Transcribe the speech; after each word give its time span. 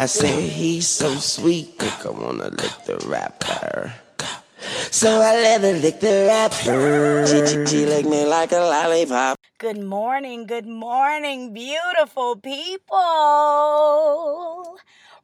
I 0.00 0.06
say 0.06 0.46
he's 0.46 0.86
so 0.86 1.16
sweet, 1.16 1.74
I 1.82 2.10
wanna 2.10 2.50
lick 2.50 2.84
the 2.86 2.98
rapper. 3.08 3.92
So 4.92 5.20
I 5.20 5.34
let 5.34 5.60
her 5.62 5.72
lick 5.72 5.98
the 5.98 6.26
rapper. 6.28 7.26
She, 7.26 7.44
she, 7.44 7.66
she 7.66 7.84
lick 7.84 8.06
me 8.06 8.24
like 8.24 8.52
a 8.52 8.58
lollipop. 8.58 9.38
Good 9.58 9.82
morning, 9.82 10.46
good 10.46 10.68
morning, 10.68 11.52
beautiful 11.52 12.36
people. 12.36 12.96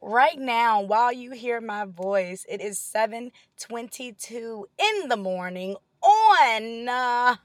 Right 0.01 0.37
now, 0.37 0.81
while 0.81 1.13
you 1.13 1.31
hear 1.31 1.61
my 1.61 1.85
voice, 1.85 2.45
it 2.49 2.59
is 2.59 2.77
7:22 2.77 4.65
in 4.77 5.07
the 5.07 5.15
morning 5.15 5.77
on 6.03 6.89
uh, 6.89 7.37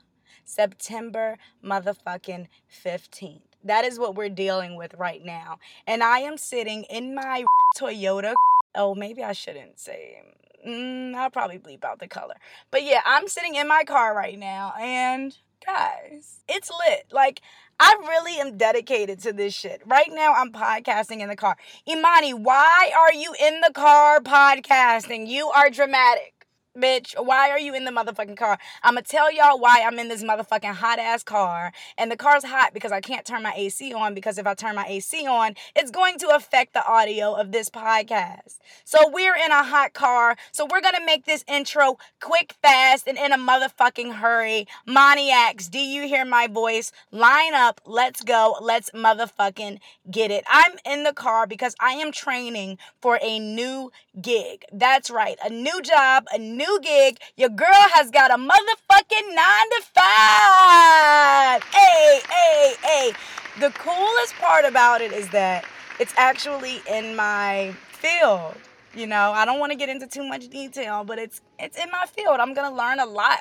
September 0.44 1.38
motherfucking 1.64 2.48
15th. 2.84 3.49
That 3.64 3.84
is 3.84 3.98
what 3.98 4.14
we're 4.14 4.28
dealing 4.28 4.76
with 4.76 4.94
right 4.94 5.24
now. 5.24 5.58
And 5.86 6.02
I 6.02 6.20
am 6.20 6.36
sitting 6.36 6.84
in 6.84 7.14
my 7.14 7.44
Toyota. 7.78 8.34
Oh, 8.74 8.94
maybe 8.94 9.22
I 9.22 9.32
shouldn't 9.32 9.78
say. 9.78 10.22
Mm, 10.66 11.14
I'll 11.14 11.30
probably 11.30 11.58
bleep 11.58 11.84
out 11.84 11.98
the 11.98 12.08
color. 12.08 12.34
But 12.70 12.82
yeah, 12.82 13.00
I'm 13.04 13.28
sitting 13.28 13.54
in 13.54 13.68
my 13.68 13.84
car 13.84 14.14
right 14.14 14.38
now 14.38 14.74
and 14.78 15.36
guys, 15.64 16.40
it's 16.48 16.70
lit. 16.70 17.06
Like 17.12 17.40
I 17.78 17.96
really 18.00 18.38
am 18.38 18.56
dedicated 18.56 19.20
to 19.20 19.32
this 19.32 19.54
shit. 19.54 19.82
Right 19.86 20.10
now, 20.10 20.34
I'm 20.34 20.52
podcasting 20.52 21.20
in 21.20 21.28
the 21.28 21.36
car. 21.36 21.56
Imani, 21.88 22.34
why 22.34 22.92
are 22.98 23.14
you 23.14 23.34
in 23.40 23.60
the 23.60 23.72
car 23.72 24.20
podcasting? 24.20 25.26
You 25.26 25.48
are 25.48 25.70
dramatic 25.70 26.39
bitch, 26.76 27.14
why 27.22 27.50
are 27.50 27.58
you 27.58 27.74
in 27.74 27.84
the 27.84 27.90
motherfucking 27.90 28.36
car? 28.36 28.58
I'm 28.82 28.94
gonna 28.94 29.02
tell 29.02 29.32
y'all 29.32 29.58
why 29.58 29.82
I'm 29.84 29.98
in 29.98 30.08
this 30.08 30.22
motherfucking 30.22 30.74
hot 30.74 30.98
ass 30.98 31.22
car. 31.22 31.72
And 31.98 32.10
the 32.10 32.16
car's 32.16 32.44
hot 32.44 32.72
because 32.72 32.92
I 32.92 33.00
can't 33.00 33.26
turn 33.26 33.42
my 33.42 33.52
AC 33.56 33.92
on 33.92 34.14
because 34.14 34.38
if 34.38 34.46
I 34.46 34.54
turn 34.54 34.76
my 34.76 34.86
AC 34.86 35.26
on, 35.26 35.54
it's 35.74 35.90
going 35.90 36.18
to 36.18 36.28
affect 36.28 36.74
the 36.74 36.86
audio 36.86 37.34
of 37.34 37.52
this 37.52 37.70
podcast. 37.70 38.58
So 38.84 39.08
we're 39.08 39.34
in 39.34 39.50
a 39.50 39.64
hot 39.64 39.92
car. 39.94 40.36
So 40.52 40.66
we're 40.70 40.80
gonna 40.80 41.04
make 41.04 41.24
this 41.24 41.44
intro 41.48 41.98
quick, 42.20 42.54
fast, 42.62 43.08
and 43.08 43.18
in 43.18 43.32
a 43.32 43.38
motherfucking 43.38 44.14
hurry. 44.14 44.66
Maniacs, 44.86 45.68
do 45.68 45.78
you 45.78 46.06
hear 46.06 46.24
my 46.24 46.46
voice? 46.46 46.92
Line 47.10 47.54
up, 47.54 47.80
let's 47.84 48.22
go, 48.22 48.56
let's 48.60 48.90
motherfucking 48.90 49.78
get 50.10 50.30
it. 50.30 50.44
I'm 50.46 50.72
in 50.84 51.02
the 51.02 51.12
car 51.12 51.46
because 51.46 51.74
I 51.80 51.94
am 51.94 52.12
training 52.12 52.78
for 53.00 53.18
a 53.22 53.38
new 53.38 53.90
gig. 54.20 54.64
That's 54.72 55.10
right, 55.10 55.36
a 55.44 55.50
new 55.50 55.82
job, 55.82 56.26
a 56.32 56.38
new 56.38 56.59
new 56.60 56.80
gig. 56.82 57.16
Your 57.36 57.48
girl 57.48 57.84
has 57.94 58.10
got 58.10 58.30
a 58.30 58.34
motherfucking 58.34 59.34
nine 59.34 59.68
to 59.74 59.82
five. 59.94 61.62
Hey, 61.72 62.20
hey, 62.28 62.74
hey. 62.82 63.12
The 63.60 63.70
coolest 63.70 64.34
part 64.34 64.66
about 64.66 65.00
it 65.00 65.12
is 65.12 65.28
that 65.30 65.64
it's 65.98 66.12
actually 66.18 66.82
in 66.90 67.16
my 67.16 67.74
field. 67.88 68.54
You 68.94 69.06
know, 69.06 69.32
I 69.32 69.44
don't 69.46 69.58
want 69.58 69.72
to 69.72 69.78
get 69.78 69.88
into 69.88 70.06
too 70.06 70.24
much 70.28 70.48
detail, 70.48 71.04
but 71.04 71.18
it's 71.18 71.40
it's 71.58 71.78
in 71.78 71.90
my 71.90 72.04
field. 72.06 72.40
I'm 72.40 72.52
gonna 72.52 72.76
learn 72.76 73.00
a 73.00 73.06
lot 73.06 73.38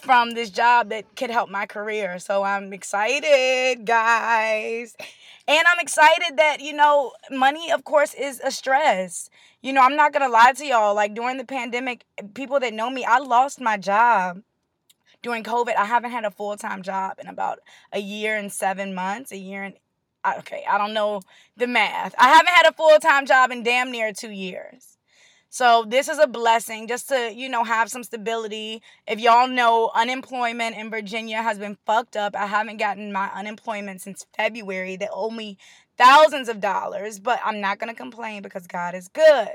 from 0.00 0.32
this 0.32 0.50
job 0.50 0.88
that 0.90 1.16
could 1.16 1.30
help 1.30 1.50
my 1.50 1.66
career. 1.66 2.18
So 2.18 2.42
I'm 2.42 2.72
excited, 2.72 3.84
guys. 3.84 4.96
And 5.46 5.62
I'm 5.66 5.80
excited 5.80 6.36
that, 6.36 6.60
you 6.60 6.72
know, 6.72 7.12
money, 7.30 7.72
of 7.72 7.84
course, 7.84 8.14
is 8.14 8.40
a 8.44 8.50
stress. 8.50 9.30
You 9.62 9.72
know, 9.72 9.82
I'm 9.82 9.96
not 9.96 10.12
going 10.12 10.22
to 10.22 10.28
lie 10.28 10.52
to 10.52 10.64
y'all. 10.66 10.94
Like 10.94 11.14
during 11.14 11.38
the 11.38 11.44
pandemic, 11.44 12.04
people 12.34 12.60
that 12.60 12.72
know 12.72 12.90
me, 12.90 13.04
I 13.04 13.18
lost 13.18 13.60
my 13.60 13.76
job 13.76 14.42
during 15.22 15.42
COVID. 15.42 15.74
I 15.76 15.84
haven't 15.84 16.10
had 16.12 16.24
a 16.24 16.30
full 16.30 16.56
time 16.56 16.82
job 16.82 17.18
in 17.20 17.26
about 17.26 17.60
a 17.92 17.98
year 18.00 18.36
and 18.36 18.52
seven 18.52 18.94
months, 18.94 19.32
a 19.32 19.38
year 19.38 19.62
and 19.62 19.74
okay, 20.38 20.64
I 20.68 20.78
don't 20.78 20.94
know 20.94 21.22
the 21.56 21.66
math. 21.66 22.14
I 22.18 22.28
haven't 22.28 22.54
had 22.54 22.66
a 22.66 22.72
full 22.72 22.98
time 22.98 23.26
job 23.26 23.50
in 23.50 23.62
damn 23.62 23.90
near 23.90 24.12
two 24.12 24.30
years. 24.30 24.98
So 25.52 25.84
this 25.86 26.08
is 26.08 26.20
a 26.20 26.28
blessing 26.28 26.86
just 26.86 27.08
to, 27.08 27.32
you 27.34 27.48
know, 27.48 27.64
have 27.64 27.90
some 27.90 28.04
stability. 28.04 28.82
If 29.08 29.18
y'all 29.18 29.48
know, 29.48 29.90
unemployment 29.96 30.76
in 30.76 30.90
Virginia 30.90 31.42
has 31.42 31.58
been 31.58 31.76
fucked 31.84 32.16
up. 32.16 32.36
I 32.36 32.46
haven't 32.46 32.76
gotten 32.76 33.12
my 33.12 33.28
unemployment 33.34 34.00
since 34.00 34.24
February. 34.36 34.94
They 34.94 35.08
owe 35.12 35.30
me 35.30 35.58
thousands 35.98 36.48
of 36.48 36.60
dollars, 36.60 37.18
but 37.18 37.40
I'm 37.44 37.60
not 37.60 37.80
going 37.80 37.92
to 37.92 37.96
complain 37.96 38.42
because 38.42 38.68
God 38.68 38.94
is 38.94 39.08
good. 39.08 39.48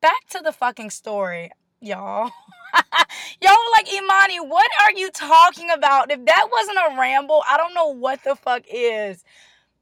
Back 0.00 0.26
to 0.30 0.40
the 0.42 0.52
fucking 0.52 0.90
story, 0.90 1.52
y'all. 1.80 2.32
y'all 3.40 3.72
like, 3.76 3.92
Imani, 3.92 4.40
what 4.40 4.70
are 4.84 4.92
you 4.92 5.08
talking 5.12 5.70
about? 5.70 6.10
If 6.10 6.24
that 6.24 6.48
wasn't 6.50 6.78
a 6.78 6.98
ramble, 6.98 7.44
I 7.48 7.56
don't 7.56 7.74
know 7.74 7.94
what 7.94 8.24
the 8.24 8.34
fuck 8.34 8.64
is. 8.68 9.22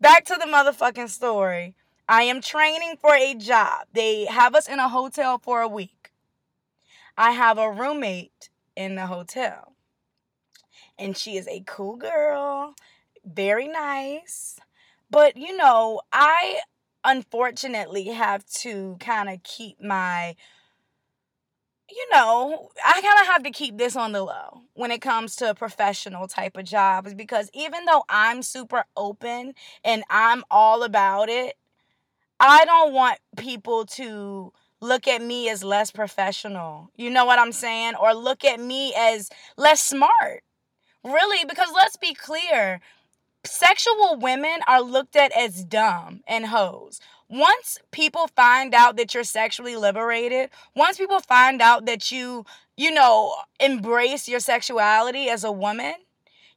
Back 0.02 0.26
to 0.26 0.36
the 0.38 0.46
motherfucking 0.46 1.08
story. 1.08 1.76
I 2.08 2.22
am 2.22 2.40
training 2.40 2.96
for 3.00 3.14
a 3.14 3.34
job. 3.34 3.86
They 3.92 4.26
have 4.26 4.54
us 4.54 4.68
in 4.68 4.78
a 4.78 4.88
hotel 4.88 5.38
for 5.38 5.60
a 5.60 5.68
week. 5.68 6.12
I 7.16 7.32
have 7.32 7.58
a 7.58 7.70
roommate 7.70 8.50
in 8.76 8.94
the 8.94 9.06
hotel. 9.06 9.72
And 10.98 11.16
she 11.16 11.36
is 11.36 11.48
a 11.48 11.64
cool 11.66 11.96
girl, 11.96 12.74
very 13.24 13.68
nice. 13.68 14.58
But, 15.10 15.36
you 15.36 15.56
know, 15.56 16.00
I 16.12 16.60
unfortunately 17.04 18.06
have 18.06 18.44
to 18.46 18.96
kind 19.00 19.28
of 19.28 19.42
keep 19.42 19.80
my 19.82 20.36
you 21.88 22.04
know, 22.12 22.70
I 22.84 23.00
kind 23.00 23.20
of 23.20 23.26
have 23.28 23.42
to 23.44 23.50
keep 23.50 23.78
this 23.78 23.94
on 23.94 24.10
the 24.10 24.22
low 24.22 24.62
when 24.74 24.90
it 24.90 25.00
comes 25.00 25.36
to 25.36 25.50
a 25.50 25.54
professional 25.54 26.26
type 26.26 26.56
of 26.56 26.64
jobs 26.64 27.14
because 27.14 27.48
even 27.54 27.84
though 27.84 28.04
I'm 28.08 28.42
super 28.42 28.84
open 28.96 29.54
and 29.84 30.02
I'm 30.10 30.42
all 30.50 30.82
about 30.82 31.28
it, 31.28 31.56
I 32.38 32.64
don't 32.64 32.92
want 32.92 33.18
people 33.36 33.86
to 33.86 34.52
look 34.80 35.08
at 35.08 35.22
me 35.22 35.48
as 35.48 35.64
less 35.64 35.90
professional. 35.90 36.90
You 36.96 37.10
know 37.10 37.24
what 37.24 37.38
I'm 37.38 37.52
saying? 37.52 37.94
Or 37.94 38.14
look 38.14 38.44
at 38.44 38.60
me 38.60 38.94
as 38.96 39.30
less 39.56 39.80
smart. 39.80 40.42
Really, 41.02 41.44
because 41.44 41.68
let's 41.74 41.96
be 41.96 42.14
clear 42.14 42.80
sexual 43.44 44.16
women 44.20 44.58
are 44.66 44.82
looked 44.82 45.16
at 45.16 45.32
as 45.32 45.64
dumb 45.64 46.22
and 46.26 46.46
hoes. 46.46 47.00
Once 47.28 47.78
people 47.90 48.28
find 48.28 48.74
out 48.74 48.96
that 48.96 49.14
you're 49.14 49.24
sexually 49.24 49.76
liberated, 49.76 50.50
once 50.74 50.98
people 50.98 51.20
find 51.20 51.60
out 51.60 51.86
that 51.86 52.12
you, 52.12 52.44
you 52.76 52.90
know, 52.90 53.34
embrace 53.58 54.28
your 54.28 54.40
sexuality 54.40 55.28
as 55.28 55.42
a 55.42 55.50
woman, 55.50 55.94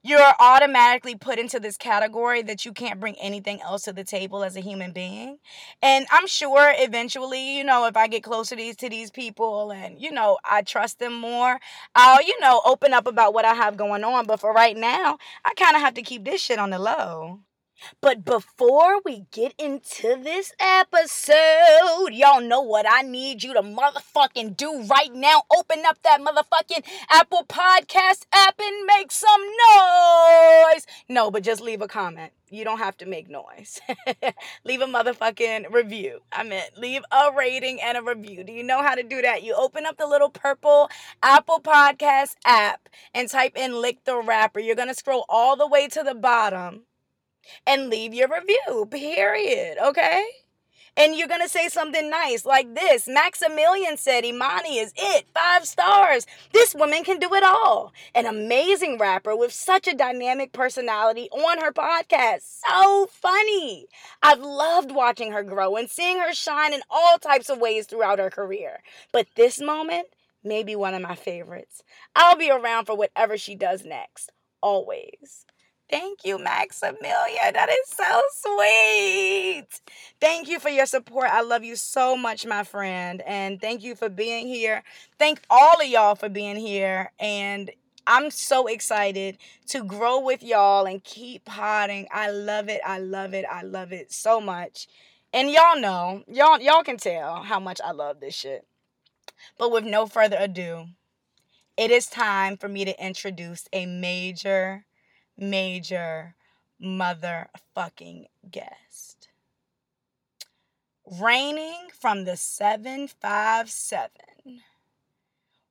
you're 0.01 0.33
automatically 0.39 1.15
put 1.15 1.39
into 1.39 1.59
this 1.59 1.77
category 1.77 2.41
that 2.43 2.65
you 2.65 2.71
can't 2.71 2.99
bring 2.99 3.15
anything 3.21 3.61
else 3.61 3.83
to 3.83 3.93
the 3.93 4.03
table 4.03 4.43
as 4.43 4.55
a 4.55 4.61
human 4.61 4.93
being. 4.93 5.39
And 5.81 6.07
I'm 6.11 6.27
sure 6.27 6.73
eventually, 6.77 7.57
you 7.57 7.63
know, 7.63 7.85
if 7.85 7.97
I 7.97 8.07
get 8.07 8.23
closer 8.23 8.55
to 8.55 8.61
these, 8.61 8.75
to 8.77 8.89
these 8.89 9.11
people 9.11 9.71
and, 9.71 9.99
you 9.99 10.11
know, 10.11 10.37
I 10.49 10.61
trust 10.61 10.99
them 10.99 11.13
more, 11.13 11.59
I'll, 11.95 12.23
you 12.23 12.39
know, 12.39 12.61
open 12.65 12.93
up 12.93 13.07
about 13.07 13.33
what 13.33 13.45
I 13.45 13.53
have 13.53 13.75
going 13.77 14.03
on. 14.03 14.25
But 14.25 14.39
for 14.39 14.53
right 14.53 14.77
now, 14.77 15.17
I 15.43 15.53
kind 15.55 15.75
of 15.75 15.81
have 15.81 15.95
to 15.95 16.01
keep 16.01 16.23
this 16.23 16.41
shit 16.41 16.59
on 16.59 16.69
the 16.69 16.79
low. 16.79 17.39
But 18.01 18.25
before 18.25 19.01
we 19.03 19.25
get 19.31 19.53
into 19.57 20.15
this 20.21 20.53
episode, 20.59 22.13
y'all 22.13 22.41
know 22.41 22.61
what 22.61 22.85
I 22.89 23.01
need 23.01 23.43
you 23.43 23.53
to 23.53 23.61
motherfucking 23.61 24.57
do 24.57 24.83
right 24.83 25.13
now. 25.13 25.43
Open 25.55 25.83
up 25.85 26.01
that 26.03 26.21
motherfucking 26.21 26.83
Apple 27.09 27.45
Podcast 27.47 28.25
app 28.33 28.59
and 28.59 28.85
make 28.85 29.11
some 29.11 29.41
noise. 29.41 30.85
No, 31.07 31.31
but 31.31 31.43
just 31.43 31.61
leave 31.61 31.81
a 31.81 31.87
comment. 31.87 32.31
You 32.51 32.63
don't 32.63 32.79
have 32.79 32.97
to 32.97 33.05
make 33.05 33.29
noise. 33.29 33.79
leave 34.63 34.81
a 34.81 34.85
motherfucking 34.85 35.71
review. 35.71 36.21
I 36.31 36.43
meant 36.43 36.77
leave 36.77 37.03
a 37.11 37.31
rating 37.37 37.79
and 37.81 37.97
a 37.97 38.01
review. 38.01 38.43
Do 38.43 38.51
you 38.51 38.63
know 38.63 38.81
how 38.81 38.95
to 38.95 39.03
do 39.03 39.21
that? 39.21 39.43
You 39.43 39.53
open 39.55 39.85
up 39.85 39.97
the 39.97 40.07
little 40.07 40.29
purple 40.29 40.89
Apple 41.21 41.59
Podcast 41.59 42.35
app 42.45 42.89
and 43.13 43.29
type 43.29 43.55
in 43.55 43.79
Lick 43.79 44.03
the 44.05 44.19
Rapper. 44.19 44.59
You're 44.59 44.75
going 44.75 44.87
to 44.87 44.95
scroll 44.95 45.25
all 45.29 45.55
the 45.55 45.67
way 45.67 45.87
to 45.89 46.01
the 46.01 46.15
bottom 46.15 46.85
and 47.65 47.89
leave 47.89 48.13
your 48.13 48.27
review, 48.27 48.87
period. 48.89 49.77
Okay? 49.83 50.25
And 50.99 51.15
you're 51.15 51.29
going 51.29 51.41
to 51.41 51.47
say 51.47 51.69
something 51.69 52.09
nice 52.09 52.45
like 52.45 52.75
this 52.75 53.07
Maximilian 53.07 53.95
said 53.95 54.25
Imani 54.25 54.79
is 54.79 54.91
it. 54.97 55.27
Five 55.33 55.65
stars. 55.65 56.27
This 56.51 56.75
woman 56.75 57.05
can 57.05 57.19
do 57.19 57.33
it 57.35 57.43
all. 57.43 57.93
An 58.13 58.25
amazing 58.25 58.97
rapper 58.97 59.33
with 59.33 59.53
such 59.53 59.87
a 59.87 59.95
dynamic 59.95 60.51
personality 60.51 61.29
on 61.31 61.59
her 61.59 61.71
podcast. 61.71 62.41
So 62.67 63.07
funny. 63.11 63.87
I've 64.21 64.41
loved 64.41 64.91
watching 64.91 65.31
her 65.31 65.43
grow 65.43 65.77
and 65.77 65.89
seeing 65.89 66.19
her 66.19 66.33
shine 66.33 66.73
in 66.73 66.81
all 66.89 67.17
types 67.17 67.49
of 67.49 67.59
ways 67.59 67.85
throughout 67.85 68.19
her 68.19 68.29
career. 68.29 68.81
But 69.13 69.27
this 69.37 69.61
moment 69.61 70.07
may 70.43 70.63
be 70.63 70.75
one 70.75 70.93
of 70.93 71.01
my 71.01 71.15
favorites. 71.15 71.81
I'll 72.13 72.37
be 72.37 72.51
around 72.51 72.85
for 72.85 72.97
whatever 72.97 73.37
she 73.37 73.55
does 73.55 73.85
next. 73.85 74.31
Always. 74.61 75.45
Thank 75.89 76.23
you, 76.23 76.37
Maximilian. 76.37 77.53
That 77.53 77.69
is 77.69 77.87
so 77.87 78.21
sweet. 78.31 79.67
Thank 80.21 80.47
you 80.47 80.59
for 80.59 80.69
your 80.69 80.85
support. 80.85 81.29
I 81.31 81.41
love 81.41 81.63
you 81.63 81.75
so 81.75 82.15
much, 82.15 82.45
my 82.45 82.63
friend. 82.63 83.23
And 83.25 83.59
thank 83.59 83.83
you 83.83 83.95
for 83.95 84.09
being 84.09 84.47
here. 84.47 84.83
Thank 85.17 85.41
all 85.49 85.81
of 85.81 85.87
y'all 85.87 86.15
for 86.15 86.29
being 86.29 86.57
here. 86.57 87.11
And 87.19 87.71
I'm 88.05 88.29
so 88.31 88.67
excited 88.67 89.37
to 89.67 89.83
grow 89.83 90.19
with 90.19 90.43
y'all 90.43 90.85
and 90.85 91.03
keep 91.03 91.45
potting. 91.45 92.07
I 92.11 92.29
love 92.31 92.69
it. 92.69 92.81
I 92.85 92.99
love 92.99 93.33
it. 93.33 93.45
I 93.49 93.63
love 93.63 93.91
it 93.91 94.11
so 94.11 94.39
much. 94.39 94.87
And 95.33 95.49
y'all 95.51 95.79
know, 95.79 96.23
y'all 96.27 96.59
y'all 96.59 96.83
can 96.83 96.97
tell 96.97 97.43
how 97.43 97.59
much 97.59 97.79
I 97.83 97.91
love 97.91 98.19
this 98.19 98.35
shit. 98.35 98.65
But 99.57 99.71
with 99.71 99.85
no 99.85 100.07
further 100.07 100.37
ado, 100.39 100.87
it 101.77 101.91
is 101.91 102.07
time 102.07 102.57
for 102.57 102.67
me 102.67 102.83
to 102.85 103.05
introduce 103.05 103.67
a 103.71 103.85
major, 103.85 104.85
major 105.39 106.35
motherfucking 106.81 108.25
guest. 108.49 109.29
Reigning 111.05 111.87
from 111.99 112.25
the 112.25 112.37
757. 112.37 114.09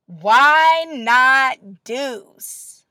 Why 0.06 0.86
not 0.88 1.84
Deuce? 1.84 2.84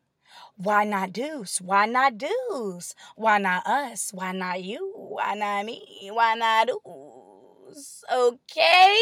Why 0.56 0.86
not 0.86 1.14
Deuce? 1.14 1.60
Why 1.60 1.86
not 1.86 2.18
Deuce? 2.18 2.96
Why 3.16 3.38
not 3.38 3.68
us? 3.68 4.12
Why 4.14 4.32
not 4.32 4.64
you? 4.64 4.94
Why 4.96 5.34
not 5.34 5.66
me? 5.66 6.10
Why 6.12 6.36
not 6.36 6.68
Deuce? 6.68 8.04
Okay? 8.12 8.98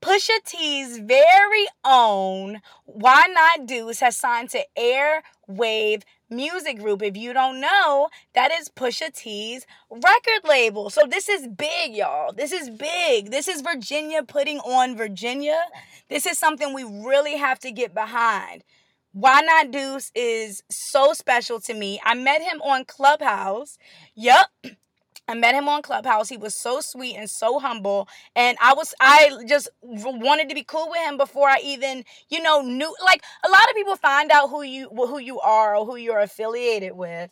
Pusha 0.00 0.44
T's 0.44 0.98
very 0.98 1.66
own 1.82 2.60
Why 2.84 3.24
Not 3.28 3.66
Deuce 3.66 4.00
has 4.00 4.16
signed 4.16 4.50
to 4.50 4.62
Heir 5.48 5.56
Wave 5.56 6.02
Music 6.30 6.78
Group. 6.78 7.02
If 7.02 7.16
you 7.16 7.32
don't 7.32 7.60
know, 7.60 8.08
that 8.34 8.52
is 8.52 8.68
Pusha 8.68 9.12
T's 9.12 9.66
record 9.90 10.44
label. 10.44 10.90
So 10.90 11.02
this 11.08 11.28
is 11.28 11.46
big, 11.48 11.94
y'all. 11.94 12.32
This 12.32 12.52
is 12.52 12.70
big. 12.70 13.30
This 13.30 13.48
is 13.48 13.60
Virginia 13.60 14.22
putting 14.22 14.58
on 14.60 14.96
Virginia. 14.96 15.60
This 16.08 16.26
is 16.26 16.38
something 16.38 16.74
we 16.74 16.84
really 16.84 17.36
have 17.36 17.58
to 17.60 17.70
get 17.70 17.94
behind. 17.94 18.64
Why 19.12 19.40
Not 19.40 19.70
Deuce 19.70 20.12
is 20.14 20.62
so 20.70 21.12
special 21.14 21.60
to 21.60 21.74
me. 21.74 22.00
I 22.04 22.14
met 22.14 22.42
him 22.42 22.60
on 22.62 22.84
Clubhouse. 22.84 23.78
Yup. 24.14 24.50
I 25.28 25.34
met 25.34 25.54
him 25.54 25.68
on 25.68 25.82
Clubhouse. 25.82 26.28
He 26.28 26.36
was 26.36 26.54
so 26.54 26.80
sweet 26.82 27.16
and 27.16 27.30
so 27.30 27.58
humble, 27.58 28.08
and 28.36 28.58
I 28.60 28.74
was 28.74 28.94
I 29.00 29.30
just 29.48 29.68
wanted 29.82 30.48
to 30.50 30.54
be 30.54 30.64
cool 30.64 30.88
with 30.90 31.00
him 31.00 31.16
before 31.16 31.48
I 31.48 31.58
even 31.64 32.04
you 32.30 32.42
know 32.42 32.62
knew. 32.62 32.94
Like 33.04 33.22
a 33.44 33.48
lot 33.50 33.68
of 33.70 33.76
people 33.76 33.96
find 33.96 34.30
out 34.30 34.50
who 34.50 34.62
you 34.62 34.88
who 34.90 35.18
you 35.18 35.40
are 35.40 35.76
or 35.76 35.86
who 35.86 35.96
you're 35.96 36.20
affiliated 36.20 36.92
with, 36.92 37.30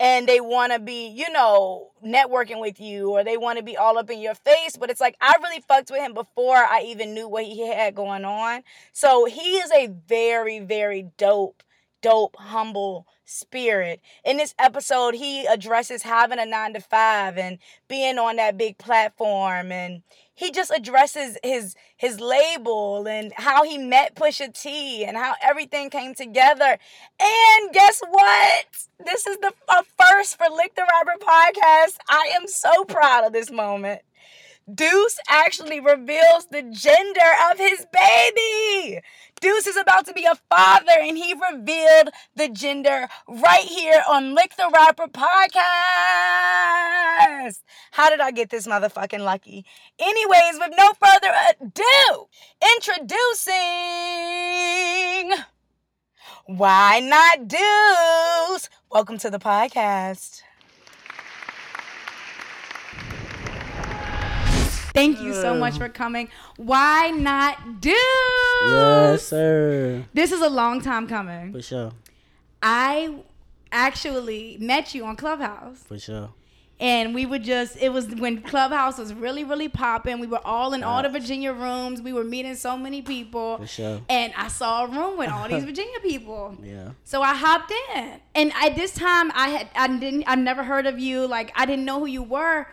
and 0.00 0.28
they 0.28 0.40
want 0.40 0.72
to 0.72 0.78
be 0.78 1.08
you 1.08 1.30
know 1.32 1.90
networking 2.06 2.60
with 2.60 2.80
you 2.80 3.10
or 3.10 3.24
they 3.24 3.36
want 3.36 3.58
to 3.58 3.64
be 3.64 3.76
all 3.76 3.98
up 3.98 4.10
in 4.10 4.20
your 4.20 4.36
face. 4.36 4.76
But 4.78 4.90
it's 4.90 5.00
like 5.02 5.16
I 5.20 5.34
really 5.42 5.60
fucked 5.68 5.90
with 5.90 6.00
him 6.00 6.14
before 6.14 6.56
I 6.56 6.84
even 6.86 7.14
knew 7.14 7.28
what 7.28 7.44
he 7.44 7.66
had 7.68 7.94
going 7.94 8.24
on. 8.24 8.62
So 8.92 9.26
he 9.26 9.56
is 9.58 9.70
a 9.72 9.88
very 10.08 10.60
very 10.60 11.10
dope, 11.18 11.62
dope, 12.04 12.36
humble 12.38 13.06
spirit. 13.24 14.02
In 14.26 14.36
this 14.36 14.54
episode, 14.58 15.14
he 15.14 15.46
addresses 15.46 16.02
having 16.02 16.38
a 16.38 16.44
nine 16.44 16.74
to 16.74 16.80
five 16.80 17.38
and 17.38 17.58
being 17.88 18.18
on 18.18 18.36
that 18.36 18.58
big 18.58 18.76
platform 18.76 19.72
and 19.72 20.02
he 20.36 20.50
just 20.50 20.72
addresses 20.76 21.38
his 21.42 21.76
his 21.96 22.20
label 22.20 23.06
and 23.06 23.32
how 23.34 23.62
he 23.62 23.78
met 23.78 24.16
Pusha 24.16 24.52
T 24.52 25.04
and 25.04 25.16
how 25.16 25.34
everything 25.40 25.88
came 25.90 26.14
together. 26.14 26.76
And 27.20 27.72
guess 27.72 28.02
what? 28.10 28.66
This 29.06 29.26
is 29.26 29.38
the 29.38 29.52
first 29.98 30.36
for 30.36 30.46
Lick 30.54 30.74
the 30.74 30.82
Rapper 30.82 31.18
podcast. 31.20 31.96
I 32.10 32.32
am 32.38 32.48
so 32.48 32.84
proud 32.84 33.24
of 33.24 33.32
this 33.32 33.50
moment. 33.50 34.02
Deuce 34.72 35.18
actually 35.28 35.78
reveals 35.78 36.46
the 36.46 36.62
gender 36.62 37.30
of 37.50 37.58
his 37.58 37.86
baby. 37.92 39.00
Deuce 39.44 39.66
is 39.66 39.76
about 39.76 40.06
to 40.06 40.14
be 40.14 40.24
a 40.24 40.34
father, 40.48 40.94
and 41.02 41.18
he 41.18 41.34
revealed 41.34 42.08
the 42.34 42.48
gender 42.48 43.10
right 43.28 43.66
here 43.66 44.02
on 44.08 44.34
Lick 44.34 44.56
the 44.56 44.70
Rapper 44.72 45.06
podcast. 45.06 45.60
How 47.90 48.08
did 48.08 48.20
I 48.20 48.30
get 48.30 48.48
this 48.48 48.66
motherfucking 48.66 49.22
lucky? 49.22 49.66
Anyways, 49.98 50.58
with 50.58 50.72
no 50.78 50.92
further 50.94 51.30
ado, 51.60 52.28
introducing. 52.74 53.54
Why 56.46 57.00
not 57.00 57.46
Deuce? 57.46 58.70
Welcome 58.90 59.18
to 59.18 59.28
the 59.28 59.38
podcast. 59.38 60.40
Thank 64.94 65.20
you 65.20 65.34
so 65.34 65.54
much 65.54 65.76
for 65.76 65.88
coming. 65.88 66.28
Why 66.56 67.10
not 67.10 67.80
do? 67.80 67.90
Yes, 67.90 69.26
sir. 69.26 70.04
This 70.14 70.30
is 70.30 70.40
a 70.40 70.48
long 70.48 70.80
time 70.80 71.08
coming. 71.08 71.52
For 71.52 71.60
sure. 71.60 71.92
I 72.62 73.16
actually 73.72 74.56
met 74.60 74.94
you 74.94 75.04
on 75.04 75.16
Clubhouse. 75.16 75.78
For 75.82 75.98
sure. 75.98 76.30
And 76.80 77.14
we 77.14 77.24
would 77.24 77.44
just, 77.44 77.76
it 77.80 77.92
was 77.92 78.06
when 78.06 78.42
Clubhouse 78.42 78.98
was 78.98 79.14
really, 79.14 79.44
really 79.44 79.68
popping. 79.68 80.18
We 80.18 80.26
were 80.26 80.44
all 80.44 80.74
in 80.74 80.82
all 80.82 81.02
the 81.02 81.08
Virginia 81.08 81.52
rooms. 81.52 82.02
We 82.02 82.12
were 82.12 82.24
meeting 82.24 82.54
so 82.56 82.76
many 82.76 83.00
people. 83.00 83.58
For 83.58 83.66
sure. 83.66 84.00
And 84.08 84.32
I 84.36 84.48
saw 84.48 84.84
a 84.84 84.88
room 84.88 85.16
with 85.16 85.30
all 85.30 85.48
these 85.48 85.64
Virginia 85.70 86.00
people. 86.00 86.56
Yeah. 86.62 86.90
So 87.04 87.22
I 87.22 87.34
hopped 87.34 87.72
in. 87.94 88.20
And 88.34 88.52
at 88.60 88.74
this 88.76 88.92
time 88.92 89.30
I 89.34 89.48
had 89.50 89.68
I 89.76 89.88
didn't 89.88 90.24
I 90.26 90.34
never 90.34 90.64
heard 90.64 90.86
of 90.86 90.98
you. 90.98 91.26
Like 91.26 91.52
I 91.54 91.64
didn't 91.64 91.84
know 91.84 92.00
who 92.00 92.06
you 92.06 92.22
were. 92.22 92.66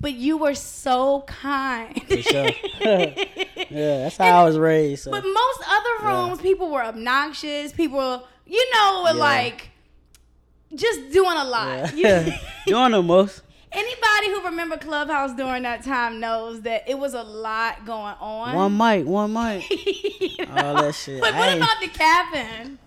But 0.00 0.14
you 0.14 0.36
were 0.38 0.54
so 0.54 1.22
kind. 1.26 2.00
For 2.06 2.22
sure. 2.22 2.50
yeah, 2.80 3.14
that's 3.68 4.16
how 4.16 4.24
and, 4.24 4.36
I 4.36 4.44
was 4.44 4.56
raised. 4.56 5.04
So. 5.04 5.10
But 5.10 5.24
most 5.24 5.62
other 5.68 6.06
rooms, 6.06 6.38
yeah. 6.38 6.42
people 6.42 6.70
were 6.70 6.84
obnoxious. 6.84 7.72
People, 7.72 8.26
you 8.46 8.64
know, 8.72 9.02
were 9.04 9.16
yeah. 9.16 9.24
like 9.24 9.70
just 10.74 11.10
doing 11.10 11.36
a 11.36 11.44
lot. 11.44 11.96
Yeah. 11.96 12.38
doing 12.66 12.92
the 12.92 13.02
most. 13.02 13.42
Anybody 13.70 14.28
who 14.28 14.44
remember 14.44 14.78
Clubhouse 14.78 15.34
during 15.34 15.64
that 15.64 15.82
time 15.84 16.20
knows 16.20 16.62
that 16.62 16.88
it 16.88 16.98
was 16.98 17.12
a 17.12 17.22
lot 17.22 17.84
going 17.84 18.14
on. 18.18 18.54
One 18.54 18.76
mic, 18.76 19.06
one 19.06 19.32
mic. 19.32 19.68
you 19.70 20.46
know? 20.46 20.54
All 20.56 20.82
that 20.82 20.94
shit. 20.94 21.20
But 21.20 21.34
what 21.34 21.54
about 21.54 21.80
the 21.80 21.88
cabin? 21.88 22.78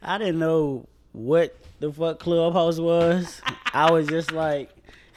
I 0.00 0.18
didn't 0.18 0.38
know 0.38 0.86
what 1.12 1.56
the 1.80 1.92
fuck 1.92 2.20
Clubhouse 2.20 2.78
was. 2.78 3.42
I 3.72 3.90
was 3.90 4.06
just 4.06 4.30
like, 4.30 4.70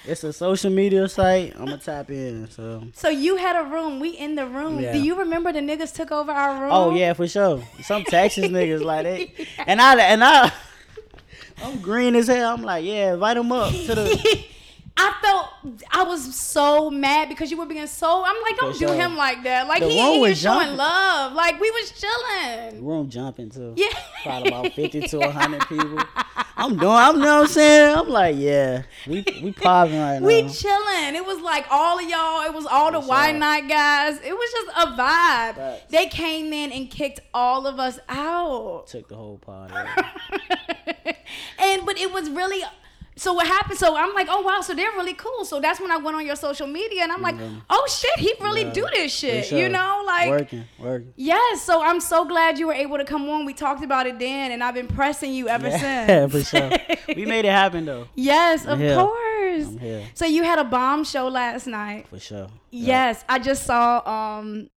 it's 0.05 0.23
a 0.23 0.31
social 0.33 0.71
media 0.71 1.07
site. 1.09 1.53
I'm 1.55 1.65
gonna 1.65 1.77
tap 1.77 2.09
in. 2.09 2.49
So. 2.49 2.83
So 2.93 3.09
you 3.09 3.35
had 3.37 3.55
a 3.55 3.69
room. 3.69 3.99
We 3.99 4.09
in 4.09 4.35
the 4.35 4.45
room. 4.45 4.79
Yeah. 4.79 4.93
Do 4.93 4.99
you 4.99 5.15
remember 5.19 5.51
the 5.51 5.59
niggas 5.59 5.93
took 5.93 6.11
over 6.11 6.31
our 6.31 6.61
room? 6.63 6.71
Oh 6.71 6.95
yeah, 6.95 7.13
for 7.13 7.27
sure. 7.27 7.61
Some 7.83 8.03
Texas 8.07 8.45
niggas 8.47 8.83
like 8.83 9.03
that. 9.03 9.47
And 9.67 9.81
I 9.81 9.99
and 9.99 10.23
I. 10.23 10.51
I'm 11.63 11.81
green 11.81 12.15
as 12.15 12.27
hell. 12.27 12.53
I'm 12.53 12.61
like, 12.61 12.85
yeah, 12.85 13.13
invite 13.13 13.35
them 13.35 13.51
up 13.51 13.71
to 13.71 13.95
the. 13.95 14.45
I 14.99 15.13
felt 15.21 15.83
I 15.91 16.03
was 16.03 16.35
so 16.35 16.89
mad 16.89 17.29
because 17.29 17.51
you 17.51 17.57
were 17.57 17.65
being 17.67 17.85
so. 17.85 18.23
I'm 18.25 18.41
like, 18.41 18.57
don't 18.57 18.79
do 18.79 18.91
him 18.91 19.15
like 19.15 19.43
that. 19.43 19.67
Like 19.67 19.81
the 19.81 19.89
he 19.89 19.99
ain't 19.99 20.21
was 20.21 20.39
showing 20.39 20.75
love. 20.75 21.33
Like 21.33 21.59
we 21.59 21.69
was 21.69 21.91
chilling. 21.91 22.83
Room 22.83 23.07
jumping 23.07 23.49
too. 23.51 23.73
Yeah. 23.75 23.87
Probably 24.23 24.49
about 24.49 24.73
fifty 24.73 25.01
to 25.01 25.31
hundred 25.31 25.67
people. 25.67 25.99
I'm 26.57 26.77
doing. 26.77 26.91
I'm 26.91 27.15
you 27.17 27.21
know 27.21 27.35
what 27.35 27.41
I'm 27.43 27.47
saying. 27.47 27.95
I'm 27.95 28.09
like, 28.09 28.35
yeah, 28.37 28.83
we 29.05 29.23
we 29.43 29.51
popping 29.51 29.99
right 29.99 30.19
now. 30.19 30.25
We 30.25 30.49
chilling. 30.49 31.15
It 31.15 31.25
was 31.25 31.41
like 31.41 31.67
all 31.69 31.99
of 31.99 32.09
y'all. 32.09 32.43
It 32.45 32.53
was 32.53 32.65
all 32.65 32.91
the 32.91 33.01
white 33.01 33.35
night 33.35 33.69
guys. 33.69 34.19
It 34.23 34.33
was 34.33 34.51
just 34.51 34.77
a 34.77 34.91
vibe. 34.93 35.55
Facts. 35.55 35.91
They 35.91 36.07
came 36.07 36.51
in 36.51 36.71
and 36.71 36.89
kicked 36.89 37.19
all 37.35 37.67
of 37.67 37.79
us 37.79 37.99
out. 38.09 38.87
Took 38.87 39.09
the 39.09 39.15
whole 39.15 39.37
party. 39.37 39.75
and 41.59 41.85
but 41.85 41.99
it 41.99 42.11
was 42.11 42.31
really 42.31 42.63
so 43.17 43.33
what 43.33 43.47
happened? 43.47 43.79
So 43.79 43.95
I'm 43.95 44.13
like, 44.13 44.27
oh 44.29 44.41
wow, 44.41 44.61
so 44.61 44.73
they're 44.73 44.91
really 44.91 45.13
cool. 45.13 45.43
So 45.43 45.59
that's 45.59 45.79
when 45.79 45.91
I 45.91 45.97
went 45.97 46.15
on 46.15 46.25
your 46.25 46.35
social 46.35 46.67
media 46.67 47.03
and 47.03 47.11
I'm 47.11 47.21
like, 47.21 47.35
mm-hmm. 47.35 47.59
oh 47.69 47.85
shit, 47.89 48.19
he 48.19 48.33
really 48.39 48.63
yeah. 48.63 48.71
do 48.71 48.87
this 48.93 49.13
shit. 49.13 49.45
Sure. 49.45 49.57
You 49.57 49.69
know, 49.69 50.03
like 50.05 50.29
working, 50.29 50.65
working. 50.79 51.13
Yes. 51.15 51.63
So 51.63 51.81
I'm 51.81 51.99
so 51.99 52.25
glad 52.25 52.59
you 52.59 52.67
were 52.67 52.73
able 52.73 52.97
to 52.97 53.05
come 53.05 53.27
on. 53.29 53.45
We 53.45 53.53
talked 53.53 53.83
about 53.83 54.07
it 54.07 54.19
then, 54.19 54.51
and 54.51 54.63
I've 54.63 54.75
been 54.75 54.87
pressing 54.87 55.33
you 55.33 55.49
ever 55.49 55.67
yeah, 55.67 56.27
since. 56.27 56.31
for 56.31 56.43
sure. 56.43 56.71
we 57.15 57.25
made 57.33 57.45
it 57.45 57.51
happen 57.51 57.85
though. 57.85 58.07
Yes, 58.15 58.65
I'm 58.65 58.73
of 58.73 58.79
here. 58.79 58.95
course. 58.95 59.67
I'm 59.67 59.79
here. 59.79 60.03
So 60.13 60.25
you 60.25 60.43
had 60.43 60.59
a 60.59 60.63
bomb 60.63 61.03
show 61.03 61.27
last 61.27 61.67
night. 61.67 62.07
For 62.07 62.19
sure. 62.19 62.49
Yes, 62.69 63.25
I 63.27 63.39
just 63.39 63.63
saw 63.63 64.07
um 64.39 64.69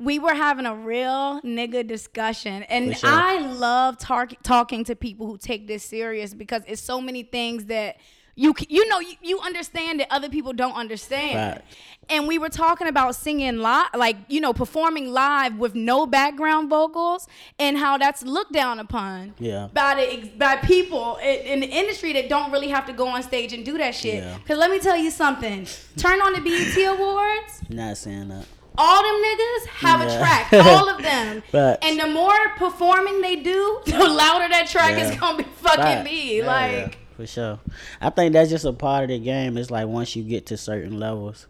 we 0.00 0.18
were 0.18 0.34
having 0.34 0.64
a 0.64 0.74
real 0.74 1.40
nigga 1.42 1.86
discussion. 1.86 2.62
And 2.64 2.96
sure. 2.96 3.10
i 3.10 3.38
love 3.38 3.98
tar- 3.98 4.28
talking 4.42 4.82
to 4.84 4.96
people 4.96 5.26
who 5.26 5.36
take 5.36 5.66
this 5.66 5.84
serious 5.84 6.32
because 6.32 6.62
it's 6.66 6.80
so 6.80 7.00
many 7.00 7.22
things 7.22 7.66
that 7.66 7.98
you 8.34 8.54
you 8.68 8.88
know 8.88 9.00
you, 9.00 9.14
you 9.20 9.40
understand 9.40 10.00
that 10.00 10.08
other 10.10 10.30
people 10.30 10.54
don't 10.54 10.72
understand. 10.72 11.56
Right. 11.56 11.64
and 12.08 12.26
we 12.26 12.38
were 12.38 12.48
talking 12.48 12.86
about 12.86 13.14
singing 13.14 13.58
live 13.58 13.88
like 13.94 14.16
you 14.28 14.40
know 14.40 14.54
performing 14.54 15.12
live 15.12 15.58
with 15.58 15.74
no 15.74 16.06
background 16.06 16.70
vocals 16.70 17.28
and 17.58 17.76
how 17.76 17.98
that's 17.98 18.22
looked 18.22 18.52
down 18.52 18.78
upon 18.78 19.34
yeah. 19.38 19.68
by 19.74 19.94
the 19.96 20.30
by 20.38 20.56
people 20.56 21.16
in, 21.16 21.40
in 21.40 21.60
the 21.60 21.66
industry 21.66 22.14
that 22.14 22.28
don't 22.30 22.50
really 22.50 22.68
have 22.68 22.86
to 22.86 22.94
go 22.94 23.08
on 23.08 23.22
stage 23.22 23.52
and 23.52 23.64
do 23.64 23.76
that 23.76 23.94
shit. 23.94 24.24
Because 24.38 24.58
let 24.58 24.70
me 24.70 24.78
tell 24.78 24.96
you 24.96 25.10
something. 25.10 25.66
Turn 25.98 26.22
on 26.22 26.32
the 26.32 26.40
BET 26.40 26.98
awards. 26.98 27.62
Not 27.68 27.98
saying 27.98 28.28
that 28.28 28.46
all 28.76 29.02
them 29.02 29.22
niggas 29.22 29.66
have 29.66 30.00
yeah. 30.00 30.06
a 30.06 30.18
track, 30.18 30.52
all 30.66 30.88
of 30.88 31.02
them. 31.02 31.42
And 31.82 32.00
the 32.00 32.06
more 32.06 32.36
performing 32.56 33.20
they 33.20 33.36
do, 33.36 33.80
the 33.86 33.98
louder 33.98 34.48
that 34.48 34.68
track 34.68 34.92
yeah. 34.92 35.10
is 35.10 35.18
gonna 35.18 35.38
be 35.38 35.44
fucking 35.44 36.04
be. 36.04 36.42
like, 36.42 36.72
yeah, 36.72 36.90
for 37.16 37.26
sure. 37.26 37.58
I 38.00 38.10
think 38.10 38.32
that's 38.32 38.50
just 38.50 38.64
a 38.64 38.72
part 38.72 39.04
of 39.04 39.08
the 39.10 39.18
game. 39.18 39.56
It's 39.56 39.70
like 39.70 39.86
once 39.86 40.16
you 40.16 40.22
get 40.22 40.46
to 40.46 40.56
certain 40.56 40.98
levels, 40.98 41.46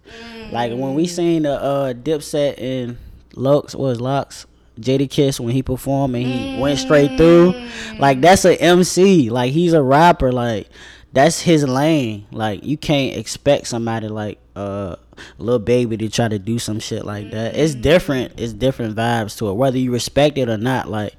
like 0.50 0.72
when 0.72 0.94
we 0.94 1.06
seen 1.06 1.42
the 1.42 1.60
uh, 1.60 1.92
Dipset 1.92 2.60
and 2.60 2.98
Lux 3.34 3.74
was 3.74 4.00
Lux. 4.00 4.46
Jadakiss 4.78 5.38
when 5.38 5.52
he 5.52 5.62
performed 5.62 6.16
and 6.16 6.24
he 6.24 6.58
went 6.58 6.78
straight 6.78 7.14
through, 7.18 7.52
like 7.98 8.22
that's 8.22 8.46
a 8.46 8.58
MC. 8.58 9.28
Like 9.28 9.52
he's 9.52 9.74
a 9.74 9.82
rapper. 9.82 10.32
Like 10.32 10.68
that's 11.12 11.40
his 11.40 11.64
lane. 11.64 12.26
Like 12.30 12.64
you 12.64 12.78
can't 12.78 13.16
expect 13.16 13.66
somebody 13.66 14.08
like 14.08 14.39
uh 14.56 14.96
Lil 15.38 15.58
Baby 15.58 15.96
to 15.98 16.08
try 16.08 16.28
to 16.28 16.38
do 16.38 16.58
some 16.58 16.80
shit 16.80 17.04
like 17.04 17.30
that. 17.30 17.56
It's 17.56 17.74
different. 17.74 18.38
It's 18.40 18.52
different 18.52 18.96
vibes 18.96 19.36
to 19.38 19.48
it, 19.50 19.54
whether 19.54 19.78
you 19.78 19.92
respect 19.92 20.38
it 20.38 20.48
or 20.48 20.56
not. 20.56 20.88
Like, 20.88 21.14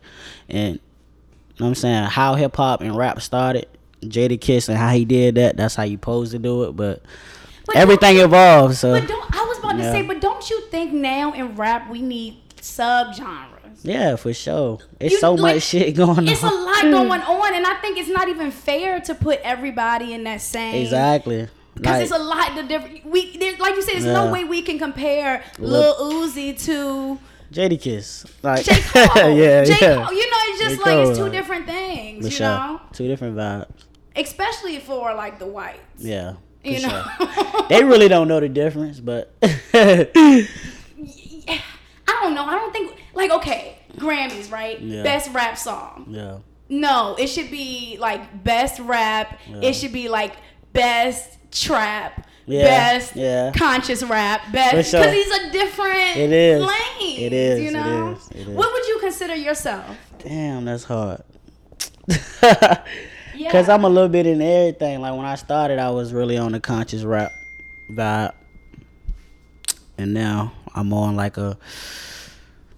and 0.49 0.75
you 0.75 0.79
know 1.59 1.65
what 1.65 1.67
I'm 1.67 1.75
saying 1.75 2.03
how 2.05 2.35
hip 2.35 2.55
hop 2.55 2.81
and 2.81 2.95
rap 2.95 3.21
started. 3.21 3.67
Jadakiss 4.01 4.67
and 4.67 4.77
how 4.77 4.89
he 4.91 5.05
did 5.05 5.35
that. 5.35 5.57
That's 5.57 5.75
how 5.75 5.83
you 5.83 5.95
supposed 5.97 6.31
to 6.31 6.39
do 6.39 6.63
it. 6.63 6.71
But, 6.75 7.03
But 7.67 7.75
everything 7.75 8.17
evolves. 8.17 8.79
So 8.79 8.99
But 8.99 9.07
don't 9.07 9.35
I 9.35 9.45
was 9.45 9.59
about 9.59 9.73
to 9.77 9.83
say, 9.83 10.01
but 10.01 10.19
don't 10.19 10.49
you 10.49 10.59
think 10.71 10.91
now 10.91 11.33
in 11.33 11.55
rap 11.55 11.87
we 11.89 12.01
need 12.01 12.37
subgenres? 12.59 13.47
yeah, 13.83 14.15
for 14.15 14.33
sure. 14.33 14.79
It's 14.99 15.13
You- 15.13 15.19
so 15.19 15.33
like, 15.33 15.55
much 15.55 15.63
shit 15.63 15.95
going 15.95 16.17
on. 16.17 16.27
It's 16.27 16.41
a 16.43 16.47
lot 16.47 16.81
going 16.81 17.21
on, 17.21 17.53
and 17.53 17.65
I 17.65 17.75
think 17.75 17.97
it's 17.97 18.09
not 18.09 18.27
even 18.27 18.51
fair 18.51 18.99
to 19.01 19.13
put 19.15 19.39
everybody 19.43 20.13
in 20.13 20.23
that 20.25 20.41
same. 20.41 20.81
Exactly. 20.81 21.47
Because 21.81 21.95
Like, 21.95 22.03
it's 22.03 22.11
a 22.11 22.19
lot 22.19 22.59
of 22.59 22.67
different. 22.67 23.03
We 23.05 23.35
there, 23.37 23.57
like 23.57 23.75
you 23.75 23.81
said, 23.81 23.95
there's 23.95 24.05
no 24.05 24.31
way 24.31 24.43
we 24.43 24.61
can 24.61 24.77
compare 24.77 25.43
Lil- 25.57 25.95
Lil 26.07 26.27
Uzi 26.29 26.57
to 26.65 27.17
Jadakiss. 27.51 28.29
Like, 28.43 28.63
J 28.63 28.73
Cole. 28.93 29.35
yeah, 29.35 29.63
J. 29.63 29.75
yeah. 29.81 30.05
Cole. 30.05 30.13
You 30.13 30.29
know, 30.29 30.37
it's 30.49 30.59
just 30.61 30.83
J. 30.85 30.95
like 30.97 31.07
it's 31.07 31.17
two 31.17 31.23
like, 31.23 31.31
different 31.33 31.65
things. 31.65 32.25
You 32.25 32.31
sure. 32.31 32.45
know, 32.47 32.81
Two 32.93 33.07
different 33.07 33.35
vibes. 33.35 33.67
especially 34.15 34.79
for 34.79 35.13
like 35.15 35.39
the 35.39 35.47
whites. 35.47 35.79
Yeah. 35.97 36.35
You 36.63 36.77
sure. 36.79 36.89
know, 36.91 37.65
They 37.69 37.83
really 37.83 38.07
don't 38.07 38.27
know 38.27 38.39
the 38.39 38.47
difference, 38.49 38.99
but 38.99 39.33
I 39.41 40.47
don't 42.21 42.35
know. 42.35 42.45
I 42.45 42.51
don't 42.55 42.71
think 42.71 42.95
like 43.15 43.31
okay, 43.31 43.79
Grammys, 43.97 44.51
right? 44.51 44.79
Yeah. 44.79 45.03
Best 45.03 45.31
rap 45.33 45.57
song. 45.57 46.05
yeah. 46.09 46.37
No, 46.69 47.15
it 47.19 47.27
should 47.27 47.51
be 47.51 47.97
like 47.99 48.43
best 48.43 48.79
rap. 48.79 49.39
Yeah. 49.49 49.57
It 49.69 49.73
should 49.73 49.91
be 49.91 50.07
like 50.07 50.35
best 50.71 51.37
trap. 51.51 52.27
Yeah, 52.47 52.63
Best 52.63 53.15
yeah. 53.15 53.51
conscious 53.55 54.03
rap. 54.03 54.41
Best 54.51 54.71
because 54.71 54.89
sure. 54.89 55.11
these 55.11 55.31
are 55.31 55.51
different 55.51 56.17
It 56.17 56.31
is. 56.31 56.59
lanes. 56.61 57.19
It 57.19 57.33
is, 57.33 57.59
You 57.61 57.71
know. 57.71 58.11
is, 58.11 58.29
it 58.31 58.37
is. 58.39 58.47
What 58.47 58.73
would 58.73 58.87
you 58.87 58.97
consider 58.99 59.35
yourself? 59.35 59.85
Damn, 60.19 60.65
that's 60.65 60.83
hard. 60.83 61.23
Yeah. 63.33 63.51
Cause 63.51 63.69
I'm 63.69 63.85
a 63.85 63.89
little 63.89 64.09
bit 64.09 64.27
in 64.27 64.39
everything. 64.41 65.01
Like 65.01 65.15
when 65.15 65.25
I 65.25 65.33
started, 65.35 65.79
I 65.79 65.89
was 65.89 66.13
really 66.13 66.37
on 66.37 66.51
the 66.51 66.59
conscious 66.59 67.03
rap 67.03 67.31
vibe, 67.89 68.33
and 69.97 70.13
now 70.13 70.51
I'm 70.75 70.93
on 70.93 71.15
like 71.15 71.37
a 71.37 71.57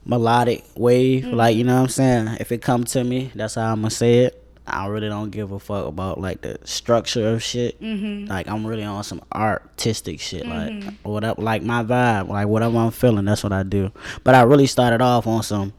melodic 0.05 0.63
wave. 0.77 1.23
Mm-hmm. 1.25 1.35
Like 1.35 1.57
you 1.57 1.63
know 1.65 1.75
what 1.75 1.81
I'm 1.81 1.87
saying. 1.89 2.37
If 2.39 2.51
it 2.53 2.61
come 2.61 2.85
to 2.85 3.03
me, 3.03 3.31
that's 3.35 3.55
how 3.55 3.71
I'm 3.73 3.79
gonna 3.81 3.89
say 3.89 4.19
it. 4.19 4.42
I 4.65 4.87
really 4.87 5.09
don't 5.09 5.29
give 5.29 5.51
a 5.51 5.59
fuck 5.59 5.85
about 5.87 6.21
like 6.21 6.41
the 6.41 6.57
structure 6.63 7.27
of 7.29 7.43
shit. 7.43 7.81
Mm-hmm. 7.81 8.29
Like 8.29 8.47
I'm 8.47 8.65
really 8.65 8.83
on 8.83 9.03
some 9.03 9.21
artistic 9.33 10.19
shit. 10.19 10.43
Mm-hmm. 10.43 10.87
Like 10.87 10.93
what 11.03 11.23
up, 11.23 11.37
like 11.37 11.63
my 11.63 11.83
vibe, 11.83 12.29
like 12.29 12.47
whatever 12.47 12.77
I'm 12.77 12.91
feeling, 12.91 13.25
that's 13.25 13.43
what 13.43 13.51
I 13.51 13.63
do. 13.63 13.91
But 14.23 14.35
I 14.35 14.43
really 14.43 14.67
started 14.67 15.01
off 15.01 15.27
on 15.27 15.43
some. 15.43 15.73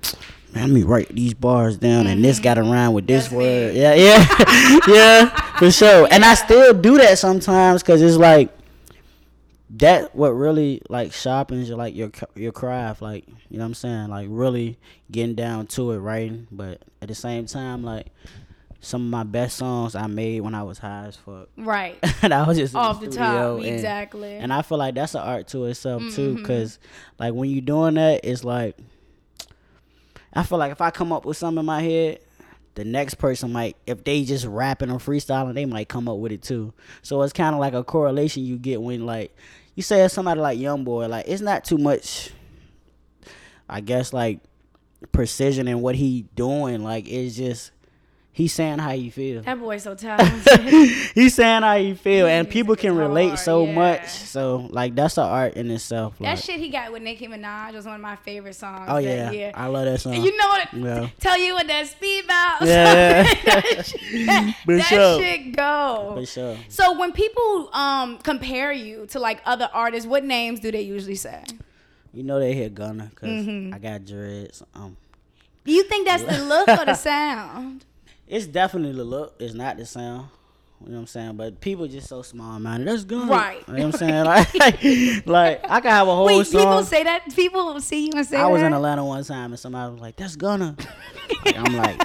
Man, 0.55 0.69
let 0.69 0.75
me 0.75 0.83
write 0.85 1.09
these 1.09 1.35
bars 1.35 1.76
down, 1.79 2.07
and 2.07 2.25
this 2.25 2.38
got 2.38 2.59
around 2.59 2.93
with 2.93 3.07
this 3.09 3.26
Mm-hmm. 3.29 3.38
That's 3.38 3.45
me. 3.45 3.64
word. 3.64 3.75
Yeah, 3.75 3.95
yeah, 3.95 4.81
yeah, 4.88 5.57
for 5.59 5.71
sure. 5.71 6.07
And 6.12 6.25
I 6.25 6.35
still 6.35 6.73
do 6.75 6.97
that 6.99 7.19
sometimes 7.19 7.83
because 7.83 8.00
it's 8.03 8.17
like 8.17 8.50
that. 9.71 10.14
What 10.14 10.29
really 10.31 10.81
like 10.88 11.12
sharpens 11.12 11.69
your 11.69 11.79
like 11.79 11.97
your 11.97 12.11
your 12.37 12.53
craft, 12.53 13.03
like 13.03 13.26
you 13.49 13.59
know 13.59 13.64
what 13.64 13.69
I'm 13.69 13.75
saying, 13.75 14.09
like 14.11 14.29
really 14.31 14.79
getting 15.11 15.35
down 15.35 15.67
to 15.69 15.91
it, 15.93 15.99
writing. 15.99 16.47
But 16.53 16.83
at 17.03 17.09
the 17.09 17.14
same 17.14 17.47
time, 17.47 17.83
like 17.83 18.07
some 18.85 19.03
of 19.03 19.09
my 19.11 19.23
best 19.25 19.57
songs 19.57 19.95
I 19.95 20.07
made 20.07 20.41
when 20.41 20.55
I 20.55 20.62
was 20.62 20.79
high 20.79 21.07
as 21.07 21.17
fuck. 21.17 21.49
right 21.57 21.99
and 22.23 22.33
I 22.35 22.47
was 22.47 22.57
just 22.59 22.75
off 22.75 23.00
the 23.00 23.07
studio 23.11 23.57
top, 23.57 23.64
and- 23.64 23.75
exactly. 23.75 24.35
and 24.37 24.53
I 24.53 24.62
feel 24.62 24.79
like 24.79 24.95
that's 24.95 25.14
an 25.14 25.23
art 25.23 25.49
to 25.49 25.64
itself 25.67 26.03
too, 26.14 26.31
Mm-hmm. 26.35 26.37
because 26.37 26.79
like 27.19 27.35
when 27.35 27.50
you're 27.50 27.61
doing 27.61 27.95
that, 27.95 28.21
it's 28.25 28.45
like 28.45 28.76
I 30.33 30.43
feel 30.43 30.59
like 30.59 30.73
if 30.73 30.81
I 30.81 30.91
come 30.91 31.12
up 31.12 31.25
with 31.25 31.37
something 31.37 31.61
in 31.61 31.67
my 31.67 31.81
head, 31.83 32.19
the 32.75 32.85
next 32.85 33.14
person 33.14 33.53
might, 33.53 33.76
if 33.87 34.03
they 34.03 34.25
just 34.25 34.45
rapping 34.47 34.91
or 34.91 34.99
freestyling, 34.99 35.55
they 35.55 35.64
might 35.64 35.88
come 35.88 36.09
up 36.09 36.17
with 36.19 36.33
it 36.33 36.43
too. 36.43 36.73
So 37.03 37.23
it's 37.23 37.33
kind 37.33 37.55
of 37.55 37.61
like 37.61 37.73
a 37.73 37.85
correlation 37.85 38.45
you 38.45 38.57
get 38.59 38.83
when 38.83 39.07
like 39.07 39.33
you 39.76 39.83
say 39.85 40.07
somebody 40.09 40.41
like 40.41 40.59
Young 40.59 40.83
Boy, 40.83 41.07
like 41.07 41.26
it's 41.29 41.41
not 41.41 41.64
too 41.64 41.79
much. 41.79 42.31
I 43.69 43.81
guess 43.81 44.12
like 44.12 44.41
precision 45.12 45.69
in 45.69 45.81
what 45.81 45.95
he 45.95 46.23
doing, 46.35 46.83
like 46.83 47.07
it's 47.09 47.37
just 47.37 47.71
he's 48.35 48.53
saying 48.53 48.79
how 48.81 48.91
you 48.91 49.11
feel 49.11 49.41
that 49.43 49.59
boy's 49.59 49.85
so 49.85 49.95
talented. 49.95 50.61
he's 51.14 51.35
saying 51.35 51.62
how 51.62 51.75
you 51.76 51.95
feel, 51.95 52.26
and 52.26 52.50
people 52.50 52.76
can 52.76 52.95
relate 52.97 53.29
hard, 53.29 53.38
so 53.38 53.64
yeah. 53.64 53.75
much. 53.75 54.09
So 54.11 54.67
like 54.71 54.95
that's 54.95 55.17
an 55.17 55.25
art 55.25 55.55
in 55.55 55.71
itself. 55.71 56.19
that 56.19 56.38
shit 56.38 56.61
he 56.61 56.69
got 56.69 56.93
with 56.93 57.03
Nicki 57.03 57.26
Minaj 57.29 57.73
was 57.73 57.87
one 57.87 57.95
of 57.95 58.00
my 58.03 58.17
favorite 58.17 58.55
songs. 58.57 58.87
oh 58.91 58.99
yeah, 58.99 59.31
year. 59.31 59.53
I 59.55 59.69
love 59.69 59.87
that 59.87 60.00
song. 60.00 60.12
You 60.14 60.37
know 60.37 60.49
what? 60.49 60.75
Yeah. 60.75 61.09
Tell 61.21 61.38
you 61.38 61.55
what 61.55 61.67
that 61.73 61.87
speed 61.87 62.26
bounce. 62.26 62.67
Yeah. 62.67 63.23
that 63.23 63.87
shit, 63.87 64.26
that, 64.26 64.55
that 64.67 64.83
sure. 64.87 65.19
shit 65.21 65.57
go. 65.57 66.12
For 66.17 66.26
sure. 66.26 66.57
So 66.69 66.99
when 66.99 67.12
people 67.12 67.71
um 67.73 68.19
compare 68.19 68.73
you 68.73 69.07
to 69.07 69.19
like 69.19 69.41
other 69.47 69.71
artists, 69.73 70.07
what 70.07 70.25
names 70.25 70.61
do 70.61 70.71
they 70.71 70.83
usually 70.83 71.14
say? 71.14 71.45
You 72.12 72.23
know 72.23 72.38
they 72.38 72.53
hit 72.55 72.75
Gunna 72.75 73.11
because 73.11 73.29
Mm-hmm. 73.29 73.75
I 73.75 73.79
got 73.79 74.05
dreads. 74.05 74.62
Um, 74.75 74.97
Do 75.64 75.73
you 75.73 75.83
think 75.85 76.07
that's 76.07 76.23
the 76.23 76.45
look 76.45 76.69
or 76.69 76.85
the 76.85 76.95
sound? 77.11 77.85
It's 78.35 78.47
definitely 78.47 78.93
the 78.93 79.05
look. 79.05 79.35
It's 79.38 79.55
not 79.55 79.76
the 79.76 79.87
sound. 79.87 80.29
You 80.85 80.91
know 80.91 80.97
what 80.97 81.00
I'm 81.03 81.07
saying? 81.07 81.37
But 81.37 81.61
people 81.61 81.87
just 81.87 82.09
so 82.09 82.21
small 82.23 82.59
minded. 82.59 82.88
That's 82.88 83.05
good. 83.05 83.26
Right. 83.29 83.62
You 83.69 83.75
know 83.75 83.87
what 83.87 84.03
I'm 84.03 84.25
saying? 84.25 84.25
Like, 85.25 85.26
like 85.26 85.71
I 85.71 85.81
can 85.81 85.91
have 85.91 86.09
a 86.09 86.14
whole 86.14 86.26
Wait, 86.26 86.47
song. 86.47 86.61
people 86.61 86.85
say 86.85 87.05
that. 87.05 87.35
People 87.35 87.81
see 87.81 88.07
you 88.07 88.12
and 88.14 88.26
say 88.26 88.37
I 88.37 88.47
was 88.49 88.61
that. 88.61 88.67
in 88.67 88.75
Atlanta 88.75 89.05
one 89.05 89.25
time 89.25 89.53
and 89.53 89.59
somebody 89.59 89.93
was 89.93 90.00
like, 90.00 90.17
"That's 90.17 90.37
Gunna." 90.37 90.76
Like, 91.47 91.57
I'm 91.59 91.75
like, 91.76 92.00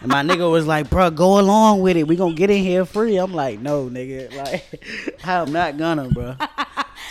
and 0.00 0.08
my 0.08 0.22
nigga 0.22 0.50
was 0.50 0.66
like, 0.66 0.90
"Bro, 0.90 1.10
go 1.10 1.38
along 1.38 1.80
with 1.80 1.96
it. 1.96 2.08
We 2.08 2.16
gonna 2.16 2.34
get 2.34 2.50
in 2.50 2.64
here 2.64 2.84
free." 2.84 3.16
I'm 3.18 3.34
like, 3.34 3.60
"No, 3.60 3.88
nigga. 3.88 4.34
Like, 4.36 4.64
I'm 5.24 5.52
not 5.52 5.76
gonna, 5.76 6.08
bro." 6.08 6.34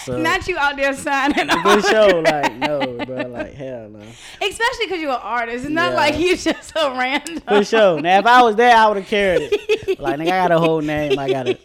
So 0.04 0.18
Not 0.18 0.48
you 0.48 0.58
out 0.58 0.78
there 0.78 0.94
signing. 0.94 1.50
sure, 1.50 2.22
the- 2.22 2.22
like, 2.24 2.56
no, 2.58 2.80
bro. 3.08 3.24
Like, 3.28 3.54
hell 3.56 3.90
no. 3.90 4.00
Especially 4.00 4.86
because 4.86 5.02
you're 5.02 5.12
an 5.12 5.20
artist. 5.22 5.66
It's 5.66 5.74
not 5.74 5.92
Yeah. 5.92 5.96
like 5.98 6.18
you 6.20 6.38
just 6.38 6.74
a 6.76 6.92
random. 6.92 7.40
For 7.48 7.64
sure. 7.64 8.00
Now, 8.02 8.20
if 8.20 8.26
I 8.28 8.42
was 8.44 8.56
there, 8.56 8.76
I 8.76 8.88
would 8.88 8.98
have 8.98 9.08
carried 9.08 9.50
it. 9.52 10.00
Like, 10.00 10.20
nigga, 10.20 10.28
I 10.28 10.48
got 10.48 10.52
a 10.52 10.60
whole 10.60 10.82
name. 10.82 11.18
I 11.18 11.28
gotta 11.30 11.58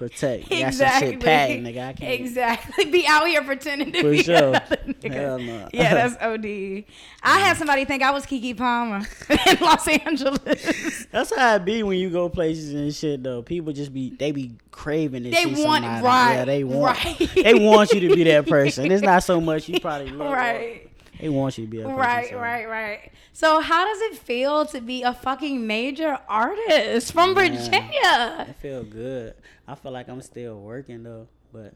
protect. 0.00 0.50
I 0.52 0.60
got 0.62 0.74
some 0.74 0.88
shit 0.98 1.20
patent, 1.20 1.64
nigga. 1.66 1.88
I 1.88 1.92
can't. 1.92 2.20
Exactly. 2.20 2.84
Be 2.90 3.06
out 3.06 3.26
here 3.28 3.42
pretending 3.44 3.92
to 3.92 4.00
For 4.02 4.10
be 4.10 4.22
sure. 4.22 4.36
another 4.48 4.76
nigga. 4.86 5.12
Hell 5.12 5.38
no. 5.38 5.68
Yeah, 5.72 5.94
that's 6.08 6.14
OD. 6.22 6.84
I 7.22 7.38
had 7.38 7.56
somebody 7.56 7.84
think 7.84 8.02
I 8.02 8.10
was 8.10 8.24
Keke 8.26 8.56
Palmer 8.56 9.06
in 9.46 9.56
Los 9.60 9.86
Angeles. 9.86 11.06
That's 11.12 11.36
how 11.36 11.56
it 11.56 11.64
be 11.64 11.82
when 11.82 11.98
you 11.98 12.10
go 12.10 12.28
places 12.28 12.72
and 12.74 12.92
shit 12.94 13.22
though. 13.22 13.42
People 13.42 13.72
just 13.72 13.92
be 13.92 14.10
they 14.10 14.32
be 14.32 14.52
craving 14.70 15.24
to 15.24 15.30
They 15.30 15.46
want- 15.46 15.84
somebody. 15.84 16.04
right, 16.04 16.34
Yeah, 16.34 16.44
they 16.46 16.64
want 16.64 17.04
right. 17.04 17.30
they 17.34 17.54
want 17.54 17.92
you 17.92 18.00
to 18.08 18.14
be 18.16 18.24
that 18.24 18.46
person. 18.46 18.90
It's 18.90 19.02
not 19.02 19.22
so 19.22 19.40
much 19.40 19.68
you 19.68 19.78
probably 19.80 20.10
right. 20.12 20.88
They 21.20 21.28
want 21.28 21.58
you 21.58 21.64
to 21.66 21.70
be 21.70 21.78
person. 21.78 21.94
Right, 21.94 22.30
so. 22.30 22.38
right, 22.38 22.68
right. 22.68 23.12
So 23.32 23.60
how 23.60 23.84
does 23.84 24.00
it 24.12 24.18
feel 24.18 24.66
to 24.66 24.80
be 24.80 25.02
a 25.02 25.12
fucking 25.14 25.66
major 25.66 26.18
artist 26.28 27.12
from 27.12 27.34
Man. 27.34 27.52
Virginia? 27.56 28.46
I 28.48 28.54
feel 28.60 28.84
good. 28.84 29.34
I 29.66 29.74
feel 29.74 29.92
like 29.92 30.08
I'm 30.08 30.22
still 30.22 30.60
working 30.60 31.02
though, 31.02 31.28
but 31.52 31.74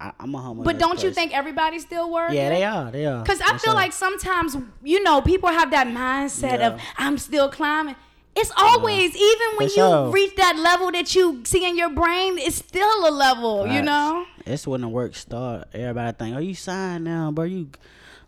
I, 0.00 0.12
I'm 0.18 0.34
a 0.34 0.38
humble. 0.40 0.64
But 0.64 0.78
don't 0.78 1.02
you 1.02 1.12
think 1.12 1.36
everybody's 1.36 1.82
still 1.82 2.10
working? 2.10 2.36
Yeah, 2.36 2.48
they 2.50 2.64
are. 2.64 2.90
They 2.90 3.06
are. 3.06 3.22
Because 3.22 3.40
I 3.40 3.50
feel 3.50 3.58
sure. 3.58 3.74
like 3.74 3.92
sometimes, 3.92 4.56
you 4.82 5.02
know, 5.02 5.20
people 5.20 5.48
have 5.48 5.70
that 5.72 5.86
mindset 5.86 6.58
Yeah. 6.58 6.68
of, 6.68 6.80
I'm 6.96 7.18
still 7.18 7.48
climbing. 7.48 7.96
It's 8.36 8.52
always, 8.56 9.14
even 9.16 9.48
when 9.56 9.68
you 9.76 10.12
reach 10.12 10.36
that 10.36 10.56
level 10.56 10.92
that 10.92 11.14
you 11.14 11.44
see 11.44 11.68
in 11.68 11.76
your 11.76 11.90
brain, 11.90 12.38
it's 12.38 12.56
still 12.56 13.08
a 13.08 13.10
level, 13.10 13.66
you 13.66 13.82
know? 13.82 14.24
It's 14.46 14.66
when 14.66 14.82
the 14.82 14.88
work 14.88 15.16
start. 15.16 15.68
Everybody 15.74 16.16
think, 16.16 16.36
"Oh, 16.36 16.38
you 16.38 16.54
signed 16.54 17.04
now, 17.04 17.30
bro." 17.32 17.44
You 17.44 17.68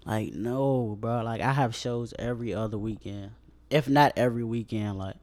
like 0.04 0.32
no, 0.34 0.96
bro. 1.00 1.22
Like 1.22 1.40
I 1.40 1.52
have 1.52 1.74
shows 1.74 2.12
every 2.18 2.54
other 2.54 2.78
weekend, 2.78 3.30
if 3.70 3.88
not 3.88 4.12
every 4.16 4.44
weekend. 4.44 4.98
Like, 4.98 5.16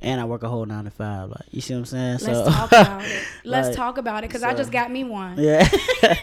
and 0.00 0.20
I 0.20 0.24
work 0.24 0.42
a 0.42 0.48
whole 0.48 0.66
nine 0.66 0.84
to 0.84 0.90
five. 0.90 1.28
Like, 1.30 1.44
you 1.50 1.60
see 1.60 1.74
what 1.74 1.80
I'm 1.80 1.84
saying? 1.86 2.18
Let's 2.22 2.24
so, 2.24 2.44
talk 2.46 2.72
about 2.72 3.04
it. 3.04 3.22
Let's 3.44 3.68
like, 3.68 3.76
talk 3.76 3.98
about 3.98 4.24
it 4.24 4.28
because 4.28 4.42
I 4.42 4.54
just 4.54 4.72
got 4.72 4.90
me 4.90 5.04
one. 5.04 5.38
Yeah, 5.38 5.68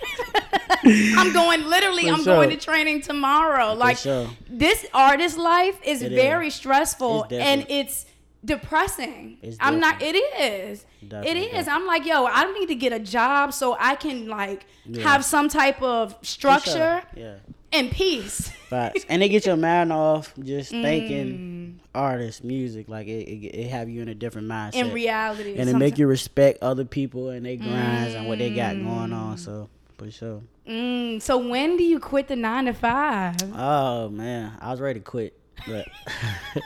I'm 0.84 1.34
going, 1.34 1.64
literally, 1.66 2.04
For 2.04 2.10
I'm 2.10 2.24
going 2.24 2.50
to 2.50 2.58
training 2.58 3.02
tomorrow. 3.02 3.74
Like, 3.74 3.98
sure. 3.98 4.30
this 4.50 4.86
artist 4.94 5.38
life 5.38 5.80
is 5.86 6.02
It 6.02 6.12
is. 6.14 6.22
very 6.22 6.50
stressful 6.50 7.24
It's 7.26 7.34
and 7.34 7.66
it's 7.70 8.06
depressing. 8.44 9.38
It's 9.42 9.58
I'm 9.60 9.80
not. 9.80 10.02
It 10.02 10.16
is. 10.16 10.86
Definitely 11.06 11.42
it 11.44 11.54
is. 11.56 11.68
I'm 11.68 11.86
like, 11.86 12.06
yo, 12.06 12.26
I 12.26 12.52
need 12.54 12.68
to 12.68 12.76
get 12.76 12.94
a 12.94 13.00
job 13.00 13.54
so 13.54 13.76
I 13.80 13.96
can 13.96 14.28
like 14.28 14.66
Yeah. 14.86 15.04
have 15.04 15.26
some 15.26 15.50
type 15.50 15.82
of 15.82 16.12
For 16.12 16.26
sure. 16.26 16.60
structure 16.60 17.04
Yeah. 17.16 17.36
And 17.74 17.92
peace. 17.92 18.50
Facts. 18.70 19.06
and 19.10 19.22
they 19.22 19.30
get 19.30 19.46
your 19.46 19.56
mind 19.58 19.94
off 19.94 20.34
just 20.44 20.72
Mm. 20.74 20.82
thinking 20.82 21.80
artists, 21.96 22.44
music. 22.44 22.90
Like 22.90 23.08
it, 23.08 23.28
it, 23.28 23.46
it 23.56 23.70
have 23.70 23.88
you 23.90 24.02
in 24.02 24.10
a 24.10 24.16
different 24.16 24.48
mindset. 24.48 24.76
In 24.76 24.94
reality, 24.94 25.56
and 25.58 25.70
it 25.70 25.76
make 25.78 25.98
you 25.98 26.08
respect 26.08 26.60
other 26.62 26.84
people 26.86 27.30
and 27.30 27.46
their 27.46 27.56
grinds 27.56 28.14
and 28.14 28.28
what 28.28 28.40
they 28.40 28.50
got 28.50 28.76
going 28.76 29.12
Mm. 29.12 29.14
on. 29.16 29.38
So 29.38 29.70
for 29.98 30.12
sure. 30.12 30.42
Mm, 30.68 31.22
so 31.22 31.38
when 31.38 31.78
do 31.78 31.84
you 31.84 32.00
quit 32.00 32.28
the 32.28 32.36
nine 32.36 32.66
to 32.66 32.74
five? 32.74 33.36
Oh 33.56 34.10
man, 34.10 34.52
I 34.60 34.72
was 34.72 34.82
ready 34.82 35.00
to 35.00 35.04
quit, 35.06 35.34
but 35.66 35.88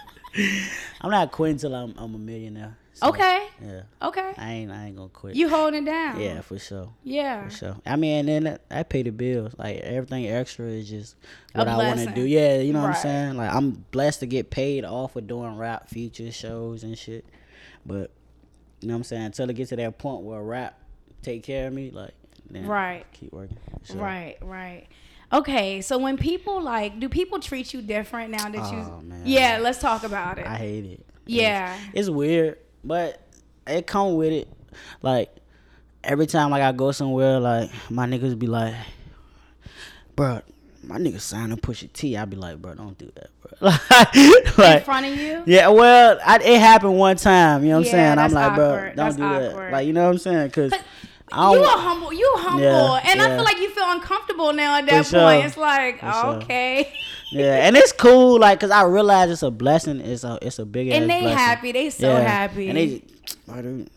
I'm 1.01 1.12
not 1.12 1.31
quitting 1.31 1.58
till 1.58 1.75
I'm 1.75 1.93
I'm 1.98 2.15
a 2.15 2.17
millionaire. 2.17 2.77
So, 3.01 3.10
Okay. 3.10 3.48
Yeah, 3.65 3.81
Okay. 4.01 4.34
I 4.38 4.51
ain't 4.53 4.72
I 4.72 4.86
ain't 4.88 4.96
gonna 4.96 5.10
quit. 5.10 5.36
You 5.36 5.50
holding 5.50 5.84
it 5.84 5.86
down. 5.86 6.20
yeah, 6.20 6.41
for 6.41 6.60
sure. 6.60 6.93
Yeah. 7.03 7.46
For 7.50 7.55
sure. 7.55 7.77
I 7.86 7.96
mean, 7.96 8.29
and 8.29 8.46
then 8.46 8.60
I 8.70 8.84
pay 8.84 9.01
the 9.03 9.10
bills. 9.12 9.53
Like 9.58 9.77
everything 9.77 10.27
extra 10.27 10.65
is 10.67 10.89
just 10.89 11.15
what 11.53 11.67
I 11.67 11.77
want 11.77 12.00
to 12.00 12.12
do. 12.13 12.22
Yeah, 12.22 12.60
you 12.60 12.74
know 12.74 12.81
what 12.81 12.89
I'm 12.96 13.01
saying. 13.01 13.38
Like 13.38 13.53
I'm 13.53 13.72
blessed 13.91 14.20
to 14.22 14.27
get 14.27 14.50
paid 14.51 14.86
off 14.86 15.15
of 15.15 15.25
doing 15.27 15.58
rap 15.58 15.89
feature 15.89 16.31
shows 16.31 16.84
and 16.84 16.98
shit. 16.98 17.25
But 17.86 18.12
you 18.81 18.88
know 18.88 18.93
what 18.93 18.98
I'm 19.00 19.03
saying. 19.03 19.25
Until 19.25 19.50
it 19.50 19.53
gets 19.55 19.70
to 19.70 19.75
that 19.77 19.98
point 19.98 20.22
where 20.24 20.41
rap 20.41 20.77
take 21.24 21.43
care 21.43 21.67
of 21.67 21.74
me, 21.74 21.89
like 21.91 22.13
then 22.50 22.67
Right. 22.67 23.05
keep 23.13 23.31
working. 23.34 23.58
Right, 23.96 24.38
right. 24.41 24.86
Okay, 25.34 25.79
so 25.81 25.98
when 25.98 26.17
people 26.17 26.62
like, 26.62 27.00
do 27.00 27.08
people 27.08 27.39
treat 27.39 27.74
you 27.74 27.81
different 27.81 28.31
now 28.31 28.50
that 28.50 28.62
Oh, 28.63 29.00
you? 29.01 29.08
man. 29.08 29.22
Yeah, 29.25 29.60
let's 29.62 29.79
talk 29.79 30.03
about 30.03 30.38
it. 30.38 30.46
I 30.46 30.55
hate 30.58 30.86
it. 30.86 31.05
Yeah. 31.25 31.77
It's, 31.93 32.00
it's 32.01 32.10
weird, 32.10 32.58
but 32.83 33.19
it 33.67 33.88
come 33.88 34.15
with 34.15 34.31
it. 34.31 34.47
Like 35.01 35.29
every 36.03 36.27
time 36.27 36.50
like 36.51 36.61
I 36.61 36.71
go 36.71 36.91
somewhere, 36.91 37.39
like 37.39 37.69
my 37.89 38.05
niggas 38.07 38.38
be 38.38 38.47
like, 38.47 38.73
"Bro, 40.15 40.41
my 40.83 40.97
nigga 40.97 41.19
signing 41.19 41.57
Pusha 41.57 41.91
T." 41.93 42.17
I 42.17 42.25
be 42.25 42.38
like, 42.38 42.61
"Bro, 42.61 42.75
don't 42.75 42.97
do 42.97 43.11
that, 43.15 43.29
bro." 43.41 43.69
like, 44.63 44.79
In 44.79 44.83
front 44.83 45.05
of 45.05 45.15
you. 45.15 45.43
yeah, 45.45 45.67
well, 45.69 46.19
I, 46.25 46.38
it 46.38 46.59
happened 46.59 46.97
one 46.97 47.17
time. 47.17 47.63
You 47.63 47.71
know 47.71 47.79
what 47.79 47.88
Yeah, 47.88 48.13
I'm 48.13 48.17
saying? 48.17 48.19
I'm 48.19 48.31
like, 48.31 48.55
bro, 48.55 48.75
don't 48.88 48.95
That's 48.95 49.15
do 49.17 49.23
awkward. 49.23 49.65
that. 49.67 49.71
Like, 49.71 49.88
you 49.88 49.93
know 49.93 50.05
what 50.05 50.11
I'm 50.11 50.17
saying? 50.17 50.50
Cause 50.51 50.71
But 50.71 50.83
I 51.31 51.53
You 51.53 51.59
are 51.63 51.77
humble. 51.77 52.11
You 52.13 52.29
humble, 52.38 52.61
Yeah, 52.63 53.01
and 53.09 53.21
I 53.21 53.35
feel 53.35 53.43
like 53.43 53.59
you 53.59 53.69
feel 53.69 53.85
uncomfortable 53.88 54.51
now 54.53 54.77
at 54.77 54.85
that 54.88 55.05
For 55.05 55.17
point. 55.19 55.39
sure. 55.39 55.45
It's 55.45 55.57
like, 55.57 56.00
For 56.00 56.11
sure. 56.11 56.41
yeah, 57.31 57.65
and 57.67 57.75
it's 57.77 57.91
cool, 57.91 58.39
like, 58.39 58.59
cause 58.59 58.71
I 58.71 58.83
realize 58.83 59.29
it's 59.31 59.43
a 59.43 59.51
blessing. 59.51 60.00
It's 60.01 60.23
a, 60.23 60.38
it's 60.41 60.59
a 60.59 60.65
big 60.65 60.89
and 60.89 61.09
they 61.09 61.21
blessing. 61.21 61.38
happy. 61.38 61.71
They 61.71 61.89
so 61.89 62.07
Yeah. 62.09 62.21
happy. 62.21 62.67
And 62.69 62.77
they, 62.77 63.01
just, 63.25 63.45
dude, 63.47 63.89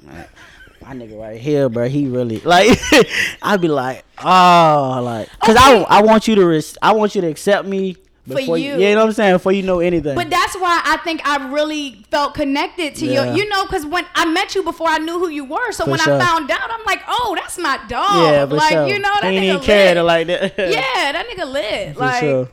my 0.82 0.92
nigga 0.94 1.18
right 1.18 1.40
here, 1.40 1.68
bro, 1.68 1.88
he 1.88 2.06
really 2.06 2.40
like. 2.40 2.78
I'd 3.42 3.60
be 3.60 3.68
like, 3.68 4.04
oh, 4.22 5.00
like, 5.02 5.28
cause 5.40 5.56
I, 5.56 5.76
Okay. 5.76 5.86
I 5.88 6.02
want 6.02 6.28
you 6.28 6.34
to, 6.36 6.46
res- 6.46 6.76
I 6.82 6.92
want 6.92 7.14
you 7.14 7.22
to 7.22 7.26
accept 7.28 7.66
me 7.66 7.94
For 8.28 8.34
before 8.36 8.58
you. 8.58 8.74
you 8.76 8.94
know 8.94 9.00
what 9.00 9.06
I'm 9.06 9.12
saying, 9.12 9.34
before 9.34 9.52
you 9.52 9.62
know 9.62 9.80
anything. 9.80 10.14
But 10.14 10.28
that's 10.28 10.54
why 10.56 10.82
I 10.84 10.98
think 10.98 11.26
I 11.26 11.50
really 11.50 12.04
felt 12.10 12.34
connected 12.34 12.94
to 12.96 13.06
Yeah. 13.06 13.32
you. 13.32 13.42
You 13.42 13.48
know, 13.48 13.62
because 13.64 13.86
when 13.86 14.04
I 14.14 14.26
met 14.26 14.54
you 14.54 14.62
before 14.62 14.88
I 14.88 14.98
knew 14.98 15.18
who 15.18 15.28
you 15.28 15.44
were, 15.46 15.72
so 15.72 15.84
For 15.84 15.92
when 15.92 16.00
sure. 16.00 16.16
I 16.16 16.18
found 16.24 16.50
out, 16.50 16.70
I'm 16.70 16.84
like, 16.84 17.00
oh, 17.08 17.34
that's 17.34 17.56
my 17.58 17.78
dog. 17.88 18.16
yeah, 18.32 18.46
for 18.46 18.54
like 18.56 18.72
sure. 18.72 18.86
you 18.86 18.98
know 18.98 19.14
that 19.22 19.32
he 19.32 19.38
nigga 19.38 19.44
even 19.44 19.60
lit. 19.60 19.96
it 19.96 20.02
like 20.02 20.26
that. 20.26 20.58
yeah, 20.58 21.12
that 21.12 21.26
nigga 21.30 21.50
lit. 21.50 21.94
for 21.94 22.00
like, 22.00 22.20
sure. 22.20 22.48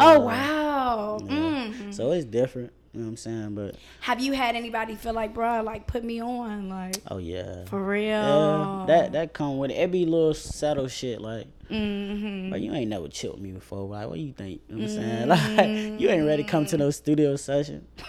Oh 0.00 0.12
Yeah. 0.12 0.18
wow. 0.18 1.18
Mm. 1.22 1.94
So 1.94 2.12
it's 2.12 2.24
different. 2.24 2.72
You 2.92 3.00
know 3.00 3.06
what 3.06 3.10
I'm 3.10 3.16
saying? 3.16 3.54
But 3.56 3.74
Have 4.02 4.20
you 4.20 4.32
had 4.34 4.54
anybody 4.54 4.94
feel 4.94 5.14
like, 5.14 5.34
bro, 5.34 5.62
like 5.62 5.88
put 5.88 6.04
me 6.04 6.22
on, 6.22 6.68
like 6.68 6.96
oh 7.10 7.18
yeah. 7.18 7.64
for 7.64 7.82
real? 7.82 8.06
Yeah, 8.08 8.84
that 8.86 9.12
that 9.12 9.32
come 9.32 9.58
with 9.58 9.72
it. 9.72 9.74
It 9.74 9.90
be 9.90 10.04
little 10.06 10.32
subtle 10.34 10.86
shit 10.86 11.20
like, 11.20 11.46
hmm 11.68 12.50
but 12.50 12.60
you 12.60 12.72
ain't 12.72 12.90
never 12.90 13.08
chilled 13.08 13.40
me 13.40 13.50
before. 13.50 13.88
Like, 13.88 14.08
what 14.08 14.20
you 14.20 14.32
think? 14.32 14.60
You 14.68 14.76
know 14.76 14.82
what 14.82 14.90
I'm 14.92 14.96
saying? 14.96 15.28
Like, 15.92 16.00
you 16.00 16.08
ain't 16.08 16.24
ready 16.26 16.44
to 16.44 16.48
come 16.48 16.66
to 16.66 16.76
no 16.76 16.90
studio 16.90 17.36
session. 17.36 17.86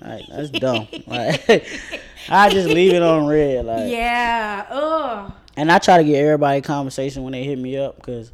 Like, 0.00 0.24
that's 0.28 0.50
dumb. 0.50 0.88
Like, 1.06 1.48
I 2.28 2.50
just 2.50 2.68
leave 2.68 2.92
it 2.92 3.00
on 3.02 3.26
red. 3.26 3.64
Like, 3.64 3.90
Yeah. 3.90 4.66
Ugh. 4.68 5.32
and 5.56 5.70
I 5.70 5.78
try 5.78 5.98
to 5.98 6.04
get 6.04 6.16
everybody 6.16 6.60
conversation 6.62 7.22
when 7.22 7.32
they 7.32 7.44
hit 7.44 7.58
me 7.60 7.78
up 7.78 7.94
because 7.96 8.32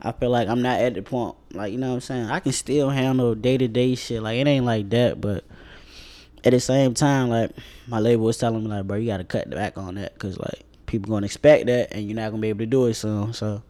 I 0.00 0.12
feel 0.12 0.30
like 0.30 0.48
I'm 0.48 0.62
not 0.62 0.80
at 0.80 0.94
the 0.94 1.02
point. 1.02 1.36
Like, 1.52 1.72
you 1.72 1.78
know 1.78 1.88
what 1.88 1.94
I'm 1.94 2.00
saying? 2.00 2.26
I 2.26 2.40
can 2.40 2.52
still 2.52 2.90
handle 2.90 3.34
day 3.34 3.56
to 3.56 3.68
day 3.68 3.94
shit. 3.94 4.22
Like, 4.22 4.38
it 4.38 4.46
ain't 4.46 4.66
like 4.66 4.90
that, 4.90 5.20
but 5.20 5.44
at 6.44 6.52
the 6.52 6.60
same 6.60 6.94
time, 6.94 7.28
like, 7.28 7.50
my 7.88 7.98
label 7.98 8.24
was 8.24 8.38
telling 8.38 8.62
me, 8.62 8.68
like, 8.68 8.86
bro, 8.86 8.96
you 8.98 9.06
got 9.06 9.18
to 9.18 9.24
cut 9.24 9.50
back 9.50 9.78
on 9.78 9.94
that 9.96 10.14
because, 10.14 10.38
like, 10.38 10.62
people 10.86 11.08
going 11.08 11.22
to 11.22 11.26
expect 11.26 11.66
that 11.66 11.92
and 11.92 12.06
you're 12.06 12.16
not 12.16 12.30
going 12.30 12.40
to 12.40 12.42
be 12.42 12.48
able 12.48 12.60
to 12.60 12.66
do 12.66 12.86
it 12.86 12.94
soon. 12.94 13.32
So, 13.32 13.62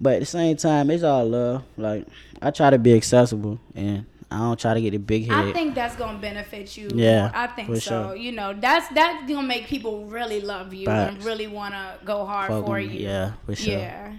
but 0.00 0.14
at 0.14 0.20
the 0.20 0.26
same 0.26 0.56
time, 0.56 0.90
it's 0.90 1.02
all 1.02 1.28
love. 1.28 1.62
Like, 1.76 2.06
I 2.42 2.50
try 2.50 2.70
to 2.70 2.78
be 2.78 2.94
accessible 2.94 3.60
and 3.74 4.06
I 4.30 4.38
don't 4.38 4.58
try 4.58 4.74
to 4.74 4.80
get 4.80 4.90
the 4.90 4.98
big 4.98 5.26
head. 5.28 5.48
I 5.48 5.52
think 5.52 5.74
that's 5.74 5.94
gonna 5.96 6.18
benefit 6.18 6.76
you. 6.76 6.90
Yeah, 6.92 7.22
more. 7.22 7.30
I 7.34 7.46
think 7.46 7.68
so. 7.76 7.80
sure. 7.80 8.16
You 8.16 8.32
know, 8.32 8.52
that's 8.52 8.88
that's 8.88 9.30
gonna 9.30 9.46
make 9.46 9.66
people 9.66 10.06
really 10.06 10.40
love 10.40 10.74
you 10.74 10.88
and 10.88 11.22
really 11.22 11.46
wanna 11.46 11.98
go 12.04 12.24
hard 12.26 12.48
Fuck 12.48 12.66
for 12.66 12.78
me. 12.78 12.86
you. 12.86 13.06
Yeah, 13.06 13.32
for 13.46 13.54
sure. 13.54 13.74
Yeah. 13.74 14.12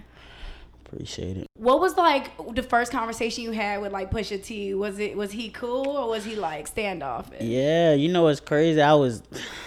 Appreciate 0.86 1.36
it. 1.36 1.46
What 1.54 1.80
was 1.80 1.96
like 1.96 2.30
the 2.54 2.62
first 2.62 2.92
conversation 2.92 3.44
you 3.44 3.50
had 3.50 3.80
with 3.80 3.92
like 3.92 4.10
Pusha 4.10 4.42
T? 4.42 4.74
Was 4.74 4.98
it 4.98 5.16
was 5.16 5.32
he 5.32 5.48
cool 5.50 5.88
or 5.88 6.08
was 6.08 6.24
he 6.24 6.36
like 6.36 6.66
standoffish? 6.66 7.42
Yeah, 7.42 7.94
you 7.94 8.08
know 8.08 8.24
what's 8.24 8.40
crazy? 8.40 8.80
I 8.80 8.94
was, 8.94 9.22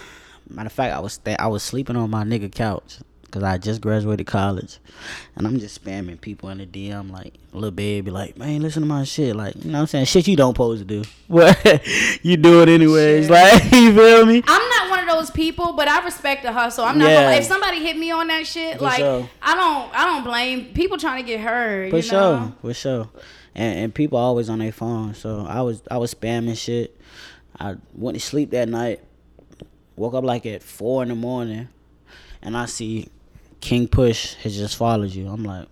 matter 0.48 0.66
of 0.66 0.72
fact, 0.72 0.94
I 0.94 1.00
was 1.00 1.14
sta- 1.14 1.36
I 1.38 1.48
was 1.48 1.62
sleeping 1.62 1.96
on 1.96 2.10
my 2.10 2.24
nigga 2.24 2.52
couch 2.52 2.98
because 3.30 3.44
I 3.44 3.58
just 3.58 3.80
graduated 3.80 4.26
college, 4.26 4.78
and 5.36 5.46
I'm 5.46 5.58
just 5.60 5.82
spamming 5.84 6.20
people 6.20 6.48
in 6.48 6.58
the 6.58 6.66
DM 6.66 7.10
like 7.12 7.34
little 7.52 7.70
baby, 7.70 8.10
like 8.10 8.36
man, 8.36 8.60
listen 8.62 8.82
to 8.82 8.88
my 8.88 9.04
shit, 9.04 9.36
like 9.36 9.54
you 9.64 9.70
know 9.70 9.78
what 9.78 9.82
I'm 9.82 9.86
saying, 9.86 10.04
shit 10.06 10.26
you 10.28 10.36
don't 10.36 10.54
supposed 10.54 10.80
to 10.80 11.02
do, 11.02 11.08
but 11.28 11.86
you 12.22 12.36
do 12.36 12.62
it 12.62 12.68
anyways, 12.68 13.24
Shit. 13.26 13.30
like 13.30 13.64
you 13.72 13.94
feel 13.94 14.26
me? 14.26 14.42
I'm 14.46 14.68
not 14.70 14.90
one 14.90 14.98
of 15.00 15.06
those 15.16 15.30
people, 15.30 15.72
but 15.74 15.86
I 15.88 16.04
respect 16.04 16.42
the 16.42 16.52
hustle. 16.52 16.84
I'm 16.84 16.98
not 16.98 17.08
Yeah. 17.08 17.24
gonna, 17.24 17.36
if 17.36 17.44
somebody 17.44 17.78
hit 17.80 17.96
me 17.96 18.10
on 18.10 18.26
that 18.26 18.46
shit, 18.46 18.78
For 18.78 18.84
like 18.84 18.98
sure. 18.98 19.28
I 19.42 19.54
don't 19.54 19.94
I 19.94 20.04
don't 20.06 20.24
blame 20.24 20.66
people 20.74 20.98
trying 20.98 21.22
to 21.22 21.26
get 21.26 21.40
hurt. 21.40 21.90
For 21.90 21.96
you 21.96 22.02
sure, 22.02 22.20
know? 22.36 22.54
for 22.60 22.74
sure. 22.74 23.08
And 23.54 23.78
and 23.78 23.94
people 23.94 24.18
always 24.18 24.48
on 24.50 24.58
their 24.58 24.72
phone. 24.72 25.14
So 25.14 25.46
I 25.48 25.62
was 25.62 25.82
I 25.90 25.98
was 25.98 26.14
spamming 26.14 26.56
shit. 26.58 26.96
I 27.58 27.76
went 27.94 28.16
to 28.16 28.20
sleep 28.20 28.50
that 28.50 28.68
night. 28.68 29.00
Woke 29.96 30.14
up 30.14 30.24
like 30.24 30.46
at 30.46 30.62
four 30.62 31.02
in 31.02 31.10
the 31.10 31.14
morning, 31.14 31.68
and 32.40 32.56
I 32.56 32.64
see 32.66 33.08
King 33.60 33.88
Push 33.88 34.34
has 34.36 34.56
just 34.56 34.76
followed 34.76 35.10
you. 35.10 35.28
I'm 35.28 35.44
like, 35.44 35.68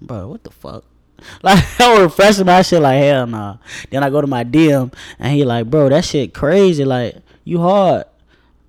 bro, 0.00 0.28
what 0.28 0.44
the 0.44 0.50
fuck? 0.50 0.84
Like 1.42 1.80
I 1.80 1.92
was 1.94 2.02
refreshing 2.02 2.44
my 2.44 2.60
shit 2.62 2.82
like 2.82 2.98
hell 3.02 3.26
nah. 3.26 3.56
Then 3.90 4.02
I 4.04 4.10
go 4.10 4.20
to 4.20 4.26
my 4.26 4.44
DM 4.44 4.92
and 5.18 5.32
he 5.32 5.44
like, 5.44 5.70
bro, 5.70 5.88
that 5.88 6.04
shit 6.04 6.34
crazy. 6.34 6.84
Like 6.84 7.16
you 7.44 7.60
hard. 7.60 8.04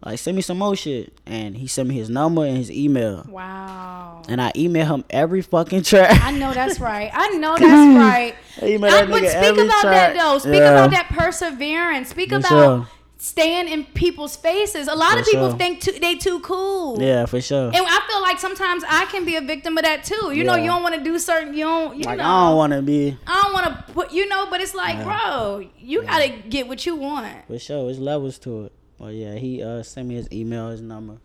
Like 0.06 0.20
send 0.20 0.36
me 0.38 0.42
some 0.42 0.60
more 0.60 0.76
shit. 0.76 1.12
And 1.26 1.58
he 1.58 1.68
sent 1.68 1.90
me 1.90 1.96
his 1.96 2.10
number 2.10 2.46
and 2.46 2.56
his 2.56 2.72
email. 2.72 3.26
Wow. 3.28 4.22
And 4.30 4.40
I 4.42 4.52
email 4.56 4.86
him 4.86 5.04
every 5.10 5.42
fucking 5.42 5.84
track. 5.84 6.24
I 6.24 6.32
know 6.32 6.54
that's 6.54 6.80
right. 6.80 7.10
I 7.14 7.30
know 7.30 7.56
that's 7.60 7.98
right. 7.98 8.36
I 8.62 8.76
I, 8.76 9.06
but 9.06 9.28
speak 9.28 9.58
about 9.58 9.82
track. 9.82 10.14
that 10.14 10.16
though. 10.16 10.38
Speak 10.38 10.54
Yeah. 10.54 10.72
about 10.72 10.92
that 10.92 11.08
perseverance. 11.10 12.10
Speak 12.10 12.32
about 12.32 12.48
sure. 12.48 12.88
Staying 13.26 13.68
in 13.68 13.84
people's 13.86 14.36
faces. 14.36 14.88
A 14.88 14.96
lot 14.96 15.14
For 15.14 15.20
of 15.20 15.26
people 15.26 15.50
sure. 15.50 15.58
think 15.58 15.82
too, 15.82 15.92
they 15.94 16.16
too 16.16 16.40
cool. 16.42 17.02
Yeah, 17.02 17.26
for 17.26 17.42
sure. 17.42 17.68
And 17.68 17.76
I 17.76 18.00
feel 18.08 18.22
like 18.22 18.40
sometimes 18.40 18.84
I 18.88 19.06
can 19.06 19.26
be 19.26 19.36
a 19.36 19.42
victim 19.42 19.78
of 19.78 19.84
that 19.84 20.04
too. 20.04 20.32
You 20.32 20.44
know, 20.44 20.56
you 20.56 20.68
don't 20.68 20.84
want 20.84 20.96
to 20.96 21.04
do 21.04 21.18
certain. 21.18 21.54
You 21.54 21.66
don't. 21.66 21.98
You 21.98 22.04
like 22.04 22.18
know. 22.20 22.24
I 22.24 22.48
don't 22.50 22.58
want 22.58 22.74
to 22.74 22.82
be 22.82 23.18
I 23.26 23.42
don't 23.44 23.54
want 23.54 23.66
to 23.88 23.94
put. 23.94 24.12
You 24.12 24.28
know, 24.28 24.48
but 24.50 24.62
it's 24.62 24.76
like, 24.76 25.04
bro, 25.04 25.68
you 25.80 26.04
gotta 26.04 26.30
get 26.50 26.68
what 26.68 26.86
you 26.86 26.96
want. 26.96 27.46
for 27.48 27.58
sure. 27.60 27.90
it's 27.90 28.00
levels 28.00 28.38
to 28.40 28.66
it. 28.66 28.72
Well, 29.00 29.12
yeah, 29.12 29.36
he 29.36 29.62
uh 29.64 29.84
sent 29.84 30.08
me 30.08 30.16
his 30.16 30.32
email, 30.32 30.70
his 30.70 30.82
number, 30.82 31.18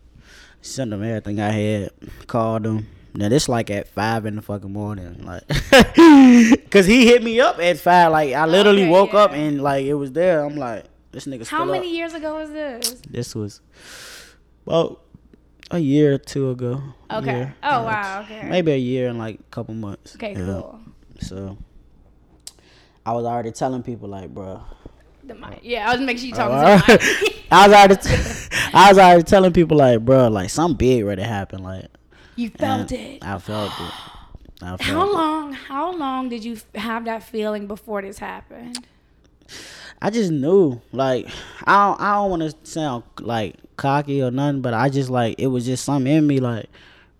sent 0.62 0.92
him 0.92 1.02
everything 1.04 1.38
I 1.40 1.50
had, 1.52 1.90
called 2.26 2.66
him. 2.66 2.88
Now 3.14 3.28
this 3.28 3.48
like 3.48 3.70
at 3.70 3.88
five 3.88 4.24
in 4.24 4.36
the 4.36 4.42
fucking 4.42 4.72
morning, 4.72 5.24
like, 5.24 5.42
cause 6.70 6.86
he 6.86 7.06
hit 7.06 7.22
me 7.22 7.40
up 7.40 7.58
at 7.58 7.78
five. 7.78 8.10
Like 8.12 8.32
I 8.34 8.46
literally 8.46 8.82
Okay, 8.82 8.90
woke 8.90 9.14
up 9.14 9.32
and 9.32 9.60
like 9.62 9.84
it 9.84 9.94
was 9.94 10.12
there. 10.12 10.44
I'm 10.44 10.56
like, 10.56 10.84
this 11.12 11.26
nigga. 11.26 11.46
How 11.46 11.64
many 11.64 11.88
Up. 11.88 11.94
years 11.94 12.14
ago 12.14 12.34
was 12.36 12.50
this? 12.50 13.00
This 13.08 13.34
was 13.34 13.60
about 14.66 15.02
a 15.70 15.78
year 15.78 16.14
or 16.14 16.18
two 16.18 16.50
ago. 16.50 16.82
Okay. 17.10 17.36
Year. 17.36 17.54
Oh, 17.62 17.68
Yeah. 17.68 17.82
wow, 17.84 18.20
okay. 18.22 18.48
Maybe 18.48 18.72
a 18.72 18.76
year 18.76 19.08
and 19.08 19.18
like 19.18 19.40
a 19.40 19.42
couple 19.50 19.74
months. 19.74 20.14
Okay, 20.16 20.32
Yeah. 20.32 20.44
cool. 20.46 20.80
So 21.20 21.58
I 23.04 23.12
was 23.12 23.24
already 23.24 23.50
telling 23.52 23.82
people 23.82 24.08
like, 24.08 24.30
bro. 24.32 24.62
The 25.24 25.34
mic. 25.34 25.60
Yeah, 25.62 25.88
I 25.88 25.92
was 25.92 26.00
making 26.00 26.18
sure 26.20 26.28
you 26.28 26.34
talking 26.34 26.56
uh, 26.56 26.60
Alright. 26.60 26.84
to 26.86 26.92
the 26.96 27.20
mic. 27.30 27.46
I 27.52 27.66
was 27.66 27.74
already, 27.76 27.96
t- 27.96 28.56
I 28.74 28.88
was 28.88 28.98
already 28.98 29.22
telling 29.24 29.52
people 29.52 29.76
like, 29.76 30.00
bro, 30.04 30.28
like 30.28 30.50
something 30.50 30.76
big 30.76 31.04
ready 31.04 31.22
to 31.22 31.28
happen. 31.28 31.62
Like 31.62 31.86
you 32.36 32.48
felt 32.50 32.90
it. 32.92 33.22
I 33.24 33.38
felt 33.38 33.70
it. 33.72 33.92
I 34.62 34.76
felt 34.76 34.80
How 34.82 35.02
it. 35.08 35.12
long? 35.12 35.52
How 35.52 35.92
long 35.96 36.28
did 36.28 36.44
you 36.44 36.54
f- 36.54 36.66
have 36.74 37.04
that 37.06 37.22
feeling 37.22 37.66
before 37.66 38.02
this 38.02 38.18
happened? 38.18 38.78
I 40.02 40.10
just 40.10 40.30
knew. 40.30 40.80
Like 40.92 41.28
I 41.64 41.86
don't 41.86 42.00
I 42.00 42.14
don't 42.14 42.30
want 42.30 42.42
to 42.42 42.54
sound 42.70 43.04
like 43.20 43.56
cocky 43.76 44.22
or 44.22 44.30
nothing, 44.30 44.62
but 44.62 44.74
I 44.74 44.88
just 44.88 45.10
like 45.10 45.36
it 45.38 45.48
was 45.48 45.66
just 45.66 45.84
something 45.84 46.12
in 46.12 46.26
me. 46.26 46.40
Like, 46.40 46.66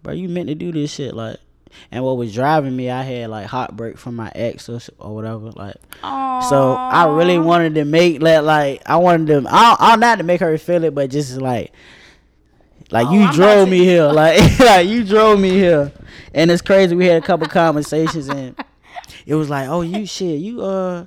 bro, 0.02 0.12
you 0.14 0.28
meant 0.28 0.48
to 0.48 0.54
do 0.54 0.72
this 0.72 0.92
shit. 0.92 1.14
Like, 1.14 1.38
and 1.90 2.04
what 2.04 2.16
was 2.16 2.32
driving 2.32 2.76
me, 2.76 2.90
I 2.90 3.02
had 3.02 3.30
like 3.30 3.46
heartbreak 3.46 3.98
from 3.98 4.16
my 4.16 4.32
ex 4.34 4.68
or, 4.68 4.80
or 4.98 5.14
whatever. 5.14 5.50
Like, 5.50 5.76
so 6.02 6.72
I 6.72 7.06
really 7.14 7.38
wanted 7.38 7.74
to 7.74 7.84
make 7.84 8.20
that 8.20 8.44
like 8.44 8.82
I 8.86 8.96
wanted 8.96 9.42
to. 9.42 9.48
I 9.48 9.76
I 9.78 9.96
not 9.96 10.18
to 10.18 10.24
make 10.24 10.40
her 10.40 10.56
feel 10.58 10.84
it, 10.84 10.94
but 10.94 11.10
just 11.10 11.36
like. 11.40 11.72
Like 12.92 13.06
Oh, 13.06 13.12
you 13.12 13.20
I'm 13.20 13.34
drove 13.34 13.68
me 13.68 13.78
here, 13.84 14.06
like 14.12 14.58
like 14.58 14.88
you 14.88 15.04
drove 15.04 15.38
me 15.38 15.50
here, 15.50 15.92
and 16.34 16.50
it's 16.50 16.60
crazy. 16.60 16.96
We 16.96 17.06
had 17.06 17.22
a 17.22 17.24
couple 17.24 17.46
conversations, 17.46 18.28
and 18.28 18.56
it 19.26 19.36
was 19.36 19.48
like, 19.48 19.68
oh, 19.68 19.82
you 19.82 20.06
shit, 20.06 20.40
you 20.40 20.62
uh, 20.62 21.06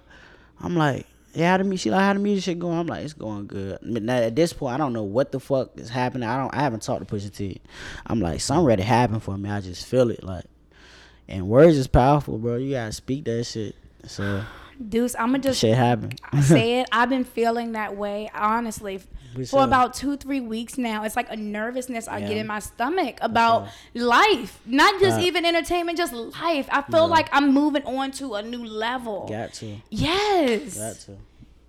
I'm 0.62 0.77
like, 0.77 1.05
yeah, 1.34 1.52
how 1.58 1.63
the 1.63 1.78
she 1.78 1.89
like 1.89 2.02
how 2.02 2.13
the 2.13 2.19
music 2.19 2.43
shit 2.43 2.60
going. 2.60 2.78
I'm 2.78 2.88
like, 2.88 3.04
it's 3.04 3.13
going 3.13 3.48
good. 3.48 3.80
Now 3.82 4.17
at 4.17 4.36
this 4.36 4.54
point, 4.54 4.76
I 4.76 4.78
don't 4.78 4.93
know 4.93 5.04
what 5.04 5.32
the 5.32 5.39
fuck 5.39 5.72
is 5.78 5.89
happening. 5.89 6.28
I 6.30 6.38
don't, 6.38 6.54
I 6.54 6.62
haven't 6.62 6.84
talked 6.84 7.08
to 7.08 7.15
Pusha 7.15 7.34
T. 7.34 7.62
I'm 8.06 8.19
like, 8.19 8.39
something 8.41 8.65
ready 8.65 8.84
happen 8.84 9.19
for 9.19 9.38
me. 9.38 9.50
I 9.50 9.62
just 9.62 9.86
feel 9.86 10.12
it, 10.12 10.24
like, 10.24 10.46
and 11.28 11.48
words 11.48 11.78
is 11.78 11.88
powerful, 11.88 12.38
bro. 12.38 12.58
You 12.58 12.72
gotta 12.72 12.91
speak 12.91 13.26
that 13.26 13.46
shit. 13.46 13.76
So 14.06 14.43
Deuce, 14.89 15.15
I'm 15.15 15.28
gonna 15.28 15.39
just 15.39 15.60
shit 15.60 15.76
happen. 15.76 16.12
say 16.41 16.80
it. 16.82 16.89
I've 16.91 17.10
been 17.10 17.24
feeling 17.24 17.72
that 17.74 17.96
way, 17.96 18.30
honestly, 18.34 19.02
for 19.50 19.63
about 19.63 19.93
two, 19.93 20.15
three 20.17 20.39
weeks 20.41 20.78
now. 20.78 21.04
It's 21.04 21.15
like 21.15 21.32
a 21.32 21.36
nervousness 21.36 22.08
I 22.08 22.19
get 22.22 22.38
in 22.38 22.46
my 22.48 22.60
stomach 22.60 23.17
about 23.22 23.67
life, 23.93 24.60
not 24.65 25.00
just 25.00 25.17
Right. 25.17 25.26
even 25.26 25.46
entertainment, 25.46 25.98
just 25.98 26.13
life. 26.13 26.67
I 26.72 26.82
feel 26.84 27.08
like 27.08 27.30
I'm 27.32 27.54
moving 27.54 27.84
on 27.86 28.12
to 28.13 28.36
a 28.36 28.41
new 28.43 28.63
level. 28.65 29.28
Got 29.30 29.54
to, 29.56 29.76
Yes. 29.89 30.78
got 30.78 30.96
to. 31.06 31.17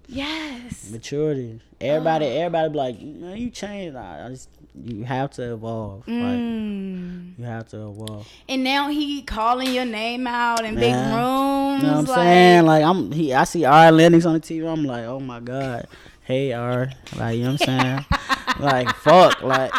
yes. 0.08 0.90
Maturity. 0.90 1.60
Everybody, 1.80 2.26
everybody 2.26 2.68
be 2.70 2.76
like, 2.78 3.00
man, 3.00 3.36
you 3.36 3.50
changed. 3.50 3.96
I, 3.96 4.26
I 4.26 4.28
just, 4.30 4.48
you 4.82 5.04
have 5.04 5.30
to 5.32 5.52
evolve. 5.52 6.06
Like, 6.08 6.16
Mm. 6.16 7.38
you 7.38 7.44
have 7.44 7.68
to 7.68 7.76
evolve. 7.88 8.28
And 8.48 8.64
now 8.64 8.88
he 8.88 9.22
calling 9.22 9.72
your 9.72 9.84
name 9.84 10.26
out 10.26 10.64
in 10.64 10.74
big 10.74 10.92
rooms. 10.94 11.82
You 11.82 11.88
know 11.88 11.96
what 11.96 11.98
I'm 11.98 12.04
like, 12.06 12.16
saying? 12.16 12.66
Like 12.66 12.84
I'm 12.84 13.12
he 13.12 13.32
I 13.34 13.44
see 13.44 13.64
Ari 13.64 13.90
Lennox 13.92 14.24
on 14.26 14.34
the 14.34 14.40
TV, 14.40 14.66
I'm 14.70 14.84
like, 14.84 15.04
oh 15.04 15.20
my 15.20 15.40
God. 15.40 15.86
Hey 16.22 16.52
R. 16.52 16.90
Like, 17.16 17.36
you 17.36 17.44
know 17.44 17.52
what 17.52 17.68
I'm 17.68 17.80
saying? 17.80 18.06
like 18.60 18.88
fuck. 18.96 19.42
Like 19.42 19.72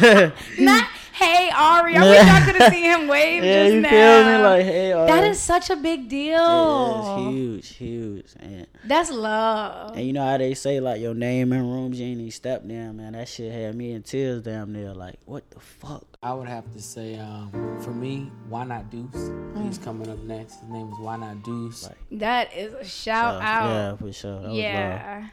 Not, 0.58 0.88
hey 1.18 1.50
Ari, 1.54 1.96
I 1.96 2.08
wish 2.08 2.20
I 2.20 2.44
could 2.44 2.56
have 2.62 2.72
seen 2.72 2.84
him 2.84 3.08
wave 3.08 3.42
Yeah, 3.44 3.64
just 3.64 3.74
you 3.74 3.80
now. 3.80 3.88
feel 3.90 4.24
me? 4.38 4.44
Like, 4.44 4.64
hey 4.64 4.92
R. 4.92 5.06
that 5.06 5.24
is 5.24 5.38
such 5.40 5.70
a 5.70 5.76
big 5.76 6.08
deal. 6.08 7.16
It 7.18 7.20
is 7.20 7.34
huge, 7.34 7.68
huge. 7.76 8.26
And, 8.40 8.66
That's 8.84 9.10
love. 9.10 9.96
and 9.96 10.06
you 10.06 10.12
know 10.12 10.24
how 10.24 10.38
they 10.38 10.54
say 10.54 10.80
like 10.80 11.00
your 11.00 11.14
name 11.14 11.52
in 11.52 11.60
rooms, 11.68 11.98
you 12.00 12.06
ain't 12.06 12.20
even 12.20 12.30
step 12.30 12.66
down, 12.66 12.96
man. 12.96 13.12
That 13.12 13.28
shit 13.28 13.52
had 13.52 13.74
me 13.74 13.92
in 13.92 14.02
tears 14.02 14.42
down 14.42 14.72
there. 14.72 14.94
Like, 14.94 15.16
what 15.24 15.48
the 15.50 15.60
fuck? 15.60 16.04
I 16.22 16.32
would 16.34 16.48
have 16.48 16.72
to 16.72 16.82
say, 16.82 17.16
um, 17.18 17.50
for 17.80 17.92
me, 17.92 18.30
why 18.48 18.64
not 18.64 18.90
Deuce? 18.90 19.30
He's 19.62 19.78
coming 19.78 20.08
up 20.10 20.18
next. 20.24 20.60
His 20.60 20.68
name 20.68 20.88
is 20.88 20.98
Why 20.98 21.16
Not 21.16 21.44
Deuce. 21.44 21.84
Like, 21.84 21.96
That 22.12 22.52
is 22.56 22.74
a 22.74 22.84
shout 22.84 23.34
so, 23.40 23.46
out. 23.46 23.68
Yeah, 23.70 23.96
for 23.96 24.12
sure. 24.12 24.32
That 24.32 24.40
was 24.40 24.48
love. 24.48 24.56
Yeah. 24.56 25.26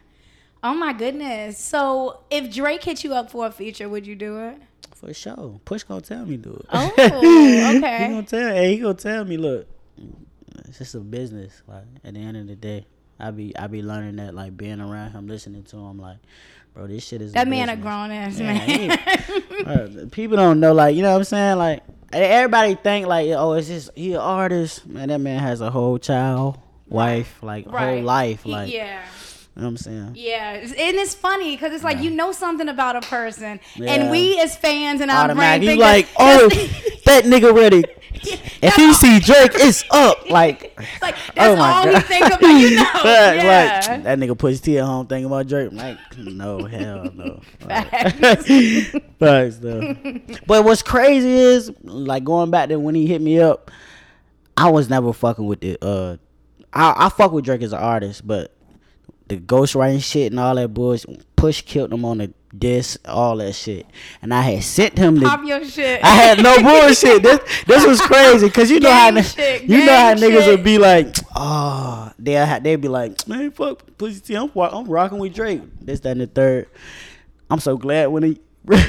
Oh 0.65 0.73
my 0.73 0.93
goodness. 0.93 1.59
So 1.59 2.21
if 2.31 2.51
Drake 2.51 2.83
hit 2.83 3.03
you 3.03 3.13
up 3.13 3.29
for 3.29 3.45
a 3.45 3.51
feature, 3.51 3.87
would 3.87 4.07
you 4.07 4.15
do 4.15 4.39
it? 4.39 4.57
For 4.95 5.13
sure. 5.13 5.61
Push 5.63 5.83
gonna 5.83 6.01
tell 6.01 6.25
me 6.25 6.37
do 6.37 6.53
it. 6.53 6.65
Oh, 6.73 6.91
okay. 6.97 7.75
he 7.75 7.77
gonna 7.79 8.23
tell 8.23 8.55
hey, 8.55 8.71
he 8.71 8.79
gonna 8.79 8.95
tell 8.95 9.25
me, 9.25 9.37
look, 9.37 9.67
it's 10.67 10.79
just 10.79 10.95
a 10.95 11.01
business. 11.01 11.61
Like 11.67 11.83
at 12.03 12.15
the 12.15 12.19
end 12.19 12.35
of 12.35 12.47
the 12.47 12.55
day. 12.55 12.87
I 13.19 13.29
be 13.29 13.55
I 13.55 13.67
be 13.67 13.83
learning 13.83 14.15
that 14.15 14.33
like 14.33 14.57
being 14.57 14.81
around 14.81 15.11
him, 15.11 15.27
listening 15.27 15.63
to 15.65 15.77
him, 15.77 15.99
like, 15.99 16.17
bro, 16.73 16.87
this 16.87 17.05
shit 17.05 17.21
is 17.21 17.33
That 17.33 17.45
a 17.45 17.49
man 17.49 17.69
a 17.69 17.77
grown 17.77 18.09
ass 18.09 18.39
Yeah, 18.39 18.53
man. 18.53 19.63
Bro, 19.63 20.07
people 20.07 20.35
don't 20.35 20.59
know, 20.59 20.73
like, 20.73 20.95
you 20.95 21.03
know 21.03 21.11
what 21.11 21.19
I'm 21.19 21.23
saying? 21.25 21.57
Like 21.57 21.83
everybody 22.11 22.73
think 22.73 23.05
like, 23.05 23.29
oh, 23.29 23.53
it's 23.53 23.67
just 23.67 23.91
he 23.95 24.13
an 24.13 24.19
artist. 24.19 24.85
Man, 24.87 25.09
that 25.09 25.19
man 25.19 25.39
has 25.39 25.61
a 25.61 25.69
whole 25.69 25.99
child, 25.99 26.57
wife, 26.87 27.41
like 27.43 27.67
whole 27.67 28.01
life. 28.01 28.45
Like 28.45 28.73
yeah. 28.73 29.05
You 29.55 29.61
know 29.61 29.67
what 29.67 29.71
I'm 29.71 29.77
saying? 29.77 30.11
Yeah, 30.15 30.53
and 30.55 30.71
it's 30.97 31.15
funny 31.15 31.55
because 31.55 31.71
it's 31.71 31.83
like 31.83 31.99
you 31.99 32.09
know 32.09 32.33
something 32.33 32.67
about 32.67 32.97
a 32.97 33.01
person, 33.01 33.61
Yeah. 33.75 33.93
and 33.93 34.11
we 34.11 34.37
as 34.39 34.57
fans 34.57 34.99
and 34.99 35.09
our 35.09 35.33
brain. 35.33 35.61
You 35.61 35.77
like, 35.77 36.09
oh, 36.19 36.49
that 37.05 37.23
nigga 37.23 37.55
ready. 37.55 37.83
If 38.61 38.73
he 38.75 38.91
see 38.93 39.19
Drake, 39.19 39.51
it's 39.53 39.83
up. 39.91 40.27
Like, 40.31 40.75
like 41.01 41.15
oh 41.15 41.31
that's 41.35 41.59
my 41.59 41.71
all 41.71 41.83
God. 41.85 41.93
we 41.93 41.99
think 41.99 42.25
about. 42.25 42.41
You 42.41 42.75
know, 42.77 42.89
But, 42.93 43.35
yeah. 43.35 43.85
Like, 43.87 44.03
that 44.03 44.17
nigga 44.17 44.35
push 44.37 44.59
T 44.61 44.79
at 44.79 44.85
home 44.85 45.05
thinking 45.05 45.25
about 45.25 45.47
Drake. 45.47 45.71
Like, 45.71 45.99
no, 46.17 46.63
hell 46.65 47.11
no. 47.13 47.41
Facts. 47.59 48.95
Facts, 49.19 49.57
though. 49.57 49.95
But 50.47 50.63
what's 50.65 50.81
crazy 50.81 51.29
is, 51.33 51.71
like, 51.83 52.23
going 52.23 52.49
back 52.49 52.69
to 52.69 52.79
when 52.79 52.95
he 52.95 53.05
hit 53.05 53.21
me 53.21 53.39
up, 53.39 53.69
I 54.57 54.69
was 54.69 54.89
never 54.89 55.13
fucking 55.13 55.45
with 55.45 55.59
the, 55.59 55.77
uh, 55.85 56.17
I, 56.73 57.05
I 57.05 57.09
fuck 57.09 57.31
with 57.31 57.45
Drake 57.45 57.61
as 57.61 57.73
an 57.73 57.79
artist, 57.79 58.25
but 58.25 58.54
the 59.27 59.37
ghostwriting 59.37 60.03
shit 60.03 60.31
and 60.31 60.39
all 60.39 60.55
that 60.55 60.73
bullshit, 60.73 61.23
Push 61.35 61.63
killed 61.63 61.91
him 61.91 62.05
on 62.05 62.19
the 62.19 62.33
disc, 62.57 62.99
all 63.07 63.37
that 63.37 63.53
shit. 63.53 63.85
And 64.21 64.33
I 64.33 64.41
had 64.41 64.63
sent 64.63 64.97
him 64.97 65.15
the 65.15 65.25
Pop 65.25 65.43
your 65.43 65.63
shit. 65.65 66.03
I 66.03 66.07
had 66.07 66.41
no 66.41 66.55
bullshit. 66.61 67.23
This 67.23 67.39
this 67.65 67.85
was 67.85 68.01
crazy 68.01 68.47
because 68.47 68.71
you 68.71 68.79
know 68.79 68.91
how 68.91 69.11
Gang 69.11 69.23
shit, 69.23 69.63
you 69.63 69.85
know 69.85 69.95
how 69.95 70.13
gang 70.13 70.23
niggas 70.23 70.47
would 70.47 70.63
be 70.63 70.77
like, 70.77 71.15
oh, 71.35 72.11
they 72.17 72.59
they'd 72.63 72.77
be 72.77 72.87
like, 72.87 73.27
man, 73.27 73.51
fuck, 73.51 73.97
Pussy 73.97 74.19
T, 74.21 74.35
I'm 74.35 74.51
I'm 74.55 74.85
rocking 74.87 75.19
with 75.19 75.33
Drake. 75.33 75.61
This, 75.81 75.99
that, 76.01 76.11
and 76.11 76.21
the 76.21 76.27
third. 76.27 76.67
I'm 77.49 77.59
so 77.59 77.77
glad 77.77 78.07
when 78.07 78.23
he, 78.23 78.39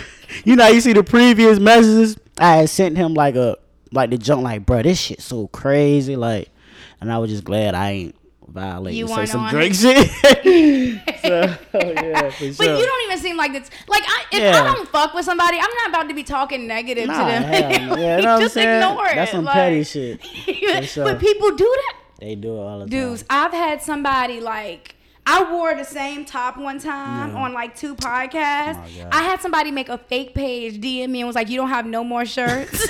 you 0.45 0.57
know, 0.57 0.65
how 0.65 0.71
you 0.71 0.81
see 0.81 0.93
the 0.93 1.05
previous 1.05 1.59
messages. 1.59 2.17
I 2.39 2.57
had 2.57 2.71
sent 2.71 2.97
him 2.97 3.15
like 3.15 3.35
a 3.35 3.57
like 3.93 4.11
the 4.11 4.19
junk, 4.19 4.43
like, 4.43 4.67
bro, 4.67 4.83
this 4.83 5.01
shit 5.01 5.21
so 5.21 5.49
crazy, 5.49 6.17
like, 6.17 6.51
and 7.01 7.13
I 7.13 7.19
was 7.19 7.31
just 7.31 7.45
glad 7.45 7.75
I 7.75 7.91
ain't 7.91 8.17
violate 8.49 8.95
You 8.95 9.09
say 9.09 9.27
some 9.27 9.49
Drake 9.51 9.73
it. 9.73 9.77
shit. 9.77 11.21
so, 11.23 11.57
oh, 11.75 11.79
yeah, 11.93 12.31
for 12.31 12.53
But 12.59 12.79
you 12.79 12.87
don't 12.87 13.05
even 13.11 13.19
seem 13.19 13.37
like 13.37 13.53
this. 13.53 13.71
Like 13.89 14.03
I, 14.07 14.23
if 14.33 14.41
Yeah. 14.43 14.61
I 14.63 14.75
don't 14.75 14.89
fuck 14.89 15.15
with 15.15 15.25
somebody, 15.25 15.59
I'm 15.59 15.71
not 15.83 15.89
about 15.89 16.09
to 16.09 16.15
be 16.15 16.23
talking 16.23 16.67
negative 16.67 17.07
Nah, 17.09 17.19
to 17.19 17.25
them. 17.25 17.43
hell. 17.43 17.99
Yeah, 17.99 18.17
you 18.19 18.23
know 18.23 18.29
what 18.33 18.35
I'm 18.37 18.41
Just 18.41 18.55
saying? 18.55 18.83
ignore 18.83 19.07
it. 19.07 19.15
That's 19.17 19.31
some 19.33 19.45
like- 19.45 19.55
petty 19.55 19.85
shit. 19.85 20.25
Sure. 20.87 21.05
But 21.05 21.19
people 21.21 21.51
do 21.57 21.65
that. 21.65 21.97
They 22.21 22.35
do 22.35 22.55
it 22.57 22.59
all 22.61 22.79
the 22.79 22.85
time. 22.85 22.89
Dudes, 22.91 23.25
I've 23.29 23.53
had 23.53 23.83
somebody 23.83 24.41
like 24.41 24.95
I 25.27 25.51
wore 25.53 25.75
the 25.75 25.85
same 25.85 26.25
top 26.25 26.57
one 26.57 26.79
time 26.79 27.31
Yeah. 27.33 27.43
on 27.43 27.53
like 27.53 27.75
two 27.77 27.95
podcasts. 27.97 28.79
Oh. 29.03 29.09
I 29.11 29.23
had 29.23 29.41
somebody 29.41 29.71
make 29.73 29.89
a 29.89 29.99
fake 29.99 30.35
page, 30.35 30.81
DM 30.81 31.11
me, 31.11 31.21
and 31.21 31.27
was 31.27 31.35
like, 31.35 31.49
"You 31.51 31.57
don't 31.57 31.69
have 31.69 31.85
no 31.85 32.05
more 32.05 32.25
shirts." 32.25 32.89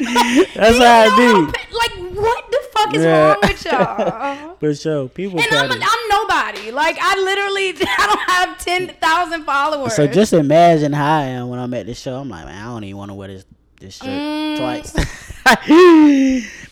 That's 0.54 0.78
how 0.78 1.04
it 1.06 1.16
be. 1.16 1.58
Like, 1.76 2.14
what 2.16 2.50
the 2.50 2.60
fuck 2.72 2.94
is 2.94 3.02
Yeah. 3.04 3.28
wrong 3.28 3.38
with 3.42 3.64
y'all? 3.64 4.56
For 4.60 4.74
sure. 4.74 5.08
People 5.08 5.40
And 5.40 5.48
I'm, 5.52 5.68
petty. 5.68 5.82
I'm 5.84 6.08
nobody. 6.08 6.70
Like 6.70 6.96
I 7.00 7.16
literally, 7.18 7.68
I 7.88 8.06
don't 8.06 8.30
have 8.30 8.58
ten 8.64 8.88
thousand 9.00 9.44
followers. 9.44 9.94
So 9.96 10.06
just 10.06 10.32
imagine 10.32 10.92
how 10.92 11.18
I 11.18 11.24
am 11.24 11.48
when 11.48 11.58
I'm 11.58 11.72
at 11.74 11.86
the 11.86 11.94
show. 11.94 12.16
I'm 12.20 12.28
like, 12.28 12.44
man, 12.46 12.62
I 12.62 12.66
don't 12.72 12.84
even 12.84 12.96
want 12.98 13.10
to 13.10 13.14
wear 13.14 13.28
this 13.28 13.44
this 13.80 13.96
shirt 13.96 14.08
Mm. 14.08 14.58
twice. 14.58 14.92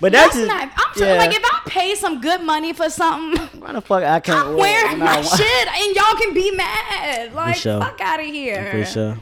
but 0.00 0.12
that's, 0.12 0.34
that's 0.34 0.36
just, 0.36 0.46
not. 0.46 0.70
I'm 0.76 1.02
yeah. 1.02 1.14
like, 1.14 1.34
if 1.34 1.42
I 1.44 1.60
pay 1.66 1.94
some 1.96 2.20
good 2.20 2.40
money 2.42 2.72
for 2.72 2.88
something, 2.88 3.60
why 3.60 3.72
the 3.72 3.80
fuck 3.80 4.04
I 4.04 4.20
can't 4.20 4.46
I'm 4.46 4.56
wear 4.56 4.84
wearing 4.84 4.98
my 5.00 5.20
shit, 5.22 5.68
and 5.68 5.96
y'all 5.96 6.14
can 6.14 6.32
be 6.34 6.52
mad. 6.52 7.34
Like, 7.34 7.56
sure. 7.56 7.80
fuck 7.80 8.00
out 8.00 8.20
of 8.20 8.26
here. 8.26 8.70
For 8.70 8.84
sure. 8.84 9.18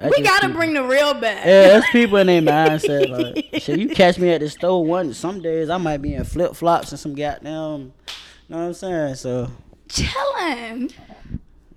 That's 0.00 0.16
We 0.16 0.22
gotta 0.24 0.46
people. 0.46 0.56
bring 0.60 0.72
the 0.74 0.82
real 0.82 1.12
back. 1.14 1.44
Yeah, 1.44 1.68
that's 1.68 1.90
people 1.90 2.16
in 2.18 2.26
their 2.28 2.40
mindset. 2.42 3.10
Like, 3.52 3.62
shit, 3.62 3.78
you 3.78 3.88
catch 3.90 4.18
me 4.18 4.30
at 4.30 4.40
the 4.40 4.48
store 4.48 4.84
one. 4.84 5.12
Some 5.12 5.42
days 5.42 5.68
I 5.68 5.76
might 5.76 5.98
be 6.00 6.14
in 6.14 6.24
flip 6.24 6.54
flops 6.56 6.90
and 6.92 6.98
some 6.98 7.14
goddamn. 7.14 7.52
You 7.52 7.86
know 8.48 8.58
what 8.58 8.64
I'm 8.64 8.74
saying? 8.74 9.14
So 9.16 9.50
Chilling. 9.88 10.90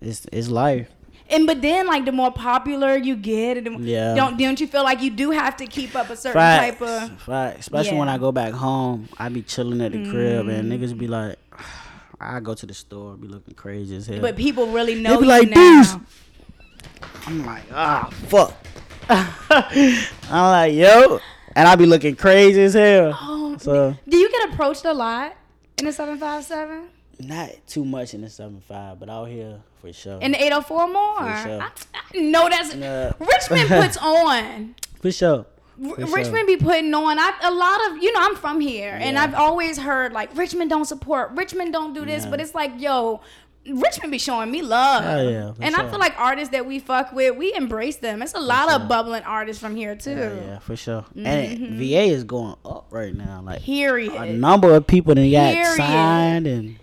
it's 0.01 0.25
it's 0.31 0.47
life. 0.47 0.89
And 1.29 1.47
but 1.47 1.61
then 1.61 1.87
like 1.87 2.05
the 2.05 2.11
more 2.11 2.31
popular 2.31 2.95
you 2.95 3.15
get, 3.15 3.57
and 3.57 3.65
the, 3.67 3.83
Yeah. 3.83 4.13
don't 4.15 4.37
don't 4.37 4.59
you 4.59 4.67
feel 4.67 4.83
like 4.83 5.01
you 5.01 5.09
do 5.09 5.31
have 5.31 5.57
to 5.57 5.65
keep 5.65 5.95
up 5.95 6.09
a 6.09 6.15
certain 6.15 6.39
Facts, 6.39 6.79
type 6.79 6.81
of 6.81 7.21
facts. 7.23 7.59
Especially 7.61 7.97
when 7.97 8.07
I 8.09 8.17
go 8.17 8.31
back 8.31 8.53
home, 8.53 9.09
I 9.17 9.29
be 9.29 9.41
chilling 9.41 9.81
at 9.81 9.91
the 9.91 10.09
crib 10.09 10.47
and 10.47 10.71
Mm. 10.71 10.79
niggas 10.79 10.97
be 10.97 11.07
like, 11.07 11.37
I 12.21 12.39
go 12.39 12.53
to 12.53 12.65
the 12.65 12.73
store, 12.73 13.15
be 13.17 13.27
looking 13.27 13.53
crazy 13.55 13.95
as 13.97 14.07
hell. 14.07 14.19
but 14.21 14.35
people 14.37 14.67
really 14.67 14.95
know 14.95 15.11
They 15.15 15.17
be 15.17 15.23
you 15.23 15.29
like, 15.29 15.49
now. 15.49 16.01
I'm 17.25 17.45
like, 17.45 17.63
ah, 17.73 18.09
fuck. 18.27 18.53
I'm 19.09 20.51
like, 20.51 20.73
yo, 20.73 21.19
and 21.55 21.67
I 21.67 21.75
be 21.75 21.85
looking 21.85 22.15
crazy 22.15 22.61
as 22.63 22.73
hell. 22.73 23.17
Oh, 23.21 23.57
So 23.59 23.95
do 24.07 24.17
you 24.17 24.29
get 24.31 24.53
approached 24.53 24.85
a 24.85 24.93
lot 24.93 25.35
in 25.77 25.85
the 25.85 25.93
seven 25.93 26.17
five 26.17 26.43
seven? 26.43 26.89
not 27.19 27.51
too 27.67 27.85
much 27.85 28.13
in 28.13 28.21
the 28.21 28.29
seven 28.29 28.59
five, 28.67 28.99
but 28.99 29.09
out 29.09 29.25
here 29.29 29.59
for 29.81 29.93
sure. 29.93 30.19
In 30.21 30.31
the 30.31 30.43
eight 30.43 30.51
oh 30.51 30.61
four 30.61 30.87
more? 30.87 31.17
For 31.19 31.37
sure. 31.47 31.61
I, 31.61 31.69
I 32.15 32.19
know 32.19 32.49
that's 32.49 32.75
Yeah. 32.75 33.11
Richmond 33.19 33.69
puts 33.69 33.97
on. 33.97 34.75
for 35.01 35.11
sure. 35.11 35.45
R- 35.83 35.89
For 35.95 36.05
sure. 36.05 36.15
Richmond 36.15 36.47
be 36.47 36.57
putting 36.57 36.93
on 36.93 37.17
I, 37.19 37.31
a 37.43 37.51
lot 37.51 37.79
of 37.91 38.03
you 38.03 38.11
know 38.13 38.19
I'm 38.21 38.35
from 38.35 38.59
here 38.59 38.95
and 39.01 39.17
I've 39.17 39.33
always 39.33 39.77
heard 39.79 40.13
like 40.13 40.29
Richmond 40.37 40.69
don't 40.69 40.85
support 40.85 41.31
Richmond 41.31 41.73
don't 41.73 41.93
do 41.93 42.05
this 42.05 42.25
Yeah. 42.25 42.29
but 42.29 42.39
it's 42.41 42.53
like 42.53 42.71
yo 42.79 43.21
Richmond 43.65 44.11
be 44.11 44.17
showing 44.17 44.51
me 44.51 44.61
love 44.61 45.03
Hell 45.03 45.29
yeah, 45.29 45.53
and 45.61 45.75
I 45.75 45.89
feel 45.89 45.99
like 45.99 46.19
artists 46.19 46.51
that 46.51 46.65
we 46.65 46.79
fuck 46.79 47.13
with 47.13 47.35
we 47.37 47.53
embrace 47.55 47.97
them 47.97 48.21
it's 48.21 48.33
a 48.33 48.39
lot 48.39 48.71
of 48.71 48.87
bubbling 48.87 49.23
artists 49.23 49.61
from 49.61 49.75
here 49.75 49.95
too 49.95 50.11
Yeah, 50.11 50.33
yeah, 50.45 50.59
for 50.59 50.75
sure. 50.75 51.05
Mm-hmm. 51.15 51.25
And 51.25 51.73
VA 51.77 52.03
is 52.03 52.23
going 52.23 52.55
up 52.65 52.87
right 52.91 53.15
now. 53.15 53.41
Like 53.43 53.61
a 53.67 54.33
number 54.33 54.73
of 54.75 54.85
people 54.85 55.15
that 55.15 55.29
got 55.31 55.53
Period. 55.53 55.77
signed 55.77 56.47
and 56.47 56.77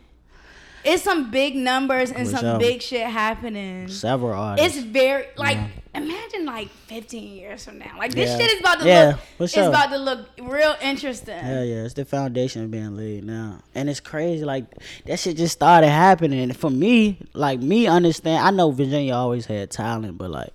it's 0.84 1.02
some 1.02 1.30
big 1.30 1.54
numbers 1.56 2.10
and 2.10 2.26
For 2.28 2.36
some 2.36 2.40
sure. 2.44 2.58
big 2.58 2.80
shit 2.82 3.06
happening 3.06 3.88
several 3.88 4.32
artists. 4.32 4.76
it's 4.78 4.86
very 4.86 5.26
like 5.36 5.58
imagine 5.94 6.46
like 6.46 6.68
15 6.86 7.36
years 7.36 7.64
from 7.64 7.78
now 7.78 7.96
like 7.98 8.14
this 8.14 8.30
Yeah. 8.30 8.38
shit 8.38 8.52
is 8.54 8.60
about 8.60 8.80
to 8.80 8.86
Yeah, 8.86 9.06
look 9.06 9.18
for 9.36 9.44
it's 9.44 9.56
about 9.56 9.90
to 9.90 9.98
look 9.98 10.20
real 10.40 10.74
interesting 10.80 11.36
Hell 11.38 11.64
yeah, 11.64 11.84
it's 11.84 11.94
the 11.94 12.04
foundation 12.04 12.70
being 12.70 12.96
laid 12.96 13.24
now, 13.24 13.58
and 13.74 13.90
it's 13.90 14.00
crazy. 14.00 14.44
Like 14.44 14.64
that 15.06 15.18
shit 15.18 15.36
just 15.36 15.52
started 15.52 15.88
happening. 15.88 16.52
For 16.52 16.70
me, 16.70 17.18
like 17.34 17.60
me, 17.60 17.86
understand. 17.86 18.46
I 18.46 18.50
know 18.50 18.70
Virginia 18.70 19.14
always 19.14 19.46
had 19.46 19.70
talent, 19.70 20.16
but 20.18 20.30
like 20.30 20.52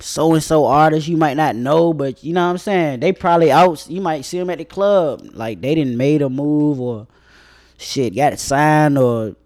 so 0.00 0.34
and 0.34 0.42
so 0.42 0.66
artists 0.66 1.08
you 1.08 1.16
might 1.16 1.36
not 1.36 1.56
know, 1.56 1.92
but 1.94 2.22
you 2.22 2.32
know 2.34 2.44
what 2.44 2.50
I'm 2.52 2.58
saying. 2.58 3.00
They 3.00 3.12
probably 3.12 3.50
out. 3.50 3.88
You 3.88 4.00
might 4.00 4.24
see 4.24 4.38
them 4.38 4.50
at 4.50 4.58
the 4.58 4.64
club, 4.64 5.22
like 5.32 5.60
they 5.60 5.74
didn't 5.74 5.96
made 5.96 6.22
a 6.22 6.28
move 6.28 6.80
or 6.80 7.06
shit 7.78 8.14
got 8.14 8.32
it 8.32 8.38
signed 8.40 8.98
or 8.98 9.36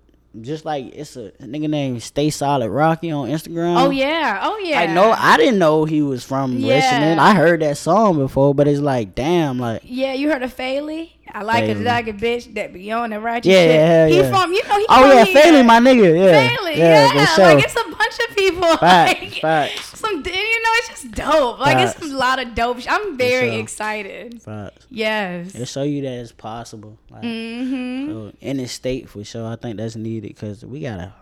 just 0.41 0.65
like 0.65 0.87
it's 0.95 1.17
a 1.17 1.33
nigga 1.41 1.69
named 1.69 2.01
Stay 2.03 2.31
Solid 2.31 2.71
Rocky 2.71 3.11
on 3.11 3.29
Instagram. 3.29 3.85
oh 3.85 3.91
yeah 3.91 4.39
oh 4.43 4.59
yeah 4.59 4.81
I 4.81 4.87
know 4.87 5.11
I 5.11 5.37
didn't 5.37 5.59
know 5.59 5.85
he 5.85 6.03
was 6.03 6.23
from 6.25 6.57
Yeah. 6.59 6.77
Richmond. 6.77 7.21
I 7.21 7.35
heard 7.35 7.61
that 7.63 7.77
song 7.77 8.17
before, 8.17 8.55
but 8.55 8.69
it's 8.69 8.81
like 8.81 9.15
damn, 9.17 9.59
like 9.59 9.83
Yeah, 9.85 10.13
you 10.13 10.31
heard 10.31 10.43
of 10.45 10.53
Faley? 10.55 11.17
I 11.35 11.43
like 11.43 11.65
Faley. 11.65 11.85
like 11.85 12.07
bitch 12.19 12.55
that 12.55 12.73
be 12.73 12.91
on 12.93 13.11
the 13.11 13.21
ratchet 13.21 13.47
Yeah, 13.53 13.57
shit. 13.67 13.81
hell 13.87 14.09
he 14.09 14.17
yeah. 14.19 14.31
from 14.31 14.53
you 14.53 14.63
know 14.69 14.79
he 14.79 14.87
Oh 14.89 15.01
from 15.25 15.35
yeah. 15.35 15.41
Faley, 15.43 15.63
my 15.65 15.79
nigga. 15.81 16.19
Yeah, 16.19 16.57
Faley, 16.57 16.77
yeah, 16.79 17.13
yeah, 17.15 17.27
sure. 17.27 17.45
like 17.55 17.65
it's 17.65 17.75
a 17.77 17.85
bunch 17.85 18.19
of 18.29 18.37
people. 18.37 18.77
Facts, 18.79 19.21
like, 19.21 19.33
facts. 19.41 19.99
Some, 19.99 20.17
you 20.17 20.23
know, 20.23 20.71
it's 20.79 20.89
just 20.89 21.11
dope. 21.13 21.59
Like 21.61 21.77
Facts. 21.77 22.03
it's 22.03 22.13
a 22.13 22.17
lot 22.17 22.39
of 22.43 22.55
dope. 22.55 22.79
I'm 22.89 23.17
very 23.19 23.51
sure. 23.51 23.61
excited. 23.61 24.43
Facts. 24.43 24.87
Yes. 24.91 25.55
It 25.55 25.67
show 25.69 25.83
you 25.83 26.03
that 26.03 26.13
it's 26.21 26.33
possible. 26.33 26.99
Like, 27.11 27.23
Mm-hmm. 27.23 28.11
so 28.11 28.33
in 28.41 28.57
the 28.57 28.67
state 28.67 29.09
for 29.09 29.23
sure, 29.25 29.47
I 29.47 29.57
think 29.57 29.77
that's 29.77 29.97
needed 29.97 30.29
because 30.29 30.65
we 30.65 30.81
got 30.81 31.01
a 31.01 31.13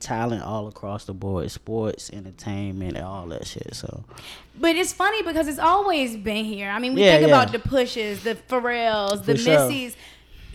talent 0.00 0.42
all 0.42 0.68
across 0.68 1.04
the 1.04 1.12
board, 1.14 1.50
sports, 1.50 2.10
entertainment, 2.12 2.96
and 2.96 3.04
all 3.04 3.26
that 3.28 3.46
shit. 3.46 3.74
So 3.74 4.04
But 4.58 4.76
it's 4.76 4.92
funny 4.92 5.22
because 5.22 5.48
it's 5.48 5.58
always 5.58 6.16
been 6.16 6.44
here. 6.44 6.70
I 6.70 6.78
mean, 6.78 6.94
we 6.94 7.02
Yeah, 7.04 7.18
think 7.18 7.28
yeah. 7.28 7.34
about 7.34 7.52
the 7.52 7.58
pushes, 7.58 8.22
the 8.22 8.34
Pharrells, 8.34 9.24
the 9.24 9.34
For 9.36 9.42
sure. 9.42 9.68
Missies. 9.68 9.96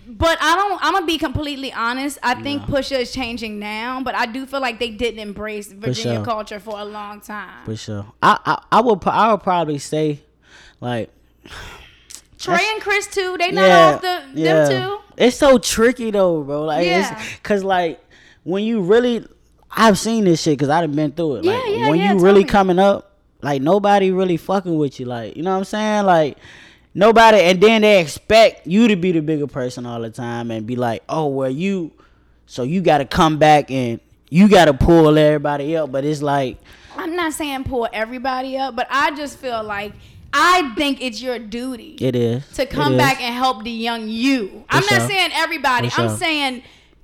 But 0.06 0.38
I 0.42 0.56
don't. 0.56 0.84
I'm 0.84 0.92
gonna 0.94 1.06
be 1.06 1.18
completely 1.18 1.72
honest. 1.72 2.18
I 2.22 2.36
think 2.42 2.64
Pusha 2.64 3.00
is 3.00 3.14
changing 3.14 3.58
now, 3.58 4.02
but 4.04 4.14
I 4.16 4.26
do 4.26 4.46
feel 4.46 4.60
like 4.60 4.78
they 4.78 4.90
didn't 4.90 5.20
embrace 5.22 5.72
Virginia 5.72 6.16
sure. 6.18 6.26
culture 6.26 6.60
for 6.60 6.78
a 6.78 6.84
long 6.84 7.22
time. 7.22 7.64
for 7.64 7.76
sure, 7.78 8.06
I 8.22 8.38
I, 8.46 8.64
I 8.70 8.82
would 8.82 9.00
I 9.08 9.32
would 9.32 9.44
probably 9.44 9.78
say 9.78 10.20
like 10.82 11.10
Trey 12.38 12.60
and 12.74 12.82
Chris 12.82 13.08
too. 13.08 13.38
They 13.40 13.52
not 13.52 13.62
yeah, 13.66 13.80
off 13.96 14.02
the 14.02 14.24
yeah. 14.42 14.66
them 14.66 14.82
too. 14.90 14.98
It's 15.16 15.38
so 15.38 15.58
tricky 15.58 16.12
though, 16.12 16.42
bro. 16.44 16.64
Like, 16.66 16.86
Yeah. 16.86 17.18
it's 17.22 17.40
cause 17.42 17.64
like 17.64 18.04
when 18.44 18.66
you 18.66 18.82
really, 18.82 19.26
I've 19.76 19.98
seen 19.98 20.26
this 20.26 20.42
shit 20.42 20.58
because 20.58 20.70
I've 20.70 20.96
been 20.96 21.12
through 21.12 21.38
it. 21.38 21.46
Yeah, 21.46 21.54
like 21.54 21.64
yeah, 21.68 21.90
when 21.90 22.00
yeah, 22.00 22.14
you 22.14 22.20
really 22.20 22.44
me. 22.44 22.50
coming 22.50 22.80
up, 22.80 23.18
like 23.42 23.62
nobody 23.62 24.12
really 24.12 24.38
fucking 24.38 24.78
with 24.78 25.00
you. 25.00 25.06
Like, 25.06 25.36
you 25.36 25.44
know 25.44 25.52
what 25.52 25.58
I'm 25.58 25.64
saying? 25.66 26.06
Like 26.06 26.38
nobody, 26.94 27.40
and 27.40 27.60
then 27.60 27.82
they 27.82 28.00
expect 28.00 28.68
you 28.68 28.88
to 28.88 28.96
be 28.96 29.12
the 29.12 29.22
bigger 29.22 29.48
person 29.48 29.86
all 29.86 30.02
the 30.02 30.10
time 30.10 30.52
and 30.52 30.68
be 30.68 30.76
like, 30.76 31.04
oh, 31.10 31.28
well, 31.28 31.50
you, 31.50 31.92
so 32.46 32.64
you 32.64 32.82
got 32.82 33.00
to 33.00 33.06
come 33.06 33.38
back 33.38 33.72
and 33.72 34.00
you 34.30 34.48
got 34.48 34.66
to 34.66 34.74
pull 34.74 35.18
everybody 35.18 35.76
up. 35.76 35.92
But 35.92 36.06
it's 36.06 36.22
like, 36.22 36.58
I'm 36.96 37.16
not 37.16 37.34
saying 37.34 37.64
pull 37.64 37.88
everybody 37.92 38.58
up, 38.58 38.76
but 38.76 38.88
I 38.90 39.12
just 39.16 39.40
feel 39.40 39.64
like 39.64 39.94
I 40.34 40.74
think 40.76 41.02
it's 41.02 41.22
your 41.22 41.38
duty 41.38 41.96
it 42.00 42.16
is 42.16 42.48
to 42.54 42.66
come 42.66 42.98
back 42.98 43.22
and 43.22 43.34
help 43.36 43.64
the 43.64 43.72
young 43.72 44.08
you. 44.08 44.66
I'm 44.70 44.84
sure. 44.84 45.00
not 45.00 45.08
saying 45.08 45.30
everybody. 45.34 45.90
For 45.90 46.02
I'm 46.02 46.10
sure. 46.10 46.18
saying 46.18 46.64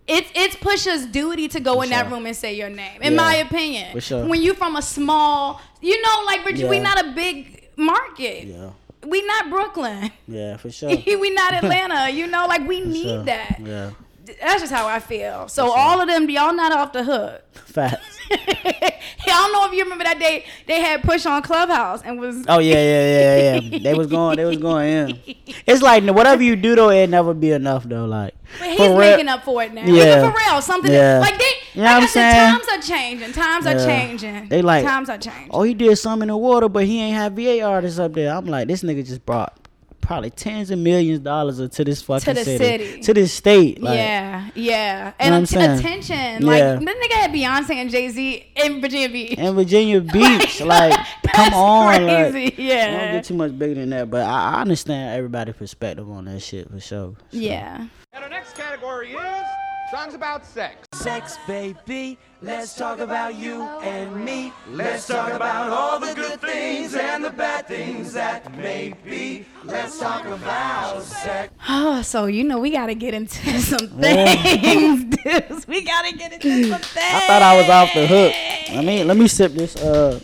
it's 0.10 0.30
it's 0.36 0.56
Pusha's 0.56 1.06
duty 1.06 1.48
to 1.50 1.60
go 1.60 1.76
For 1.76 1.84
in 1.86 1.90
that 1.92 2.10
room 2.12 2.26
and 2.26 2.36
say 2.36 2.56
your 2.56 2.70
name. 2.70 3.02
In 3.02 3.14
Yeah. 3.14 3.18
my 3.26 3.36
opinion, 3.36 3.92
For 3.94 4.02
sure. 4.02 4.26
when 4.26 4.42
you 4.42 4.54
from 4.54 4.76
a 4.76 4.82
small, 4.82 5.62
you 5.82 6.02
know, 6.02 6.24
like 6.26 6.44
Virginia, 6.44 6.68
we 6.70 6.78
Yeah. 6.78 6.84
not 6.84 7.06
a 7.06 7.12
big 7.12 7.70
market. 7.78 8.46
Yeah, 8.46 8.72
We 9.06 9.22
not 9.26 9.50
Brooklyn. 9.50 10.12
yeah, 10.28 10.58
for 10.58 10.70
sure. 10.78 10.90
we 10.90 11.30
not 11.30 11.54
Atlanta. 11.60 12.10
You 12.10 12.28
know, 12.28 12.48
like 12.48 12.68
we 12.68 12.82
For 12.82 12.88
need 12.88 13.04
sure. 13.04 13.24
that. 13.24 13.58
Yeah, 13.64 13.92
That's 14.42 14.62
just 14.62 14.74
how 14.74 14.88
I 14.88 15.00
feel. 15.00 15.48
So 15.48 15.72
all 15.72 16.02
of 16.02 16.08
them, 16.08 16.30
y'all 16.30 16.54
not 16.54 16.72
off 16.72 16.92
the 16.94 17.04
hook. 17.04 17.42
facts. 17.54 18.18
I 19.34 19.44
don't 19.44 19.54
know 19.54 19.66
if 19.68 19.74
you 19.74 19.84
remember 19.84 20.04
that 20.04 20.20
day 20.20 20.46
they 20.68 20.80
had 20.82 21.02
push 21.04 21.26
on 21.26 21.42
Clubhouse 21.42 22.02
and 22.04 22.20
was 22.20 22.46
Oh 22.48 22.60
yeah, 22.60 22.76
yeah, 22.76 23.08
yeah, 23.56 23.60
yeah. 23.62 23.80
They 23.80 23.94
was 23.94 24.08
going, 24.08 24.38
they 24.38 24.46
was 24.46 24.58
going 24.58 24.90
in. 24.90 25.22
It's 25.66 25.82
like 25.82 26.04
whatever 26.06 26.42
you 26.44 26.56
do 26.56 26.76
though, 26.76 26.90
it 26.90 27.08
never 27.10 27.34
be 27.34 27.52
enough 27.52 27.84
though. 27.84 28.06
Like 28.06 28.34
But 28.60 28.70
he's 28.70 28.80
making 28.98 29.28
up 29.28 29.44
for 29.44 29.64
it 29.64 29.74
now. 29.74 29.86
Yeah. 29.86 30.20
Even 30.20 30.32
for 30.32 30.38
real, 30.38 30.62
something 30.62 30.92
Yeah. 30.92 31.20
like 31.20 31.38
they. 31.38 31.46
You 31.76 31.82
know 31.82 31.84
like 31.86 31.96
what 31.96 32.04
I'm 32.04 32.10
said, 32.10 32.32
saying? 32.32 32.52
times 32.60 32.68
are 32.68 32.82
changing. 32.88 33.32
Times 33.34 33.66
are 33.68 33.86
changing. 33.86 34.50
They 34.50 34.62
like- 34.62 34.86
times 34.86 35.10
are 35.10 35.18
changing. 35.18 35.50
Oh, 35.52 35.62
he 35.64 35.74
did 35.74 35.96
some 35.98 36.22
in 36.22 36.30
the 36.30 36.38
water, 36.38 36.68
but 36.68 36.86
he 36.86 37.00
ain't 37.02 37.16
have 37.16 37.34
VA 37.34 37.62
artists 37.62 38.00
up 38.00 38.14
there. 38.14 38.34
I'm 38.36 38.46
like, 38.46 38.68
this 38.68 38.82
nigga 38.84 39.06
just 39.06 39.26
brought 39.26 39.54
probably 40.10 40.32
tens 40.32 40.72
of 40.72 40.80
millions 40.80 41.20
of 41.20 41.24
dollars 41.24 41.58
to 41.70 41.84
this 41.86 42.02
fucking 42.02 42.34
the 42.34 42.44
city, 42.44 42.58
city. 42.88 43.02
to 43.02 43.14
this 43.14 43.32
state. 43.32 43.80
Like, 43.80 43.96
yeah, 43.96 44.50
yeah, 44.56 45.14
and 45.20 45.36
what 45.44 45.56
I'm 45.56 45.70
att- 45.70 45.80
attention. 45.80 46.48
Like 46.48 46.58
Yeah. 46.58 46.76
the 46.78 46.82
nigga 46.86 47.12
had 47.14 47.32
Beyonce 47.32 47.76
and 47.76 47.92
Jay 47.92 48.10
Z 48.10 48.52
in 48.56 48.82
Virginia 48.82 49.08
Beach. 49.10 49.38
in 49.38 49.54
Virginia 49.54 50.02
Beach, 50.18 50.62
like, 50.62 50.94
come 50.96 51.06
That's 51.36 51.56
on, 51.56 52.08
like, 52.08 52.32
crazy. 52.32 52.56
we 52.58 52.68
don't 52.70 53.12
get 53.14 53.24
too 53.26 53.36
much 53.36 53.56
bigger 53.60 53.76
than 53.76 53.92
that. 53.92 54.10
But 54.10 54.22
I, 54.26 54.56
I 54.56 54.62
understand 54.62 55.16
everybody's 55.16 55.56
perspective 55.56 56.10
on 56.10 56.26
that 56.26 56.40
shit 56.42 56.68
for 56.72 56.80
sure. 56.80 56.90
So, 56.90 57.16
yeah. 57.30 57.86
And 58.12 58.24
our 58.24 58.30
next 58.32 58.56
category 58.58 59.12
is 59.12 59.46
songs 59.92 60.16
about 60.16 60.44
sex. 60.44 60.88
Sex, 60.96 61.38
baby. 61.46 62.18
Let's 62.42 62.74
talk 62.74 63.00
about 63.00 63.36
you 63.36 63.62
and 63.62 64.24
me. 64.24 64.54
Let's 64.72 65.08
talk 65.08 65.34
about 65.34 65.70
all 65.72 66.00
the 66.00 66.14
good 66.14 66.40
things 66.40 66.96
and 66.96 67.22
the 67.22 67.32
bad 67.32 67.68
things 67.68 68.14
that 68.14 68.56
may 68.56 68.94
be. 69.04 69.46
Let's 69.66 70.00
talk 70.00 70.24
about 70.24 71.04
sex. 71.04 71.54
Oh, 71.68 72.02
so 72.02 72.28
you 72.28 72.46
know 72.46 72.58
we 72.58 72.70
gotta 72.70 72.96
get 72.96 73.14
into 73.14 73.60
some 73.60 73.90
things, 73.90 75.18
dudes. 75.24 75.68
We 75.68 75.84
gotta 75.84 76.16
get 76.16 76.32
into 76.32 76.70
some 76.70 76.80
things. 76.80 77.14
I 77.14 77.28
thought 77.28 77.42
I 77.42 77.58
was 77.58 77.70
off 77.70 77.94
the 77.94 78.08
hook. 78.08 78.34
Let 78.74 78.86
me 78.86 79.04
let 79.04 79.18
me 79.18 79.28
sip 79.28 79.52
this 79.52 79.76
uh 79.76 80.22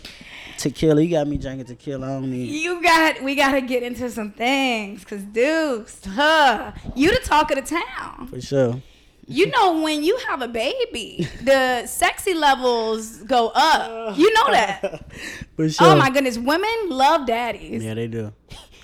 tequila. 0.57 1.01
You 1.01 1.11
got 1.11 1.27
me 1.27 1.37
drinking 1.37 1.65
tequila. 1.65 2.05
I 2.05 2.09
don't 2.11 2.31
need. 2.31 2.49
You 2.49 2.81
got, 2.81 3.21
we 3.23 3.35
gotta 3.35 3.59
get 3.59 3.83
into 3.83 4.09
some 4.09 4.31
things, 4.31 5.03
cause 5.03 5.21
dudes, 5.21 5.99
huh? 6.05 6.71
You 6.95 7.11
the 7.11 7.25
talk 7.25 7.51
of 7.51 7.57
the 7.57 7.61
town. 7.61 8.27
For 8.27 8.39
sure. 8.39 8.81
You 9.27 9.47
know 9.47 9.81
when 9.81 10.03
you 10.03 10.17
have 10.27 10.41
a 10.43 10.47
baby, 10.47 11.27
the 11.41 11.87
sexy 11.87 12.33
levels 12.35 13.17
go 13.23 13.47
up. 13.55 13.89
Uh. 14.11 14.13
You 14.15 14.31
know 14.33 14.51
that. 14.51 15.05
Sure. 15.57 15.87
Oh 15.87 15.95
my 15.95 16.09
goodness, 16.09 16.37
women 16.37 16.69
love 16.89 17.25
daddies. 17.25 17.81
Yeah, 17.81 17.93
they 17.93 18.07
do. 18.07 18.33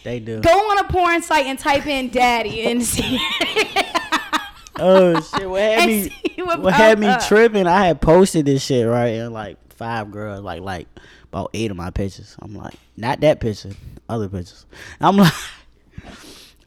They 0.06 0.20
do. 0.22 0.40
Go 0.40 0.50
on 0.72 0.78
a 0.80 0.86
porn 0.86 1.22
site 1.22 1.46
and 1.46 1.60
type 1.60 1.86
in 1.86 2.10
daddy 2.10 2.62
and 2.64 2.82
see. 2.92 3.20
Oh 4.80 5.20
shit! 5.22 5.50
What 5.50 5.62
had 5.62 5.90
me? 5.90 6.12
what 6.38 6.62
What 6.62 6.74
had 6.74 6.98
me 6.98 7.08
up. 7.08 7.22
tripping? 7.28 7.68
I 7.68 7.86
had 7.88 8.00
posted 8.02 8.46
this 8.46 8.64
shit 8.64 8.88
right, 8.88 9.10
and 9.10 9.34
like 9.34 9.58
five 9.74 10.12
girls, 10.12 10.42
like 10.44 10.62
like 10.62 10.88
about 11.26 11.52
eight 11.54 11.70
of 11.72 11.78
my 11.78 11.92
pictures. 11.92 12.36
I'm 12.42 12.56
like, 12.56 12.76
not 12.98 13.20
that 13.20 13.42
picture, 13.42 13.72
other 14.10 14.30
pictures. 14.30 14.66
I'm 15.02 15.18
like, 15.18 15.34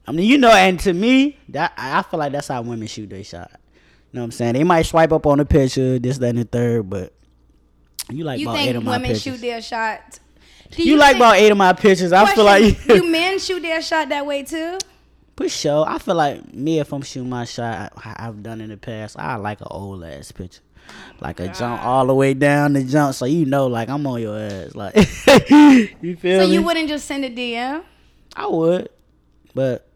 I 0.06 0.12
mean, 0.12 0.28
you 0.28 0.36
know, 0.38 0.52
and 0.52 0.78
to 0.80 0.92
me, 0.92 1.38
that 1.48 1.72
I 1.78 1.98
I 1.98 2.02
feel 2.02 2.20
like 2.20 2.32
that's 2.32 2.48
how 2.48 2.60
women 2.62 2.86
shoot 2.88 3.08
their 3.10 3.24
shot. 3.24 3.50
You 4.14 4.18
know 4.20 4.22
what 4.22 4.26
I'm 4.26 4.30
saying? 4.30 4.52
They 4.52 4.62
might 4.62 4.86
swipe 4.86 5.10
up 5.10 5.26
on 5.26 5.38
the 5.38 5.44
picture, 5.44 5.98
this, 5.98 6.18
that, 6.18 6.28
and 6.28 6.38
the 6.38 6.44
third, 6.44 6.88
but 6.88 7.12
you 8.08 8.22
like 8.22 8.38
you 8.38 8.48
about 8.48 8.60
eight 8.60 8.64
think 8.66 8.76
of 8.76 8.84
my 8.84 8.92
women 8.92 9.08
pictures. 9.08 9.22
shoot 9.24 9.40
their 9.40 9.60
shot? 9.60 10.20
Do 10.70 10.84
you, 10.84 10.96
like 10.96 11.14
think- 11.14 11.16
about 11.16 11.34
eight 11.34 11.50
of 11.50 11.58
my 11.58 11.72
pictures. 11.72 12.12
I 12.12 12.32
feel 12.32 12.44
like 12.44 12.86
you 12.86 13.10
men 13.10 13.40
shoot 13.40 13.60
their 13.60 13.82
shot 13.82 14.10
that 14.10 14.24
way 14.24 14.44
too? 14.44 14.78
For 15.36 15.48
sure. 15.48 15.84
I 15.88 15.98
feel 15.98 16.14
like 16.14 16.54
me, 16.54 16.78
if 16.78 16.92
I'm 16.92 17.02
shooting 17.02 17.28
my 17.28 17.44
shot, 17.44 17.92
I, 18.04 18.28
I've 18.28 18.40
done 18.40 18.60
in 18.60 18.70
the 18.70 18.76
past, 18.76 19.18
I 19.18 19.34
like 19.34 19.60
an 19.62 19.66
old 19.72 20.04
ass 20.04 20.30
picture. 20.30 20.62
Like 21.20 21.40
a 21.40 21.46
jump 21.48 21.82
ah. 21.82 21.84
all 21.84 22.06
the 22.06 22.14
way 22.14 22.34
down 22.34 22.74
the 22.74 22.84
jump, 22.84 23.16
so 23.16 23.24
you 23.24 23.46
know, 23.46 23.66
like 23.66 23.88
I'm 23.88 24.06
on 24.06 24.22
your 24.22 24.38
ass. 24.38 24.76
Like, 24.76 24.94
you 26.00 26.14
feel 26.14 26.40
So 26.42 26.46
me? 26.46 26.54
you 26.54 26.62
wouldn't 26.62 26.88
just 26.88 27.06
send 27.06 27.24
a 27.24 27.30
DM? 27.30 27.82
I 28.36 28.46
would, 28.46 28.90
but 29.56 29.88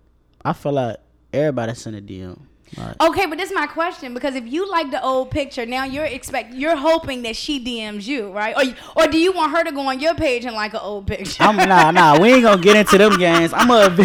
I 0.44 0.54
feel 0.54 0.72
like 0.72 0.96
everybody 1.32 1.74
send 1.76 1.94
a 1.94 2.02
DM. 2.02 2.47
Like, 2.76 3.02
Okay, 3.02 3.26
but 3.26 3.38
this 3.38 3.50
is 3.50 3.54
my 3.54 3.66
question 3.66 4.14
because 4.14 4.34
if 4.34 4.46
you 4.46 4.70
like 4.70 4.90
the 4.90 5.02
old 5.02 5.30
picture, 5.30 5.64
now 5.64 5.84
you're 5.84 6.04
expect 6.04 6.54
you're 6.54 6.76
hoping 6.76 7.22
that 7.22 7.36
she 7.36 7.62
DMs 7.64 8.06
you, 8.06 8.30
right? 8.30 8.54
Or 8.56 9.02
or 9.04 9.08
do 9.08 9.18
you 9.18 9.32
want 9.32 9.52
her 9.52 9.64
to 9.64 9.72
go 9.72 9.80
on 9.88 10.00
your 10.00 10.14
page 10.14 10.44
and 10.44 10.54
like 10.54 10.74
an 10.74 10.80
old 10.82 11.06
picture? 11.06 11.42
I'm 11.42 11.56
nah 11.56 11.90
nah. 11.90 12.20
We 12.20 12.32
ain't 12.32 12.42
gonna 12.42 12.60
get 12.60 12.76
into 12.76 12.98
them 12.98 13.18
games. 13.18 13.52
I'm 13.56 13.68
gonna 13.68 13.96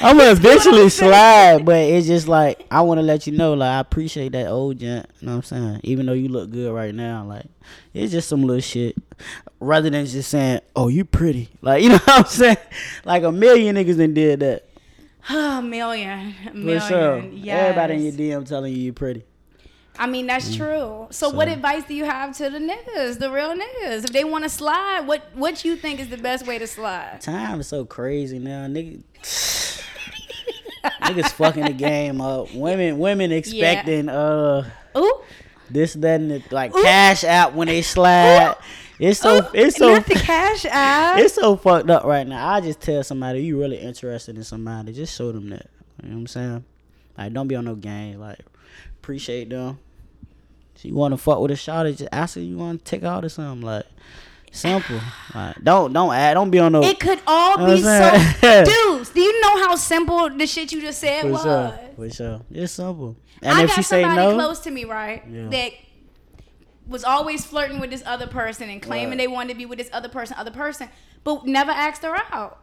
I'm 0.00 0.16
gonna 0.16 0.32
eventually 0.32 0.88
slide, 0.88 1.64
but 1.64 1.76
it's 1.76 2.06
just 2.06 2.28
like 2.28 2.66
I 2.70 2.80
want 2.82 2.98
to 2.98 3.02
let 3.02 3.26
you 3.26 3.36
know, 3.36 3.54
like 3.54 3.68
I 3.70 3.78
appreciate 3.80 4.32
that 4.32 4.46
old 4.48 4.78
gent. 4.78 5.06
You 5.20 5.26
know 5.26 5.32
what 5.36 5.36
I'm 5.38 5.42
saying? 5.42 5.80
Even 5.84 6.06
though 6.06 6.12
you 6.12 6.28
look 6.28 6.50
good 6.50 6.72
right 6.72 6.94
now, 6.94 7.24
like 7.24 7.46
it's 7.94 8.12
just 8.12 8.28
some 8.28 8.42
little 8.42 8.60
shit. 8.60 8.96
Rather 9.60 9.90
than 9.90 10.04
just 10.06 10.30
saying, 10.30 10.60
"Oh, 10.74 10.88
you 10.88 11.04
pretty," 11.04 11.48
like 11.60 11.82
you 11.82 11.90
know 11.90 11.98
what 11.98 12.08
I'm 12.20 12.24
saying? 12.24 12.56
Like 13.04 13.22
a 13.22 13.30
million 13.30 13.76
niggas 13.76 13.96
done 13.98 14.14
did 14.14 14.40
that. 14.40 14.64
A 15.28 15.62
million, 15.64 16.34
a 16.46 16.80
For 16.80 16.80
sure. 16.88 17.18
Yes. 17.32 17.60
Everybody 17.60 17.94
in 17.94 18.18
your 18.18 18.40
DM 18.40 18.46
telling 18.46 18.72
you 18.74 18.80
you're 18.80 18.92
pretty. 18.92 19.24
I 19.98 20.06
mean, 20.06 20.26
that's 20.26 20.56
true. 20.56 21.06
So, 21.10 21.28
what 21.28 21.48
advice 21.48 21.84
do 21.84 21.94
you 21.94 22.04
have 22.04 22.34
to 22.38 22.48
the 22.48 22.58
niggas, 22.58 23.18
the 23.18 23.30
real 23.30 23.54
niggas, 23.54 24.04
if 24.04 24.12
they 24.12 24.24
want 24.24 24.44
to 24.44 24.50
slide? 24.50 25.06
What 25.06 25.22
what 25.34 25.64
you 25.64 25.76
think 25.76 26.00
is 26.00 26.08
the 26.08 26.16
best 26.16 26.46
way 26.46 26.58
to 26.58 26.66
slide? 26.66 27.20
Time 27.20 27.60
is 27.60 27.66
so 27.66 27.84
crazy 27.84 28.38
now, 28.38 28.66
nigga. 28.66 29.02
Niggas 31.02 31.32
fucking 31.32 31.64
the 31.64 31.72
game 31.72 32.20
up. 32.20 32.52
Women, 32.54 32.98
women 32.98 33.30
expecting 33.30 34.08
uh 34.08 34.68
Ooh, 34.96 35.20
this, 35.70 35.94
that, 35.94 36.20
and 36.20 36.30
the, 36.30 36.42
like 36.50 36.74
Ooh. 36.74 36.82
cash 36.82 37.22
out 37.24 37.54
when 37.54 37.68
they 37.68 37.82
slide. 37.82 38.56
It's 38.98 39.20
so, 39.20 39.38
ooh, 39.38 39.48
it's 39.54 39.76
so, 39.76 39.94
not 39.94 40.06
the 40.06 40.14
cash 40.14 40.64
app. 40.66 41.18
it's 41.18 41.34
so 41.34 41.56
fucked 41.56 41.90
up 41.90 42.04
right 42.04 42.26
now. 42.26 42.48
I 42.48 42.60
just 42.60 42.80
tell 42.80 43.02
somebody 43.02 43.42
you 43.42 43.58
really 43.58 43.78
interested 43.78 44.36
in 44.36 44.44
somebody, 44.44 44.92
just 44.92 45.16
show 45.16 45.32
them 45.32 45.50
that. 45.50 45.66
You 46.02 46.08
know 46.08 46.14
what 46.14 46.20
I'm 46.20 46.26
saying? 46.26 46.64
Like, 47.16 47.32
don't 47.32 47.48
be 47.48 47.56
on 47.56 47.64
no 47.64 47.74
game. 47.74 48.20
Like, 48.20 48.40
appreciate 49.00 49.50
them. 49.50 49.78
If 50.76 50.84
you 50.84 50.94
want 50.94 51.12
to 51.12 51.18
fuck 51.18 51.40
with 51.40 51.50
a 51.50 51.56
shot, 51.56 51.86
just 51.86 52.08
ask 52.12 52.34
her 52.34 52.40
you 52.40 52.56
want 52.56 52.84
to 52.84 52.90
take 52.90 53.04
out 53.04 53.24
or 53.24 53.28
something. 53.28 53.64
Like, 53.66 53.86
simple. 54.50 55.00
Like, 55.34 55.64
don't, 55.64 55.94
don't 55.94 56.12
add, 56.12 56.34
don't 56.34 56.50
be 56.50 56.58
on 56.58 56.72
no. 56.72 56.82
It 56.82 57.00
could 57.00 57.18
all 57.26 57.56
Know 57.56 57.74
be 57.74 57.80
so. 57.80 58.64
Duce, 58.64 59.08
do 59.14 59.20
you 59.20 59.40
know 59.40 59.66
how 59.66 59.76
simple 59.76 60.28
the 60.28 60.46
shit 60.46 60.70
you 60.72 60.82
just 60.82 61.00
said 61.00 61.22
For 61.22 61.28
was? 61.28 61.42
sure. 61.42 61.78
For 61.96 62.10
sure. 62.10 62.40
It's 62.50 62.72
simple. 62.72 63.16
And 63.40 63.56
I 63.56 63.62
if 63.62 63.68
got 63.68 63.76
she 63.76 63.82
say 63.82 64.02
somebody 64.02 64.28
no, 64.28 64.34
close 64.34 64.60
to 64.60 64.70
me, 64.70 64.84
right? 64.84 65.22
Yeah. 65.26 65.48
That 65.48 65.72
was 66.86 67.04
always 67.04 67.44
flirting 67.44 67.80
with 67.80 67.90
this 67.90 68.02
other 68.06 68.26
person 68.26 68.68
and 68.68 68.82
claiming 68.82 69.10
Right. 69.10 69.18
they 69.18 69.28
wanted 69.28 69.50
to 69.52 69.58
be 69.58 69.66
with 69.66 69.78
this 69.78 69.88
other 69.92 70.08
person, 70.08 70.36
other 70.38 70.50
person, 70.50 70.88
but 71.24 71.46
never 71.46 71.70
asked 71.70 72.02
her 72.02 72.16
out. 72.32 72.58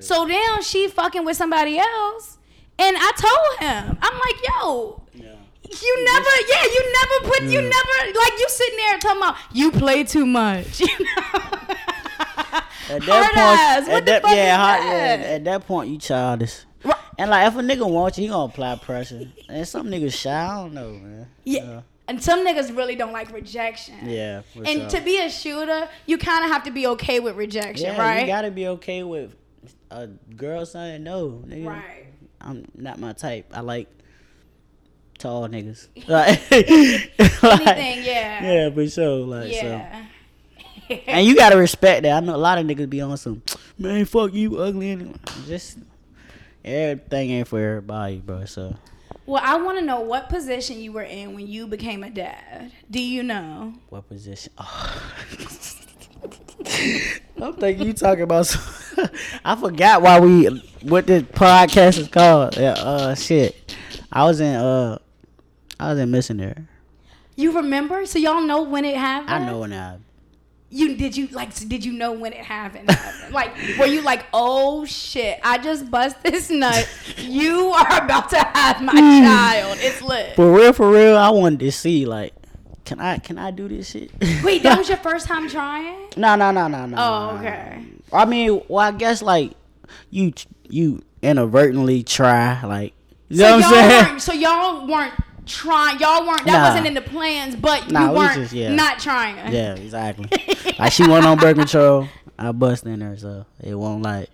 So 0.00 0.24
now 0.24 0.58
she 0.62 0.88
fucking 0.88 1.24
with 1.24 1.36
somebody 1.36 1.78
else, 1.78 2.38
and 2.78 2.96
I 2.98 3.12
told 3.16 3.68
him, 3.70 3.98
I'm 4.00 4.14
like, 4.18 4.48
yo. 4.48 5.02
You 5.70 6.04
never, 6.04 6.30
yeah, 6.48 6.62
you 6.64 6.92
never 6.94 7.28
put, 7.30 7.42
you 7.42 7.60
never, 7.60 8.18
like 8.18 8.32
you 8.38 8.46
sitting 8.48 8.76
there 8.78 8.98
talking 8.98 9.18
about 9.20 9.36
you 9.52 9.70
play 9.70 10.02
too 10.02 10.24
much, 10.24 10.80
you 10.80 10.86
know. 10.86 11.40
at 12.88 13.02
that 13.02 13.32
Hard 13.34 13.86
point, 13.86 13.92
at 13.92 14.06
that, 14.06 14.22
yeah, 14.24 14.52
is 14.52 14.56
hard- 14.56 14.82
that? 14.82 15.20
yeah, 15.20 15.26
at 15.26 15.44
that 15.44 15.66
point, 15.66 15.90
you 15.90 15.98
childish. 15.98 16.60
Right. 16.84 16.96
And 17.18 17.30
like, 17.30 17.46
if 17.48 17.56
a 17.56 17.60
nigga 17.60 17.86
wants 17.90 18.16
you, 18.16 18.22
he 18.22 18.28
gonna 18.28 18.46
apply 18.46 18.76
pressure. 18.76 19.30
And 19.50 19.68
some 19.68 19.88
niggas 19.88 20.14
shy. 20.14 20.30
I 20.30 20.54
don't 20.62 20.72
know, 20.72 20.90
man. 20.92 21.26
Yeah. 21.44 21.80
And 22.08 22.22
some 22.22 22.46
niggas 22.46 22.74
really 22.74 22.96
don't 22.96 23.12
like 23.12 23.30
rejection. 23.32 24.08
Yeah. 24.08 24.42
And 24.56 24.66
sure. 24.66 24.88
to 24.88 25.00
be 25.02 25.20
a 25.20 25.28
shooter, 25.28 25.88
you 26.06 26.16
kind 26.16 26.42
of 26.44 26.50
have 26.50 26.62
to 26.64 26.70
be 26.70 26.86
okay 26.88 27.20
with 27.20 27.36
rejection, 27.36 27.94
yeah, 27.94 28.00
right? 28.00 28.20
you 28.22 28.26
gotta 28.26 28.50
be 28.50 28.66
okay 28.68 29.02
with 29.02 29.36
a 29.90 30.06
girl 30.06 30.64
saying 30.64 31.02
no, 31.02 31.42
nigga. 31.46 31.66
right. 31.66 32.06
I'm 32.40 32.64
not 32.74 32.98
my 32.98 33.12
type. 33.12 33.52
I 33.52 33.60
like 33.60 33.88
tall 35.18 35.48
niggas. 35.48 35.88
Like, 36.08 36.50
Anything, 36.50 38.04
yeah. 38.04 38.42
Yeah, 38.42 38.70
for 38.70 38.88
sure. 38.88 39.26
Like, 39.26 39.52
so. 39.52 39.86
And 41.06 41.26
you 41.26 41.36
gotta 41.36 41.58
respect 41.58 42.04
that. 42.04 42.16
I 42.16 42.24
know 42.24 42.34
a 42.34 42.36
lot 42.36 42.58
of 42.58 42.66
niggas 42.66 42.88
be 42.88 43.02
on 43.02 43.16
some 43.18 43.42
man, 43.78 44.06
fuck 44.06 44.32
you, 44.32 44.56
ugly. 44.56 44.92
Anyway. 44.92 45.14
Just 45.46 45.78
everything 46.64 47.30
ain't 47.30 47.48
for 47.48 47.60
everybody, 47.60 48.16
bro. 48.16 48.46
So 48.46 48.74
well, 49.28 49.42
I 49.44 49.56
want 49.56 49.78
to 49.78 49.84
know 49.84 50.00
what 50.00 50.30
position 50.30 50.80
you 50.80 50.90
were 50.90 51.02
in 51.02 51.34
when 51.34 51.46
you 51.46 51.66
became 51.66 52.02
a 52.02 52.08
dad. 52.08 52.72
Do 52.90 52.98
you 52.98 53.22
know? 53.22 53.74
what 53.90 54.08
position? 54.08 54.52
Oh. 57.40 57.46
I'm 57.46 57.54
thinking 57.54 57.86
you 57.86 57.92
talking 57.92 58.24
about. 58.24 58.46
Some, 58.46 59.08
I 59.44 59.54
forgot 59.54 60.02
why 60.02 60.18
we 60.18 60.46
what 60.82 61.06
this 61.06 61.22
podcast 61.22 61.98
is 61.98 62.08
called. 62.08 62.56
Yeah, 62.56 62.72
uh, 62.72 63.14
shit. 63.14 63.76
I 64.12 64.24
was 64.24 64.40
in 64.40 64.56
uh, 64.56 64.98
I 65.78 65.92
was 65.92 66.00
in 66.00 66.10
missionary. 66.10 66.66
You 67.36 67.52
remember? 67.52 68.04
So 68.06 68.18
y'all 68.18 68.42
know 68.42 68.62
when 68.62 68.84
it 68.84 68.96
happened? 68.96 69.30
I 69.30 69.46
know 69.46 69.60
when 69.60 69.72
I. 69.72 69.98
You 70.70 70.96
did 70.96 71.16
you 71.16 71.28
like? 71.28 71.54
Did 71.54 71.82
you 71.82 71.92
know 71.92 72.12
when 72.12 72.34
it 72.34 72.40
happened? 72.44 72.88
like, 73.30 73.56
were 73.78 73.86
you 73.86 74.02
like, 74.02 74.26
oh 74.34 74.84
shit, 74.84 75.40
I 75.42 75.56
just 75.58 75.90
bust 75.90 76.20
this 76.22 76.50
nut. 76.50 76.86
You 77.16 77.70
are 77.70 78.04
about 78.04 78.28
to 78.30 78.38
have 78.38 78.82
my 78.82 78.92
child. 78.92 79.78
It's 79.80 80.02
lit. 80.02 80.36
For 80.36 80.52
real, 80.52 80.72
for 80.74 80.90
real, 80.90 81.16
I 81.16 81.30
wanted 81.30 81.60
to 81.60 81.72
see 81.72 82.04
like, 82.04 82.34
can 82.84 83.00
I 83.00 83.16
can 83.18 83.38
I 83.38 83.50
do 83.50 83.66
this 83.66 83.90
shit? 83.90 84.10
Wait, 84.42 84.62
that 84.62 84.76
was 84.76 84.88
your 84.88 84.98
first 84.98 85.26
time 85.26 85.48
trying? 85.48 86.10
No, 86.18 86.34
no, 86.36 86.50
no, 86.50 86.68
no, 86.68 86.84
no. 86.84 86.96
Oh, 86.98 87.38
okay. 87.38 87.84
I 88.12 88.26
mean, 88.26 88.62
well, 88.68 88.86
I 88.86 88.90
guess 88.92 89.22
like 89.22 89.52
you 90.10 90.34
you 90.68 91.02
inadvertently 91.22 92.02
try 92.02 92.62
like 92.64 92.92
you 93.28 93.38
know 93.38 93.60
so 93.60 93.70
what 93.70 93.74
I'm 93.74 94.04
saying? 94.04 94.20
So 94.20 94.32
y'all 94.34 94.86
weren't 94.86 95.14
trying. 95.48 95.98
Y'all 95.98 96.26
weren't. 96.26 96.44
That 96.44 96.52
Nah. 96.58 96.68
wasn't 96.68 96.86
in 96.86 96.94
the 96.94 97.00
plans. 97.00 97.56
But 97.56 97.90
Nah, 97.90 98.10
you 98.12 98.16
weren't 98.16 98.34
just- 98.34 98.52
yeah. 98.52 98.72
not 98.74 98.98
trying. 98.98 99.36
Yeah, 99.52 99.74
exactly. 99.74 100.26
like 100.78 100.92
she 100.92 101.06
went 101.08 101.24
on 101.26 101.38
birth 101.38 101.56
control. 101.56 102.08
I 102.38 102.52
bust 102.52 102.86
in 102.86 103.00
her, 103.00 103.16
so 103.16 103.46
it 103.62 103.74
won't 103.74 104.02
like 104.02 104.28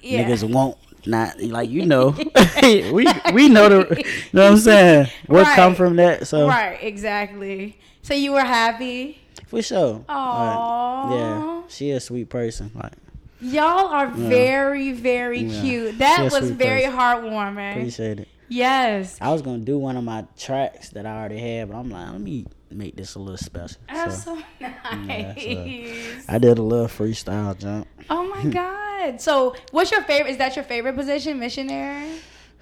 Yeah. 0.00 0.24
niggas 0.24 0.48
won't 0.50 0.78
not 1.06 1.38
like 1.42 1.68
you 1.68 1.84
know. 1.84 2.14
we 2.62 3.06
we 3.34 3.48
know 3.50 3.68
the 3.68 3.96
you 3.98 4.04
know 4.32 4.44
what 4.44 4.52
I'm 4.52 4.56
saying. 4.58 5.06
Come 5.26 5.36
Right. 5.36 5.76
from 5.76 5.96
that? 5.96 6.26
So 6.26 6.48
Right. 6.48 6.78
Exactly. 6.82 7.76
So 8.02 8.14
you 8.14 8.32
were 8.32 8.44
happy. 8.44 9.18
for 9.46 9.60
sure. 9.62 10.02
Aww. 10.08 11.04
Like, 11.10 11.18
yeah, 11.18 11.62
she 11.68 11.90
a 11.90 12.00
sweet 12.00 12.28
person. 12.30 12.70
Like 12.74 12.92
Y'all 13.40 13.88
are 13.88 14.06
very, 14.08 14.92
very 14.92 15.40
Yeah. 15.40 15.60
cute. 15.60 15.98
That 15.98 16.32
was 16.32 16.50
very 16.50 16.84
person. 16.84 16.98
heartwarming. 16.98 17.72
appreciate 17.72 18.20
it. 18.20 18.28
Yes. 18.54 19.18
I 19.20 19.32
was 19.32 19.42
gonna 19.42 19.58
do 19.58 19.78
one 19.78 19.96
of 19.96 20.04
my 20.04 20.24
tracks 20.38 20.90
that 20.90 21.06
I 21.06 21.18
already 21.18 21.38
had, 21.38 21.70
but 21.70 21.76
I'm 21.76 21.90
like, 21.90 22.10
let 22.12 22.20
me 22.20 22.46
make 22.70 22.96
this 22.96 23.14
a 23.14 23.18
little 23.18 23.36
special. 23.36 23.78
That's 23.88 24.22
So 24.24 24.36
so 24.36 24.42
nice. 24.96 26.24
I 26.28 26.38
did 26.38 26.58
a 26.58 26.62
little 26.62 26.86
freestyle 26.86 27.58
jump. 27.58 27.86
oh 28.10 28.24
my 28.28 28.44
god. 28.50 29.20
So, 29.20 29.54
what's 29.70 29.90
your 29.90 30.02
favorite? 30.02 30.30
Is 30.30 30.38
that 30.38 30.56
your 30.56 30.64
favorite 30.64 30.94
position, 30.96 31.38
missionary? 31.38 32.10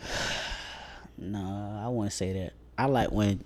No, 1.19 1.79
I 1.85 1.89
wouldn't 1.89 2.13
say 2.13 2.33
that. 2.33 2.53
I 2.77 2.87
like 2.87 3.13
when 3.13 3.45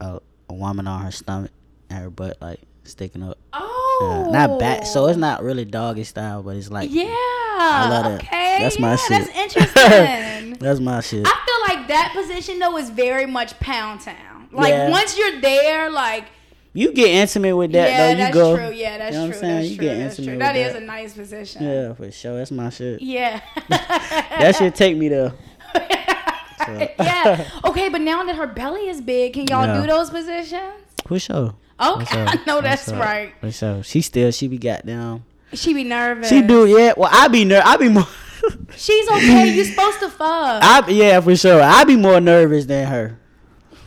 a, 0.00 0.20
a 0.48 0.52
woman 0.54 0.86
on 0.86 1.00
her 1.02 1.10
stomach 1.10 1.50
and 1.88 1.98
her 2.02 2.10
butt 2.10 2.36
like 2.42 2.60
sticking 2.84 3.22
up. 3.22 3.38
Oh. 3.54 4.26
Yeah, 4.30 4.46
not 4.46 4.58
back, 4.60 4.84
so 4.84 5.06
it's 5.06 5.16
not 5.16 5.42
really 5.42 5.64
doggy 5.64 6.04
style, 6.04 6.42
but 6.42 6.56
it's 6.56 6.70
like 6.70 6.90
Yeah. 6.90 7.14
Love 7.60 8.04
that. 8.04 8.22
Okay. 8.22 8.56
That's 8.60 8.78
my 8.78 8.90
yeah, 8.90 8.96
shit. 8.96 9.08
That's 9.10 9.38
interesting. 9.38 10.52
that's 10.60 10.80
my 10.80 11.00
shit. 11.00 11.26
I 11.26 11.30
feel 11.68 11.76
like 11.76 11.88
that 11.88 12.12
position 12.14 12.58
though 12.58 12.76
is 12.76 12.90
very 12.90 13.26
much 13.26 13.58
pound 13.60 14.00
town. 14.00 14.48
Like 14.52 14.70
Yeah. 14.70 14.90
once 14.90 15.16
you're 15.18 15.40
there, 15.40 15.90
like 15.90 16.24
You 16.72 16.92
get 16.92 17.08
intimate 17.08 17.56
with 17.56 17.72
that 17.72 17.88
yeah, 17.90 17.98
though. 18.06 18.10
You 18.10 18.16
that's 18.18 18.34
go. 18.34 18.56
true. 18.56 18.70
Yeah, 18.76 18.98
that's 18.98 19.14
you 19.16 19.20
know 19.22 19.30
true. 19.32 19.40
That's 19.40 19.68
you 19.68 19.76
true. 19.76 19.84
get 19.86 19.98
That's 19.98 20.18
intimate 20.18 20.32
true. 20.32 20.38
That 20.38 20.52
that. 20.54 20.70
is 20.70 20.74
a 20.76 20.80
nice 20.80 21.14
position. 21.14 21.62
Yeah, 21.64 21.94
for 21.94 22.10
sure. 22.10 22.36
That's 22.38 22.50
my 22.50 22.70
shit. 22.70 23.00
Yeah. 23.02 23.40
That 23.68 24.56
should 24.56 24.74
take 24.74 24.96
me 24.96 25.08
there. 25.08 25.32
So, 26.66 26.88
yeah. 27.00 27.48
Okay, 27.64 27.88
but 27.88 28.00
now 28.02 28.22
that 28.24 28.36
her 28.36 28.46
belly 28.46 28.88
is 28.88 29.00
big, 29.00 29.32
can 29.32 29.46
y'all 29.48 29.66
Yeah. 29.66 29.80
do 29.80 29.86
those 29.86 30.10
positions? 30.10 30.74
for 31.06 31.18
sure. 31.18 31.54
Okay. 31.80 32.24
I 32.28 32.38
know 32.46 32.60
that's 32.60 32.88
right. 32.92 33.32
For 33.40 33.50
sure. 33.50 33.82
She 33.82 34.02
still 34.02 34.30
she 34.30 34.46
be 34.48 34.58
goddamn. 34.58 35.24
She 35.52 35.74
be 35.74 35.84
nervous. 35.84 36.28
She 36.28 36.42
do 36.42 36.66
yeah. 36.66 36.94
Well, 36.96 37.10
I 37.12 37.28
be 37.28 37.44
ner. 37.44 37.62
I 37.64 37.76
be 37.76 37.88
more. 37.88 38.06
She's 38.76 39.08
okay. 39.08 39.52
You 39.52 39.64
supposed 39.64 40.00
to 40.00 40.08
fuck. 40.08 40.62
I 40.62 40.84
yeah 40.88 41.20
for 41.20 41.36
sure. 41.36 41.60
I 41.60 41.84
be 41.84 41.96
more 41.96 42.20
nervous 42.20 42.66
than 42.66 42.86
her. 42.86 43.18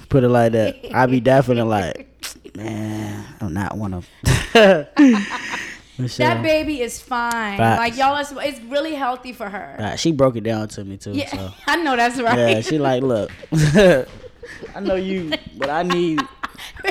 Put 0.10 0.23
it 0.23 0.30
like 0.30 0.52
that. 0.52 0.94
I 0.94 1.08
be 1.08 1.19
definitely 1.19 1.63
like, 1.63 2.08
man, 2.56 3.25
I'm 3.42 3.54
not 3.54 3.77
one 3.77 3.94
of. 3.94 4.08
that 4.54 6.44
baby 6.44 6.81
is 6.81 7.02
fine. 7.02 7.58
Facts. 7.58 7.79
Like 7.79 7.98
y'all, 7.98 8.17
it's, 8.17 8.31
it's 8.31 8.60
really 8.65 8.96
healthy 8.96 9.33
for 9.33 9.50
her. 9.50 9.75
Right, 9.79 10.00
she 10.00 10.12
broke 10.12 10.35
it 10.35 10.44
down 10.44 10.67
to 10.69 10.83
me 10.83 10.98
too. 10.98 11.12
Yeah, 11.12 11.29
So 11.29 11.54
I 11.67 11.77
know 11.77 11.96
that's 11.96 12.19
right. 12.19 12.37
yeah, 12.37 12.62
she 12.62 12.77
like, 12.77 13.04
look, 13.04 13.31
I 13.54 14.79
know 14.81 14.96
you, 14.96 15.33
but 15.58 15.69
I 15.69 15.83
need, 15.83 16.21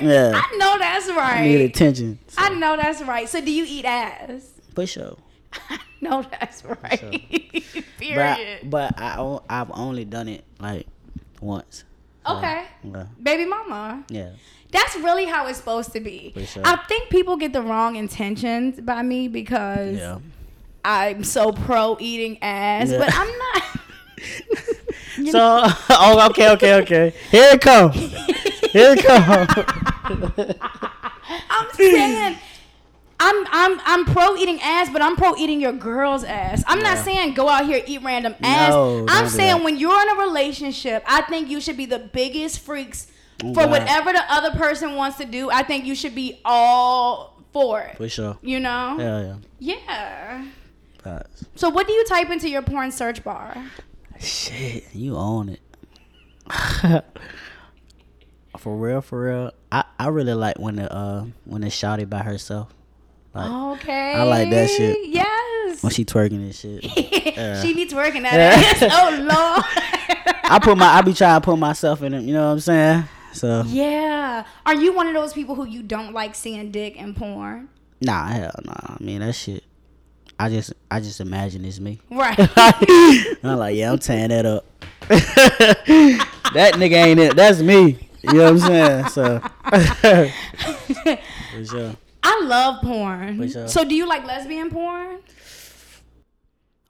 yeah, 0.00 0.32
I 0.34 0.56
know 0.56 0.78
that's 0.78 1.08
right. 1.08 1.18
I 1.18 1.32
right. 1.32 1.46
need 1.46 1.60
attention. 1.62 2.18
I 2.36 2.50
know 2.50 2.76
that's 2.76 3.02
right. 3.02 3.28
So 3.28 3.40
do 3.40 3.50
you 3.50 3.64
eat 3.66 3.84
ass? 3.84 4.51
For 4.74 4.86
sure. 4.86 5.16
No, 6.02 6.20
that's 6.22 6.64
right. 6.64 7.00
But, 7.00 7.84
Period. 8.00 8.18
I, 8.18 8.60
but 8.64 8.94
I, 8.98 9.38
I've 9.48 9.70
only 9.72 10.04
done 10.04 10.26
it 10.26 10.42
like 10.58 10.88
once. 11.40 11.84
Okay. 12.28 12.64
Yeah. 12.82 13.06
Baby 13.22 13.46
mama. 13.46 14.02
Yeah. 14.08 14.30
That's 14.72 14.96
really 14.96 15.26
how 15.26 15.46
it's 15.46 15.58
supposed 15.58 15.92
to 15.92 16.00
be. 16.00 16.32
For 16.34 16.44
sure. 16.44 16.62
I 16.66 16.74
think 16.88 17.08
people 17.08 17.36
get 17.36 17.52
the 17.52 17.62
wrong 17.62 17.94
intentions 17.94 18.80
by 18.80 19.02
me 19.02 19.28
because 19.28 19.96
Yeah. 19.96 20.18
I'm 20.84 21.22
so 21.22 21.52
pro 21.52 21.96
eating 22.00 22.42
ass, 22.42 22.90
Yeah. 22.90 22.98
but 22.98 23.14
I'm 23.14 23.38
not. 23.38 23.62
So, 25.30 25.62
oh, 25.90 26.26
okay, 26.30 26.50
okay, 26.52 26.74
okay. 26.82 27.14
Here 27.30 27.50
it 27.52 27.60
comes. 27.60 27.94
Here 27.94 28.94
it 28.96 29.04
comes. 29.04 30.56
I'm 31.50 31.68
saying 31.74 32.38
I'm 33.24 33.46
I'm 33.50 33.80
I'm 33.84 34.04
pro 34.04 34.36
eating 34.36 34.60
ass, 34.60 34.90
but 34.92 35.00
I'm 35.00 35.14
pro 35.16 35.36
eating 35.36 35.60
your 35.60 35.72
girl's 35.72 36.24
ass. 36.24 36.64
I'm 36.66 36.80
not 36.80 36.98
saying 36.98 37.34
go 37.34 37.48
out 37.48 37.66
here 37.66 37.80
eat 37.86 38.02
random 38.02 38.34
ass. 38.42 38.70
No, 38.70 39.06
I'm 39.08 39.28
saying 39.28 39.62
when 39.62 39.76
you're 39.76 40.02
in 40.02 40.08
a 40.18 40.20
relationship, 40.22 41.04
I 41.06 41.22
think 41.22 41.48
you 41.48 41.60
should 41.60 41.76
be 41.76 41.86
the 41.86 42.00
biggest 42.00 42.60
freaks 42.60 43.06
Oh, 43.44 43.54
for 43.54 43.62
God. 43.62 43.70
whatever 43.70 44.12
the 44.12 44.22
other 44.28 44.50
person 44.58 44.94
wants 44.96 45.18
to 45.18 45.24
do. 45.24 45.50
I 45.50 45.62
think 45.62 45.84
you 45.84 45.94
should 45.94 46.14
be 46.14 46.40
all 46.44 47.40
for 47.52 47.80
it. 47.80 47.96
For 47.96 48.08
sure. 48.08 48.38
You 48.42 48.60
know? 48.60 48.96
Yeah, 48.98 49.20
yeah. 49.20 49.36
Yeah. 49.76 50.44
Facts. 51.02 51.44
So 51.54 51.68
what 51.68 51.86
do 51.86 51.92
you 51.92 52.04
type 52.06 52.30
into 52.30 52.48
your 52.48 52.62
porn 52.62 52.92
search 52.92 53.22
bar? 53.24 53.56
Shit, 54.20 54.84
you 54.94 55.16
own 55.16 55.48
it. 55.48 55.60
for 58.58 58.76
real, 58.76 59.00
for 59.00 59.22
real. 59.22 59.52
I, 59.70 59.84
I 59.98 60.08
really 60.08 60.34
like 60.34 60.58
when 60.58 60.76
the 60.76 60.92
uh 60.92 61.26
when 61.44 61.62
it's 61.64 61.74
shouted 61.74 62.08
by 62.10 62.18
herself. 62.20 62.72
Like 63.34 63.50
Okay. 63.80 64.14
I 64.14 64.22
like 64.24 64.50
that 64.50 64.68
shit. 64.70 64.98
Yes. 65.08 65.82
when 65.82 65.92
she 65.92 66.04
twerking 66.04 66.32
and 66.42 66.54
shit. 66.54 66.82
she 67.62 67.74
be 67.74 67.86
twerking 67.86 68.24
at 68.24 68.34
Yeah. 68.34 68.86
ass. 68.88 68.92
Oh 68.92 69.10
lord. 69.20 69.64
I 70.44 70.58
put 70.62 70.76
my 70.76 70.86
I 70.86 71.00
be 71.02 71.14
trying 71.14 71.40
to 71.40 71.44
put 71.44 71.58
myself 71.58 72.02
in 72.02 72.12
it, 72.14 72.22
you 72.22 72.32
know 72.34 72.46
what 72.46 72.52
I'm 72.52 72.60
saying? 72.60 73.04
So 73.32 73.62
Yeah. 73.66 74.44
Are 74.66 74.74
you 74.74 74.92
one 74.92 75.06
of 75.06 75.14
those 75.14 75.32
people 75.32 75.54
who 75.54 75.66
you 75.66 75.82
don't 75.82 76.12
like 76.12 76.34
seeing 76.34 76.70
dick 76.70 76.96
in 76.96 77.14
porn? 77.14 77.68
nah, 78.00 78.26
hell 78.26 78.54
nah. 78.64 78.72
I 78.74 78.96
mean 79.00 79.20
that 79.20 79.34
shit. 79.34 79.64
I 80.38 80.48
just 80.48 80.72
I 80.90 81.00
just 81.00 81.20
imagine 81.20 81.64
it's 81.64 81.78
me. 81.80 82.00
Right. 82.10 82.36
I'm 83.44 83.58
like, 83.58 83.76
yeah, 83.76 83.92
I'm 83.92 83.98
tearing 83.98 84.28
that 84.28 84.44
up. 84.44 84.64
that 85.08 86.72
nigga 86.74 86.92
ain't 86.94 87.20
it. 87.20 87.36
That's 87.36 87.60
me. 87.60 88.08
You 88.22 88.32
know 88.34 88.52
what 88.52 88.62
I'm 88.64 88.68
saying? 88.68 89.08
So 89.08 89.40
for 91.52 91.64
sure. 91.64 91.96
I 92.22 92.40
love 92.44 92.82
porn. 92.82 93.48
Sure. 93.50 93.68
So 93.68 93.84
do 93.84 93.94
you 93.94 94.06
like 94.08 94.24
lesbian 94.24 94.70
porn? 94.70 95.18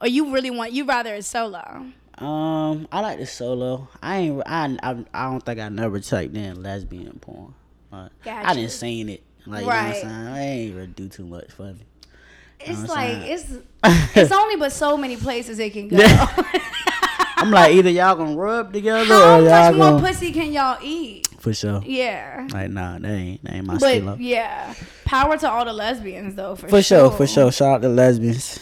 Or 0.00 0.08
you 0.08 0.32
really 0.32 0.50
want 0.50 0.72
you 0.72 0.84
rather 0.84 1.14
it's 1.14 1.28
solo? 1.28 1.86
Um, 2.18 2.88
I 2.92 3.00
like 3.00 3.18
the 3.18 3.26
solo. 3.26 3.88
I 4.02 4.18
ain't. 4.18 4.42
I. 4.46 4.76
I, 4.82 5.04
I 5.14 5.24
don't 5.30 5.40
think 5.44 5.58
I 5.60 5.68
never 5.68 6.00
typed 6.00 6.36
in 6.36 6.62
lesbian 6.62 7.18
porn. 7.20 7.54
Like, 7.90 8.10
I 8.26 8.54
didn't 8.54 8.70
seen 8.70 9.08
it. 9.08 9.22
Like 9.46 9.66
Right. 9.66 9.96
you 9.98 10.04
know 10.04 10.08
what 10.08 10.14
I'm 10.14 10.26
saying. 10.26 10.26
I 10.34 10.40
ain't 10.40 10.74
really 10.74 10.86
do 10.88 11.08
too 11.08 11.26
much 11.26 11.50
for 11.50 11.64
me. 11.72 11.84
It's 12.60 12.88
like 12.88 13.16
it's 13.22 13.46
it's 14.16 14.30
only 14.32 14.56
but 14.56 14.70
so 14.72 14.96
many 14.96 15.16
places 15.16 15.58
it 15.58 15.72
can 15.72 15.88
go. 15.88 15.98
I'm 17.36 17.50
like 17.50 17.74
either 17.74 17.90
y'all 17.90 18.14
gonna 18.14 18.36
rub 18.36 18.72
together 18.72 19.04
How 19.14 19.40
or 19.40 19.42
y'all 19.42 19.50
much 19.50 19.74
more 19.74 19.90
gonna 19.92 20.06
pussy 20.06 20.30
can 20.32 20.52
y'all 20.52 20.78
eat? 20.80 21.26
For 21.42 21.52
sure. 21.52 21.82
Yeah. 21.84 22.46
Like 22.52 22.70
nah, 22.70 22.98
that 22.98 23.10
ain't 23.10 23.42
that 23.44 23.54
ain't 23.54 23.66
my 23.66 23.76
stilo. 23.78 24.12
But 24.12 24.20
yeah, 24.20 24.74
power 25.04 25.36
to 25.36 25.50
all 25.50 25.64
the 25.64 25.72
lesbians 25.72 26.36
though, 26.36 26.54
for, 26.54 26.68
For 26.68 26.82
sure, 26.82 27.10
for 27.10 27.26
sure. 27.26 27.50
Shout 27.50 27.74
out 27.76 27.82
to 27.82 27.88
lesbians. 27.88 28.60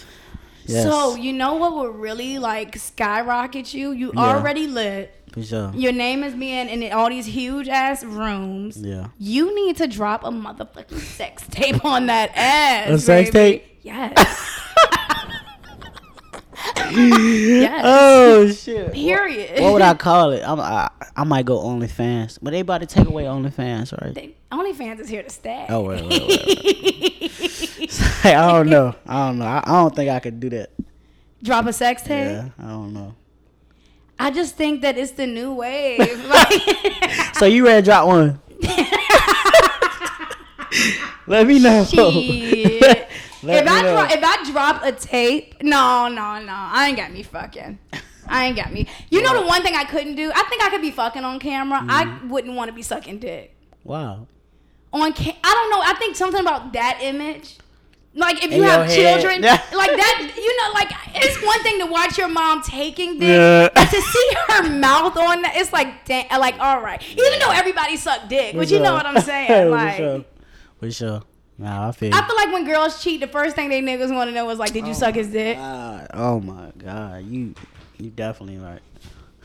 Yes. 0.64 0.84
So 0.84 1.14
you 1.16 1.32
know 1.32 1.54
what 1.56 1.74
would 1.76 1.94
really 2.00 2.38
like 2.38 2.76
skyrocket 2.76 3.74
you? 3.74 3.92
You 3.92 4.12
Yeah. 4.14 4.20
already 4.20 4.66
lit. 4.66 5.14
for 5.32 5.42
sure. 5.42 5.70
Your 5.74 5.92
name 5.92 6.24
is 6.24 6.34
being 6.34 6.68
in 6.68 6.92
all 6.92 7.08
these 7.08 7.26
huge 7.26 7.68
ass 7.68 8.02
rooms. 8.02 8.76
Yeah. 8.78 9.08
You 9.18 9.54
need 9.54 9.76
to 9.76 9.86
drop 9.86 10.24
a 10.24 10.30
motherfucking 10.30 10.98
sex 11.00 11.44
tape 11.50 11.84
on 11.84 12.06
that 12.06 12.30
ass. 12.34 12.88
A 12.90 12.98
sex 12.98 13.30
baby. 13.30 13.58
tape? 13.58 13.78
Yes. 13.82 14.60
yes. 16.92 17.82
Oh 17.84 18.50
shit. 18.50 18.92
Period. 18.92 19.60
What 19.60 19.72
would 19.74 19.82
I 19.82 19.94
call 19.94 20.32
it? 20.32 20.42
I'm, 20.46 20.60
I 20.60 20.90
I 21.16 21.24
might 21.24 21.44
go 21.44 21.58
OnlyFans, 21.58 22.38
but 22.40 22.50
they 22.52 22.60
about 22.60 22.78
to 22.78 22.86
take 22.86 23.06
away 23.08 23.24
OnlyFans, 23.24 23.92
right? 24.00 24.14
They- 24.14 24.34
OnlyFans 24.52 25.00
is 25.00 25.08
here 25.08 25.22
to 25.22 25.30
stay. 25.30 25.66
Oh 25.68 25.82
wait, 25.82 26.02
wait, 26.04 26.22
wait. 26.26 26.46
wait. 27.80 28.00
I 28.24 28.32
don't 28.52 28.68
know. 28.68 28.94
I 29.06 29.26
don't 29.28 29.38
know. 29.38 29.46
I, 29.46 29.62
I 29.64 29.72
don't 29.82 29.94
think 29.94 30.10
I 30.10 30.18
could 30.20 30.40
do 30.40 30.50
that. 30.50 30.70
Drop 31.42 31.66
a 31.66 31.72
sex 31.72 32.02
tape. 32.02 32.26
Yeah, 32.26 32.48
I 32.58 32.68
don't 32.68 32.92
know. 32.92 33.14
I 34.18 34.30
just 34.30 34.56
think 34.56 34.82
that 34.82 34.98
it's 34.98 35.12
the 35.12 35.26
new 35.26 35.54
wave. 35.54 36.24
Like, 36.26 37.34
So 37.36 37.46
you 37.46 37.64
ready 37.66 37.80
to 37.80 37.84
drop 37.86 38.06
one? 38.06 38.38
Let 41.26 41.46
me 41.46 41.58
know. 41.58 41.84
Let 43.42 43.64
if 43.64 43.70
I 43.70 43.82
drop, 43.82 44.10
if 44.12 44.20
I 44.22 44.50
drop 44.50 44.84
a 44.84 44.92
tape, 44.92 45.62
no, 45.62 46.08
no, 46.08 46.40
no, 46.42 46.52
I 46.52 46.88
ain't 46.88 46.96
got 46.96 47.12
me 47.12 47.22
fucking. 47.22 47.78
I 48.28 48.46
ain't 48.46 48.56
got 48.56 48.72
me. 48.72 48.86
You 49.10 49.22
know 49.22 49.40
the 49.40 49.46
one 49.46 49.62
thing 49.62 49.74
I 49.74 49.84
couldn't 49.84 50.14
do? 50.14 50.30
I 50.34 50.42
think 50.44 50.62
I 50.62 50.70
could 50.70 50.82
be 50.82 50.90
fucking 50.90 51.24
on 51.24 51.38
camera. 51.40 51.84
I 51.88 52.04
Mm-hmm. 52.04 52.28
wouldn't 52.28 52.54
want 52.54 52.68
to 52.68 52.72
be 52.74 52.82
sucking 52.82 53.18
dick 53.18 53.54
Wow. 53.82 54.26
on. 54.92 55.12
Ca- 55.14 55.36
I 55.42 55.54
don't 55.54 55.70
know. 55.70 55.80
I 55.84 55.94
think 55.98 56.14
something 56.16 56.40
about 56.40 56.72
that 56.74 56.98
image. 57.02 57.56
Like 58.14 58.44
if 58.44 58.52
you 58.52 58.62
have 58.64 58.86
head. 58.86 58.96
children, 59.20 59.40
like 59.42 59.62
that, 59.72 60.32
you 60.36 60.56
know, 60.58 60.72
like 60.74 60.90
it's 61.14 61.40
one 61.44 61.62
thing 61.62 61.78
to 61.78 61.86
watch 61.86 62.18
your 62.18 62.26
mom 62.28 62.60
taking 62.62 63.18
dick, 63.20 63.28
Yeah. 63.28 63.68
but 63.72 63.84
to 63.88 64.00
see 64.00 64.30
her 64.48 64.68
mouth 64.68 65.16
on 65.16 65.42
that, 65.42 65.52
it's 65.56 65.72
like, 65.72 66.08
like 66.08 66.58
all 66.58 66.80
right. 66.80 67.00
Even 67.08 67.38
though 67.38 67.50
everybody 67.52 67.96
suck 67.96 68.28
dick, 68.28 68.54
but 68.56 68.68
you 68.70 68.80
know 68.80 68.94
what 68.94 69.06
I'm 69.06 69.20
saying, 69.22 69.46
For 69.48 69.70
like. 69.70 69.96
sure. 69.96 70.24
For 70.80 70.90
sure. 70.90 71.22
Nah, 71.60 71.88
I 71.88 71.92
feel. 71.92 72.14
I 72.14 72.26
feel 72.26 72.36
like 72.36 72.52
when 72.54 72.64
girls 72.64 73.02
cheat, 73.02 73.20
the 73.20 73.26
first 73.26 73.54
thing 73.54 73.68
they 73.68 73.82
niggas 73.82 74.12
want 74.14 74.30
to 74.30 74.34
know 74.34 74.48
is 74.48 74.58
like, 74.58 74.72
did 74.72 74.84
you 74.86 74.92
oh 74.92 74.94
suck 74.94 75.14
his 75.14 75.28
dick? 75.28 75.58
God, 75.58 76.06
oh 76.14 76.40
my 76.40 76.72
god, 76.78 77.26
you 77.26 77.54
you 77.98 78.08
definitely 78.08 78.56
right. 78.56 78.80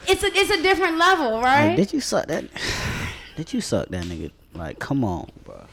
It's 0.07 0.23
a 0.23 0.27
it's 0.27 0.49
a 0.49 0.61
different 0.61 0.97
level, 0.97 1.41
right? 1.41 1.67
Like, 1.67 1.75
did 1.75 1.93
you 1.93 1.99
suck 1.99 2.27
that? 2.27 2.45
Did 3.35 3.51
you 3.51 3.59
suck 3.59 3.89
that 3.89 4.05
nigga? 4.05 4.31
Like, 4.53 4.79
come 4.79 5.03
on, 5.03 5.29
bro. 5.43 5.65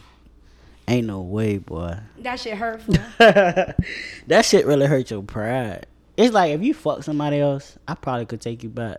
Ain't 0.88 1.06
no 1.06 1.20
way, 1.20 1.58
boy. 1.58 1.96
that 2.18 2.40
shit 2.40 2.58
hurtful. 2.58 2.94
that 3.18 3.76
shit 4.42 4.66
really 4.66 4.86
hurt 4.86 5.12
your 5.12 5.22
pride. 5.22 5.86
It's 6.16 6.34
like 6.34 6.50
if 6.50 6.60
you 6.60 6.74
fuck 6.74 7.04
somebody 7.04 7.38
else, 7.38 7.78
I 7.86 7.94
probably 7.94 8.26
could 8.26 8.40
take 8.40 8.64
you 8.64 8.68
back. 8.68 8.98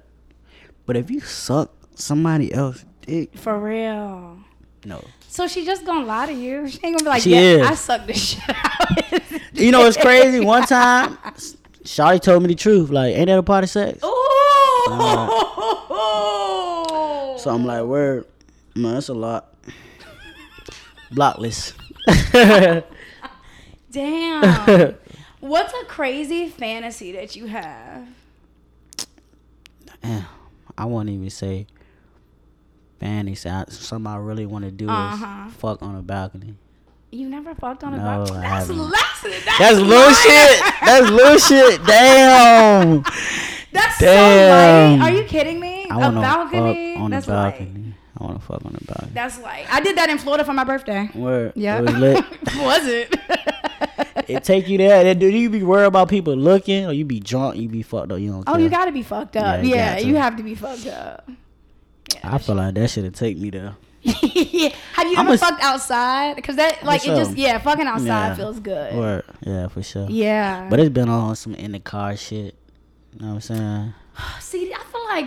But 0.86 0.96
if 0.96 1.12
you 1.12 1.20
suck 1.20 1.74
somebody 1.94 2.54
else 2.54 2.86
dick, 3.02 3.38
For 3.38 3.60
real. 3.60 4.38
no. 4.86 5.04
So 5.34 5.48
she 5.48 5.66
just 5.66 5.84
gonna 5.84 6.06
lie 6.06 6.28
to 6.28 6.32
you. 6.32 6.68
She 6.70 6.80
ain't 6.84 6.96
gonna 6.96 7.06
be 7.06 7.06
like, 7.06 7.24
She 7.24 7.32
yeah, 7.32 7.40
is. 7.40 7.66
I 7.66 7.74
sucked 7.74 8.06
the 8.06 8.14
shit 8.28 8.44
out. 8.48 9.32
You 9.54 9.72
know 9.72 9.84
it's 9.88 9.98
crazy? 9.98 10.40
One 10.40 10.62
time, 10.68 11.18
Shawty 11.84 12.22
told 12.22 12.44
me 12.44 12.50
the 12.50 12.56
truth. 12.56 12.92
Like, 12.92 13.16
ain't 13.16 13.26
that 13.26 13.40
a 13.40 13.42
part 13.42 13.64
of 13.64 13.72
sex? 13.72 13.98
Ooh. 14.04 14.10
So 17.40 17.50
I'm 17.52 17.66
like, 17.66 17.84
word, 17.84 18.28
man, 18.76 18.94
that's 18.94 19.10
a 19.10 19.16
lot. 19.16 19.56
Blockless. 21.12 21.74
Damn. 23.92 24.96
What's 25.40 25.74
a 25.74 25.86
crazy 25.86 26.48
fantasy 26.50 27.12
that 27.14 27.36
you 27.36 27.48
have? 27.48 28.08
Damn, 30.04 30.26
I 30.78 30.86
won't 30.86 31.10
even 31.10 31.32
say 31.32 31.66
fantasy. 33.04 33.50
I, 33.50 33.66
something 33.70 34.12
I 34.12 34.16
really 34.18 34.46
want 34.46 34.64
to 34.66 34.72
do 34.72 34.90
Uh-huh. 34.90 35.48
is 35.50 35.54
fuck 35.56 35.82
on 35.82 35.96
a 35.96 36.02
balcony. 36.02 36.56
You 37.12 37.30
never 37.30 37.54
fucked 37.54 37.84
on 37.84 37.94
a 37.94 37.98
No, 37.98 38.04
balcony. 38.04 38.38
I 38.40 38.42
That's 38.60 38.70
less. 38.70 39.22
That's, 39.24 39.60
That's 39.60 39.78
little 39.80 40.14
shit. 40.14 40.60
That's 40.82 41.10
little 41.12 41.38
shit. 41.38 41.86
Damn. 41.86 43.04
That's 43.72 44.00
Damn. 44.00 45.00
so 45.00 45.04
light. 45.04 45.12
Are 45.12 45.16
you 45.16 45.24
kidding 45.26 45.60
me? 45.60 45.86
I 45.92 46.08
a 46.08 46.12
balcony. 46.12 46.94
fuck 46.96 47.04
on 47.04 47.12
That's 47.12 47.28
light. 47.28 47.52
balcony. 47.60 47.94
I 48.20 48.24
want 48.24 48.40
to 48.40 48.46
fuck 48.46 48.66
on 48.66 48.74
the 48.74 48.86
balcony. 48.86 49.12
That's 49.14 49.40
light. 49.42 49.66
I 49.70 49.82
did 49.82 49.98
that 49.98 50.10
in 50.10 50.18
Florida 50.18 50.44
for 50.46 50.54
my 50.54 50.64
birthday. 50.64 51.10
Where? 51.14 51.52
Yeah. 51.56 51.80
It 51.80 51.82
was 51.86 51.96
lit. 51.96 52.26
was 52.58 52.88
it? 52.88 53.16
it 54.30 54.44
take 54.44 54.68
you 54.70 54.78
there. 54.78 55.14
Do 55.14 55.28
you 55.28 55.50
be 55.50 55.62
worried 55.64 55.88
about 55.88 56.10
people 56.10 56.36
looking, 56.36 56.86
or 56.86 56.94
you 56.94 57.06
be 57.06 57.20
drunk? 57.20 57.58
You 57.58 57.68
be 57.70 57.84
fucked 57.84 58.12
up. 58.12 58.20
You 58.20 58.32
don't. 58.32 58.44
oh, 58.48 58.58
you 58.58 58.70
gotta 58.70 58.92
be 58.92 59.04
fucked 59.04 59.36
up. 59.36 59.64
Yeah, 59.64 59.98
Yeah, 59.98 60.00
you 60.00 60.16
have 60.16 60.38
to 60.38 60.44
be 60.44 60.56
fucked 60.56 60.88
up. 60.88 61.30
I 62.24 62.38
feel 62.38 62.56
like 62.56 62.76
that 62.76 62.90
should 62.90 63.04
have 63.06 63.14
take 63.14 63.38
me 63.38 63.50
there. 63.50 63.76
yeah. 64.02 64.70
Have 64.94 65.08
you 65.08 65.18
I'm 65.18 65.26
ever 65.28 65.34
a- 65.34 65.38
fucked 65.38 65.64
outside? 65.64 66.36
Because 66.36 66.56
that, 66.58 66.84
like, 66.84 67.02
it 67.02 67.06
sure. 67.06 67.16
just, 67.16 67.38
yeah, 67.38 67.58
fucking 67.58 67.88
outside 67.88 68.06
Yeah. 68.30 68.36
feels 68.36 68.60
good. 68.60 68.96
Word. 68.96 69.24
Yeah, 69.46 69.68
for 69.68 69.82
sure. 69.84 70.08
Yeah. 70.10 70.68
But 70.70 70.80
it's 70.80 70.90
been 70.90 71.10
on 71.10 71.36
some 71.36 71.56
in 71.56 71.72
the 71.74 71.80
car 71.80 72.16
shit. 72.18 72.56
You 73.14 73.20
know 73.22 73.28
what 73.28 73.34
I'm 73.36 73.42
saying? 73.42 73.94
See, 74.40 74.74
I 74.74 74.84
feel 74.84 75.06
like 75.06 75.26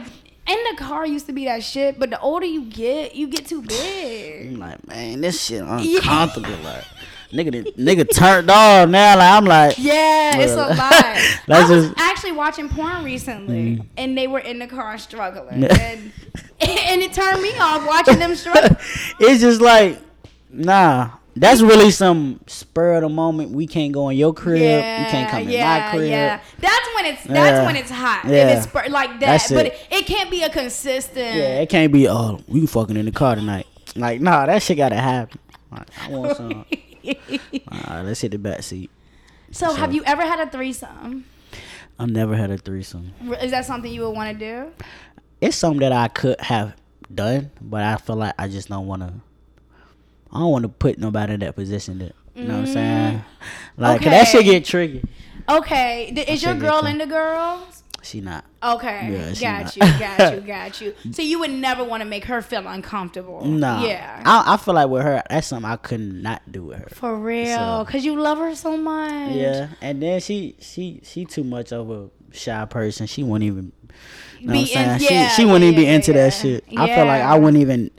in 0.49 0.59
the 0.71 0.77
car 0.83 1.07
used 1.07 1.27
to 1.27 1.33
be 1.33 1.45
that 1.47 1.63
shit, 1.63 1.99
but 1.99 2.11
the 2.11 2.21
older 2.21 2.47
you 2.47 2.65
get, 2.65 3.15
you 3.15 3.29
get 3.29 3.47
too 3.47 3.63
big. 3.69 4.49
I'm 4.55 4.59
like, 4.61 4.87
man, 4.87 5.21
this 5.21 5.43
shit 5.45 5.63
uncomfortable. 5.67 6.51
Like, 6.63 6.85
nigga, 7.33 7.75
nigga 7.77 8.07
turned 8.15 8.51
off 8.51 8.89
now. 8.89 9.17
Like, 9.17 9.33
I'm 9.33 9.45
like, 9.45 9.77
Yeah, 9.79 10.37
it's 10.39 10.53
a 10.53 10.57
lot. 10.57 10.77
that's 10.77 11.49
I 11.49 11.61
was 11.75 11.87
just- 11.89 11.99
actually 11.99 12.33
watching 12.33 12.69
porn 12.69 13.05
recently, 13.05 13.77
mm. 13.77 13.87
and 13.97 14.17
they 14.19 14.27
were 14.27 14.39
in 14.41 14.59
the 14.59 14.67
car 14.67 14.99
struggling, 14.99 15.65
and 15.65 16.13
and 16.61 17.03
it 17.03 17.13
turned 17.13 17.43
me 17.43 17.57
off 17.59 17.87
watching 17.87 18.19
them 18.19 18.35
struggle. 18.35 18.77
it's 19.21 19.41
just 19.41 19.61
like, 19.61 20.01
nah. 20.51 21.11
That's 21.39 21.61
really 21.61 21.91
some 21.91 22.41
spur 22.47 22.95
of 22.95 23.03
the 23.03 23.11
moment. 23.11 23.51
We 23.51 23.67
can't 23.67 23.93
go 23.93 24.09
in 24.09 24.17
your 24.17 24.33
crib. 24.33 24.63
you 24.63 25.11
can't 25.11 25.31
come 25.31 25.43
in 25.43 25.61
my 25.61 25.91
crib. 25.91 26.09
Yeah, 26.09 26.41
that's 26.59 26.89
when 26.95 27.05
it's 27.05 27.25
that's 27.25 27.59
Yeah. 27.59 27.67
when 27.67 27.77
it's 27.77 27.91
hot. 27.91 28.25
Yeah. 28.25 28.49
If 28.49 28.57
it's 28.57 28.67
spur- 28.69 28.89
like 28.89 29.11
that, 29.21 29.21
That's 29.21 29.53
but 29.53 29.67
it. 29.67 29.73
it, 29.91 29.99
it 29.99 30.07
can't 30.07 30.31
be 30.31 30.43
a 30.45 30.49
consistent. 30.49 31.37
Yeah, 31.37 31.61
it 31.61 31.69
can't 31.69 31.93
be. 31.93 32.09
Oh, 32.09 32.41
we 32.49 32.67
fucking 32.67 32.97
in 32.97 33.05
the 33.05 33.13
car 33.13 33.35
tonight. 33.35 33.67
Like, 33.95 34.23
nah, 34.23 34.47
that 34.47 34.63
shit 34.63 34.79
gotta 34.79 34.97
happen. 34.97 35.39
Like, 35.71 35.89
I 36.01 36.09
want 36.09 36.37
some. 36.39 36.65
Alright, 37.07 38.05
let's 38.07 38.21
hit 38.23 38.31
the 38.31 38.39
back 38.39 38.63
seat. 38.63 38.91
So, 39.51 39.75
have 39.75 39.93
you 39.93 40.03
ever 40.05 40.23
had 40.23 40.41
a 40.41 40.51
threesome? 40.51 41.27
I've 41.99 42.11
never 42.11 42.35
had 42.35 42.51
a 42.51 42.59
threesome. 42.59 43.13
Is 43.43 43.51
that 43.51 43.65
something 43.67 43.93
you 43.93 44.03
would 44.03 44.11
want 44.17 44.39
to 44.39 44.45
do? 44.45 44.73
It's 45.47 45.57
something 45.57 45.81
that 45.81 45.93
I 45.93 46.09
could 46.09 46.41
have 46.41 46.75
done, 47.13 47.51
but 47.61 47.83
I 47.83 47.97
feel 47.97 48.17
like 48.17 48.35
I 48.39 48.49
just 48.49 48.69
don't 48.69 48.87
want 48.87 49.03
to. 49.03 49.13
I 50.33 50.39
don't 50.41 50.51
want 50.51 50.63
to 50.65 50.69
put 50.69 50.99
nobody 50.99 51.35
in 51.35 51.41
that 51.41 51.55
position. 51.55 51.99
That 51.99 52.15
you 52.35 52.45
know 52.45 52.55
what 52.55 52.61
I'm 52.61 52.67
saying? 52.67 53.25
Like 53.77 54.03
'cause 54.03 54.11
that 54.11 54.27
Mm. 54.27 54.29
Okay. 54.29 54.39
shit 54.39 54.45
get 54.45 54.65
tricky. 54.65 55.05
Okay, 55.49 56.25
is 56.29 56.43
your 56.43 56.55
girl 56.55 56.83
to- 56.83 56.89
into 56.89 57.07
girls? 57.07 57.83
She 58.03 58.21
not. 58.21 58.45
Okay, 58.63 59.13
Yeah, 59.13 59.33
she 59.33 59.41
got 59.45 59.65
not. 59.65 59.77
you, 59.77 59.99
got 59.99 60.35
you, 60.35 60.41
got 60.41 60.81
you. 61.07 61.13
So 61.13 61.23
you 61.23 61.39
would 61.41 61.51
never 61.51 61.83
want 61.85 62.03
to 62.03 62.09
make 62.09 62.25
her 62.27 62.41
feel 62.43 62.67
uncomfortable. 62.67 63.45
No. 63.45 63.85
Yeah. 63.85 64.23
I, 64.25 64.55
I 64.55 64.57
feel 64.59 64.75
like 64.75 64.89
with 64.89 65.03
her, 65.03 65.23
that's 65.29 65.49
something 65.49 65.69
I 65.71 65.77
could 65.77 66.01
not 66.01 66.43
do 66.51 66.65
with 66.65 66.79
her. 66.79 66.89
For 66.91 67.17
real, 67.17 67.57
So- 67.57 67.85
cause 67.91 68.05
you 68.05 68.21
love 68.21 68.39
her 68.39 68.55
so 68.55 68.77
much. 68.77 69.33
Yeah, 69.33 69.69
and 69.81 70.03
then 70.03 70.21
she 70.21 70.57
she 70.61 71.01
she 71.05 71.25
too 71.25 71.45
much 71.45 71.73
of 71.73 71.91
a 71.91 72.09
shy 72.33 72.65
person. 72.67 73.07
She 73.07 73.23
won't 73.23 73.43
even. 73.45 73.73
You 74.41 74.47
know 74.49 74.53
Be 74.53 74.59
what 74.61 74.77
I'm 74.77 74.91
in- 74.95 74.99
saying? 75.01 75.13
yeah, 75.13 75.29
she 75.29 75.35
she 75.43 75.45
wouldn't 75.45 75.65
yeah, 75.65 75.71
even 75.71 75.85
be 75.85 75.87
into 75.89 76.13
that 76.15 76.33
shit. 76.33 76.65
I 76.77 76.87
feel 76.95 77.05
like 77.07 77.23
I 77.23 77.39
wouldn't 77.39 77.61
even 77.61 77.91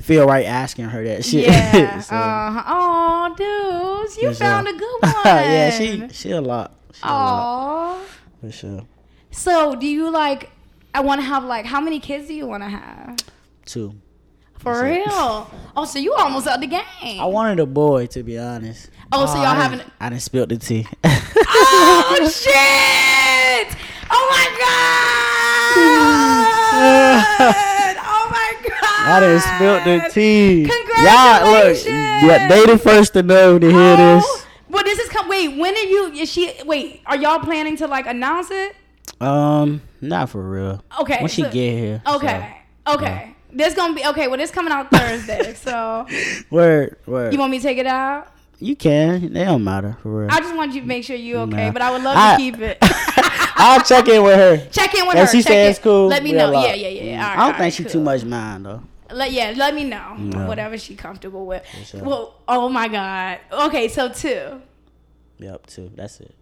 feel 0.00 0.26
right 0.26 0.44
asking 0.46 0.86
her 0.86 1.04
that 1.04 1.24
shit. 1.24 1.46
Yeah. 1.46 2.00
So, 2.00 2.14
uh, 2.16 2.62
oh, 2.66 3.34
Duce, 3.36 4.16
you 4.18 4.28
for 4.28 4.34
sure. 4.34 4.46
found 4.46 4.68
a 4.68 4.72
good 4.72 4.98
one. 5.02 5.12
yeah, 5.24 5.70
she 5.70 6.08
she 6.12 6.30
a 6.32 6.40
lot. 6.40 6.72
She 6.92 7.00
a 7.02 7.06
lot 7.06 8.00
for 8.40 8.50
sure. 8.52 8.82
So, 9.30 9.74
do 9.76 9.86
you 9.86 10.10
like? 10.10 10.50
I 10.94 11.00
want 11.00 11.20
to 11.20 11.26
have 11.26 11.44
like 11.44 11.66
how 11.66 11.80
many 11.80 12.00
kids 12.00 12.26
do 12.28 12.34
you 12.34 12.46
want 12.46 12.62
to 12.62 12.68
have? 12.68 13.16
Two. 13.66 13.94
For 14.58 14.72
That's 14.72 14.86
it. 15.06 15.10
real? 15.10 15.50
Oh, 15.76 15.84
so 15.84 15.98
you 15.98 16.14
almost 16.14 16.46
out 16.46 16.60
the 16.60 16.66
game. 16.66 17.20
I 17.20 17.26
wanted 17.26 17.60
a 17.60 17.66
boy 17.66 18.06
to 18.06 18.22
be 18.22 18.38
honest. 18.38 18.88
Oh, 19.12 19.26
so 19.26 19.34
y'all 19.34 19.44
I 19.46 19.54
having- 19.54 19.78
done- 19.80 19.90
I 20.00 20.08
didn't 20.08 20.22
spill 20.22 20.46
the 20.46 20.56
tea. 20.56 20.86
Oh 21.04 22.28
shit! 22.32 23.76
Oh 24.10 24.26
my 24.30 24.46
god! 24.58 25.25
oh 27.98 28.28
my 28.30 28.54
god! 28.62 29.08
I 29.08 29.20
done 29.20 29.40
spilled 29.40 29.84
the 29.84 30.10
tea. 30.12 30.68
Congratulations! 30.68 31.86
Y'all 31.86 32.22
look. 32.22 32.30
Yeah, 32.30 32.48
they 32.48 32.66
the 32.66 32.78
first 32.78 33.12
to 33.14 33.22
know 33.22 33.58
to 33.58 33.70
hear 33.70 33.96
this. 33.96 34.24
Oh, 34.26 34.44
Well, 34.68 34.84
this 34.84 34.98
is 34.98 35.08
come. 35.08 35.28
Wait, 35.28 35.56
when 35.56 35.74
are 35.74 35.78
you? 35.78 36.12
Is 36.12 36.30
she? 36.30 36.52
Wait, 36.64 37.02
are 37.06 37.16
y'all 37.16 37.38
planning 37.40 37.76
to 37.78 37.86
like 37.86 38.06
announce 38.06 38.50
it? 38.50 38.76
Um, 39.20 39.80
not 40.00 40.30
for 40.30 40.42
real. 40.42 40.82
Okay. 41.00 41.18
When 41.20 41.28
she 41.28 41.42
get 41.42 41.52
here. 41.52 42.02
Okay. 42.06 42.56
Okay. 42.86 43.34
This 43.52 43.74
gonna 43.74 43.94
be 43.94 44.04
okay. 44.04 44.28
Well, 44.28 44.40
it's 44.40 44.52
coming 44.52 44.72
out 44.72 44.90
Thursday, 44.90 45.54
so 45.54 46.06
so. 46.08 46.42
Word, 46.50 46.96
word. 47.06 47.32
you 47.32 47.38
want 47.38 47.50
me 47.50 47.58
to 47.58 47.62
take 47.62 47.78
it 47.78 47.86
out? 47.86 48.28
You 48.58 48.74
can. 48.76 49.32
They 49.32 49.44
don't 49.44 49.62
matter 49.64 49.96
for 50.02 50.20
real. 50.22 50.30
I 50.30 50.40
just 50.40 50.54
want 50.56 50.72
you 50.74 50.80
to 50.80 50.86
make 50.86 51.04
sure 51.04 51.16
you 51.16 51.36
okay, 51.38 51.66
Nah. 51.66 51.72
but 51.72 51.82
I 51.82 51.90
would 51.90 52.02
love 52.02 52.16
I- 52.16 52.32
to 52.32 52.36
keep 52.38 52.58
it. 52.60 52.78
I'll 53.58 53.82
check 53.82 54.06
in 54.08 54.22
with 54.22 54.36
her. 54.36 54.70
Check 54.70 54.94
in 54.94 55.06
with 55.06 55.16
If 55.16 55.28
her. 55.28 55.32
she 55.32 55.42
says 55.42 55.78
cool, 55.78 56.08
Let 56.08 56.22
me 56.22 56.32
know. 56.32 56.52
Yeah, 56.52 56.74
yeah, 56.74 56.88
yeah. 56.88 57.02
Mm. 57.02 57.06
yeah. 57.06 57.28
Right, 57.28 57.38
I 57.38 57.46
don't 57.50 57.58
think 57.58 57.74
she 57.74 57.82
cool. 57.84 57.92
too 57.92 58.00
much 58.00 58.24
mind 58.24 58.66
though. 58.66 58.82
Let 59.10 59.32
yeah, 59.32 59.54
let 59.56 59.74
me 59.74 59.84
know 59.84 60.14
No. 60.18 60.46
whatever 60.46 60.76
she 60.76 60.94
comfortable 60.94 61.46
with. 61.46 61.64
sure. 61.86 62.02
Well, 62.02 62.34
oh 62.48 62.68
my 62.68 62.88
god. 62.88 63.38
Okay, 63.50 63.88
so 63.88 64.08
two. 64.10 64.60
Yep, 65.38 65.66
two. 65.66 65.90
That's 65.94 66.20
it. 66.20 66.34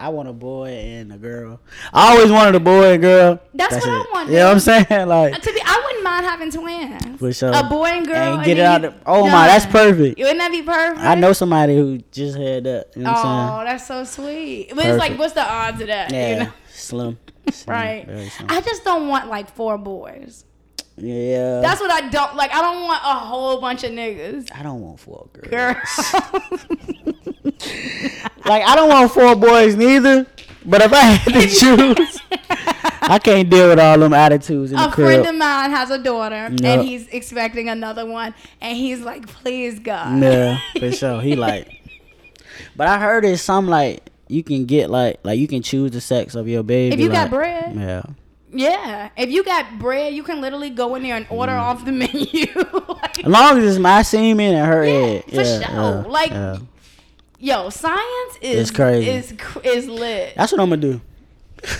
I 0.00 0.08
want 0.08 0.28
a 0.28 0.32
boy 0.32 0.68
and 0.70 1.12
a 1.12 1.18
girl. 1.18 1.60
I 1.92 2.12
always 2.14 2.30
wanted 2.32 2.54
a 2.54 2.60
boy 2.60 2.92
and 2.94 3.02
girl. 3.02 3.38
That's 3.52 3.74
what 3.74 3.84
I 3.88 4.00
it. 4.00 4.06
want, 4.12 4.28
You 4.30 4.36
know 4.36 4.46
what 4.46 4.52
I'm 4.54 4.60
saying? 4.60 4.86
Like 5.08 5.42
To 5.42 5.52
be, 5.52 5.60
I 5.62 5.82
wouldn't 5.84 6.02
mind 6.04 6.24
having 6.24 6.50
twins. 6.50 7.18
for 7.20 7.32
sure. 7.32 7.52
A 7.54 7.62
boy 7.64 7.84
and 7.84 8.06
girl. 8.06 8.16
And 8.36 8.44
get 8.44 8.56
it 8.56 8.64
out. 8.64 8.80
The, 8.80 8.94
oh 9.04 9.24
my, 9.26 9.46
that's 9.46 9.66
perfect. 9.66 10.18
Wouldn't 10.18 10.38
that 10.38 10.50
be 10.50 10.62
perfect? 10.62 11.00
I 11.00 11.14
know 11.16 11.34
somebody 11.34 11.76
who 11.76 11.98
just 12.10 12.38
had 12.38 12.64
that. 12.64 12.92
You 12.96 13.02
know 13.02 13.12
what 13.12 13.24
Oh, 13.26 13.64
that's 13.64 13.86
so 13.86 14.04
sweet. 14.04 14.72
But 14.74 14.86
it's 14.86 14.98
like, 14.98 15.18
what's 15.18 15.34
the 15.34 15.42
odds 15.46 15.80
of 15.82 15.88
that? 15.88 16.10
saying? 16.10 16.30
You 16.30 16.36
Yeah, 16.38 16.44
know? 16.44 16.52
slim. 16.72 17.18
Slim, 17.50 17.76
Right. 17.76 18.30
slim. 18.32 18.46
I 18.48 18.60
just 18.62 18.84
don't 18.84 19.08
want 19.08 19.28
like 19.28 19.50
four 19.54 19.76
boys. 19.76 20.44
yeah. 20.96 21.60
That's 21.60 21.80
what 21.80 21.90
I 21.90 22.08
don't 22.08 22.36
like. 22.36 22.54
I 22.54 22.60
don't 22.62 22.82
want 22.84 23.02
a 23.02 23.14
whole 23.18 23.60
bunch 23.60 23.84
of 23.84 23.90
niggas. 23.92 24.50
I 24.54 24.62
don't 24.62 24.80
want 24.80 24.98
four 25.00 25.28
girls. 25.32 25.50
Girl. 25.50 25.74
Like 28.44 28.62
I 28.64 28.74
don't 28.76 28.88
want 28.88 29.10
four 29.12 29.34
boys 29.36 29.76
neither. 29.76 30.26
But 30.64 30.82
if 30.82 30.92
I 30.92 31.00
had 31.00 31.32
to 31.32 31.46
choose, 31.96 32.20
I 33.02 33.18
can't 33.18 33.48
deal 33.48 33.68
with 33.70 33.78
all 33.78 33.98
them 33.98 34.12
attitudes 34.12 34.72
in 34.72 34.76
the 34.76 34.88
a 34.88 34.90
crib. 34.92 35.06
friend 35.06 35.26
of 35.26 35.34
mine 35.34 35.70
has 35.70 35.90
a 35.90 35.96
daughter 35.98 36.50
No. 36.50 36.68
and 36.68 36.82
he's 36.86 37.08
expecting 37.08 37.68
another 37.70 38.04
one 38.04 38.34
and 38.60 38.76
he's 38.76 39.00
like, 39.00 39.26
please 39.26 39.78
God. 39.78 40.22
Yeah, 40.22 40.58
for 40.78 40.92
sure. 40.92 41.20
He 41.22 41.34
like, 41.34 41.80
but 42.76 42.88
I 42.88 42.98
heard 42.98 43.24
it's 43.24 43.40
some 43.42 43.68
like 43.68 44.10
you 44.28 44.42
can 44.42 44.66
get 44.66 44.90
like 44.90 45.18
like 45.24 45.38
you 45.38 45.48
can 45.48 45.62
choose 45.62 45.92
the 45.92 46.00
sex 46.00 46.34
of 46.34 46.46
your 46.46 46.62
baby. 46.62 46.94
If 46.94 47.00
you 47.00 47.08
like- 47.08 47.18
got 47.18 47.30
bread. 47.30 47.74
Yeah. 47.74 48.02
Yeah. 48.52 49.08
If 49.16 49.30
you 49.30 49.44
got 49.44 49.78
bread, 49.78 50.12
you 50.12 50.22
can 50.22 50.40
literally 50.42 50.70
go 50.70 50.94
in 50.96 51.02
there 51.04 51.16
and 51.16 51.26
order 51.30 51.52
Mm. 51.52 51.60
off 51.62 51.84
the 51.86 51.92
menu. 52.02 52.46
like, 52.86 53.20
As 53.20 53.26
long 53.30 53.58
as 53.58 53.64
it's 53.64 53.78
my 53.78 54.02
semen 54.02 54.54
and 54.56 54.66
her 54.66 54.84
head. 54.84 55.24
for 55.24 55.34
yeah, 55.36 55.42
sure. 55.44 55.60
yeah, 55.62 56.04
Like, 56.06 56.30
yeah. 56.32 56.58
Yo, 57.40 57.70
science 57.70 58.36
is 58.40 58.60
It's 58.60 58.70
crazy. 58.70 59.10
Is 59.10 59.34
is 59.64 59.88
lit. 59.88 60.34
That's 60.36 60.52
what 60.52 60.60
I'm 60.60 60.70
gonna 60.70 60.80
do. 60.82 61.00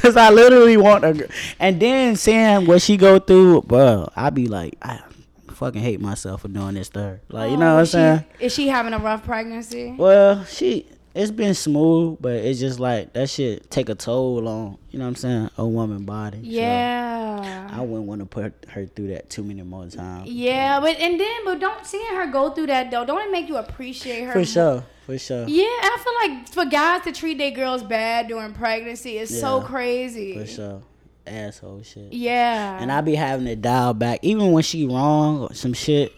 Cause 0.00 0.16
I 0.16 0.30
literally 0.30 0.76
want 0.76 1.04
a 1.04 1.12
girl, 1.12 1.28
and 1.60 1.80
then 1.80 2.16
seeing 2.16 2.66
what 2.66 2.82
she 2.82 2.96
go 2.96 3.18
through, 3.18 3.62
bro, 3.62 4.08
I 4.16 4.30
be 4.30 4.46
like, 4.46 4.76
I 4.82 5.00
fucking 5.48 5.82
hate 5.82 6.00
myself 6.00 6.42
for 6.42 6.48
doing 6.48 6.74
this 6.74 6.88
to 6.90 7.00
her. 7.00 7.20
Like, 7.28 7.50
you 7.50 7.56
know 7.56 7.72
oh, 7.72 7.74
what 7.74 7.78
I'm 7.78 7.82
Oh, 7.82 7.84
saying? 7.84 8.24
Is 8.40 8.54
she 8.54 8.68
having 8.68 8.92
a 8.92 8.98
rough 8.98 9.24
pregnancy? 9.24 9.94
Well, 9.96 10.44
she 10.44 10.86
it's 11.14 11.30
been 11.30 11.54
smooth, 11.54 12.18
but 12.20 12.32
it's 12.34 12.58
just 12.60 12.80
like 12.80 13.12
that 13.12 13.28
shit 13.28 13.70
take 13.70 13.88
a 13.88 13.94
toll 13.94 14.46
on 14.48 14.78
you 14.90 14.98
know 14.98 15.04
what 15.04 15.08
I'm 15.10 15.14
saying 15.16 15.50
a 15.58 15.66
woman 15.66 16.04
body. 16.04 16.38
So 16.38 16.50
Yeah. 16.50 17.68
I 17.72 17.80
wouldn't 17.80 18.06
want 18.06 18.20
to 18.20 18.26
put 18.26 18.52
her 18.70 18.86
through 18.86 19.08
that 19.08 19.28
too 19.30 19.42
many 19.42 19.62
more 19.62 19.86
times. 19.86 20.28
yeah, 20.28 20.78
but 20.80 20.96
and 20.98 21.18
then 21.18 21.44
but 21.44 21.58
don't 21.60 21.84
seeing 21.86 22.14
her 22.14 22.26
go 22.30 22.50
through 22.50 22.66
that 22.68 22.90
though, 22.90 23.04
don't 23.04 23.20
it 23.26 23.30
make 23.32 23.48
you 23.48 23.56
appreciate 23.56 24.24
her 24.24 24.32
For 24.32 24.44
sure, 24.44 24.84
for 25.06 25.18
sure, 25.18 25.46
Yeah, 25.48 25.64
I 25.64 25.96
feel 26.02 26.30
like 26.34 26.48
for 26.48 26.64
guys 26.66 27.02
to 27.04 27.12
treat 27.12 27.38
their 27.38 27.50
girls 27.50 27.82
bad 27.82 28.28
during 28.28 28.52
pregnancy 28.52 29.18
is 29.18 29.38
so 29.40 29.60
crazy. 29.60 30.38
for 30.38 30.46
sure. 30.46 30.82
Asshole 31.26 31.82
shit. 31.82 32.12
Yeah. 32.12 32.78
And 32.80 32.90
I 32.90 33.00
be 33.00 33.14
having 33.14 33.46
to 33.46 33.56
dial 33.56 33.94
back, 33.94 34.20
even 34.22 34.52
when 34.52 34.62
she 34.62 34.86
wrong 34.86 35.40
or 35.42 35.54
some 35.54 35.72
shit. 35.72 36.12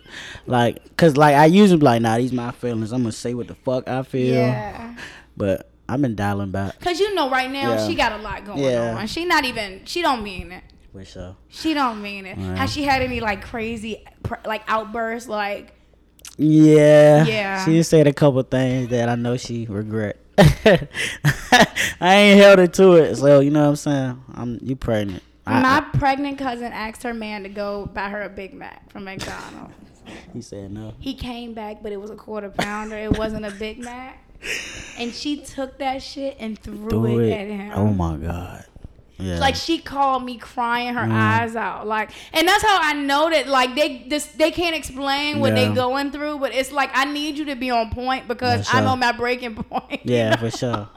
Like, 0.47 0.97
cause 0.97 1.17
like 1.17 1.35
I 1.35 1.47
usually 1.47 1.79
be 1.79 1.85
like, 1.85 2.03
nah, 2.03 2.17
these 2.17 2.33
my 2.33 2.51
feelings. 2.53 2.93
I'm 2.93 3.03
gonna 3.03 3.13
say 3.13 3.35
what 3.35 3.49
the 3.49 3.55
fuck 3.55 3.87
I 3.89 4.03
feel. 4.03 4.35
Yeah. 4.35 4.97
But 5.37 5.71
I've 5.89 6.01
been 6.01 6.15
dialing 6.15 6.51
back 6.51 6.81
Cause 6.81 6.99
you 6.99 7.15
know 7.15 7.29
right 7.29 7.51
now 7.51 7.73
Yeah. 7.75 7.87
she 7.87 7.95
got 7.95 8.13
a 8.13 8.23
lot 8.23 8.45
going 8.47 8.59
Yeah. 8.59 8.97
on. 8.97 9.07
She 9.07 9.25
not 9.27 9.45
even 9.45 9.83
she 9.85 10.01
don't 10.01 10.23
mean 10.23 10.51
it. 10.53 10.65
for 10.93 11.05
sure. 11.05 11.37
She 11.49 11.75
don't 11.75 12.01
mean 12.01 12.25
it. 12.25 12.39
Right. 12.39 12.57
Has 12.57 12.73
she 12.73 12.85
had 12.85 13.03
any 13.03 13.21
like 13.21 13.43
crazy 13.45 14.03
like 14.47 14.63
outbursts 14.69 15.29
like 15.29 15.75
Yeah. 16.39 17.27
Yeah. 17.27 17.65
She 17.65 17.83
said 17.83 18.07
a 18.07 18.13
couple 18.13 18.43
things 18.45 18.89
that 18.89 19.09
I 19.09 19.15
know 19.17 19.37
she 19.37 19.67
regret. 19.69 20.17
I 22.01 22.15
ain't 22.15 22.41
held 22.41 22.59
her 22.59 22.67
to 22.67 22.93
it, 22.95 23.17
so 23.17 23.41
you 23.41 23.51
know 23.51 23.63
what 23.65 23.69
I'm 23.71 23.77
saying. 23.77 24.25
I'm 24.35 24.59
you 24.63 24.77
pregnant. 24.77 25.23
I, 25.47 25.61
my 25.61 25.79
I- 25.79 25.99
pregnant 25.99 26.39
cousin 26.39 26.73
asked 26.73 27.03
her 27.03 27.15
man 27.15 27.43
to 27.45 27.49
go 27.49 27.87
buy 27.87 28.09
her 28.09 28.23
a 28.23 28.29
Big 28.29 28.55
Mac 28.55 28.91
from 28.91 29.05
McDonald's. 29.05 29.75
he 30.33 30.41
said 30.41 30.71
no. 30.73 30.95
he 30.99 31.15
came 31.15 31.55
back, 31.55 31.83
but 31.83 31.93
it 31.93 32.01
was 32.01 32.11
a 32.11 32.17
quarter 32.17 32.51
pounder. 32.51 32.97
It 32.97 33.17
wasn't 33.19 33.45
a 33.47 33.51
Big 33.53 33.79
Mac. 33.79 34.21
And 34.99 35.13
she 35.13 35.39
took 35.39 35.79
that 35.79 36.03
shit 36.03 36.37
and 36.39 36.59
threw 36.59 36.89
Do 36.91 37.07
it, 37.19 37.29
it. 37.29 37.33
at 37.33 37.47
him. 37.49 37.73
Oh 37.75 37.87
my 37.93 38.17
god. 38.17 38.65
Yeah. 39.19 39.39
Like 39.39 39.55
she 39.55 39.79
called 39.79 40.25
me 40.25 40.37
crying 40.39 40.95
her 40.95 41.07
Mm. 41.07 41.13
eyes 41.13 41.55
out. 41.57 41.87
Like 41.87 42.11
and 42.33 42.47
that's 42.49 42.63
how 42.65 42.79
I 42.83 42.95
know 42.95 43.31
that 43.31 43.47
like 43.49 43.75
they 43.77 44.05
this 44.09 44.27
they 44.27 44.51
can't 44.51 44.75
explain 44.75 45.39
what 45.41 45.57
Yeah. 45.57 45.69
they 45.69 45.75
going 45.75 46.11
through, 46.11 46.39
but 46.41 46.53
it's 46.53 46.73
like 46.73 46.91
I 46.95 47.05
need 47.05 47.39
you 47.39 47.45
to 47.47 47.55
be 47.55 47.71
on 47.71 47.91
point 47.91 48.27
because 48.27 48.69
For 48.69 48.77
I'm 48.77 48.87
on 48.89 48.99
my 48.99 49.13
breaking 49.13 49.55
point. 49.71 50.01
Yeah, 50.05 50.37
for 50.37 50.51
sure. 50.51 50.89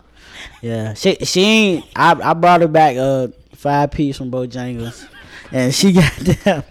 Yeah, 0.62 0.94
she 0.96 1.16
she 1.24 1.42
ain't. 1.42 1.86
I 1.96 2.12
I 2.24 2.34
brought 2.34 2.62
her 2.62 2.68
back 2.68 2.98
uh 2.98 3.28
five 3.54 3.92
piece 3.92 4.18
from 4.18 4.32
Bojangles, 4.32 5.08
and 5.52 5.74
she 5.74 5.92
got 5.94 6.12
them. 6.16 6.64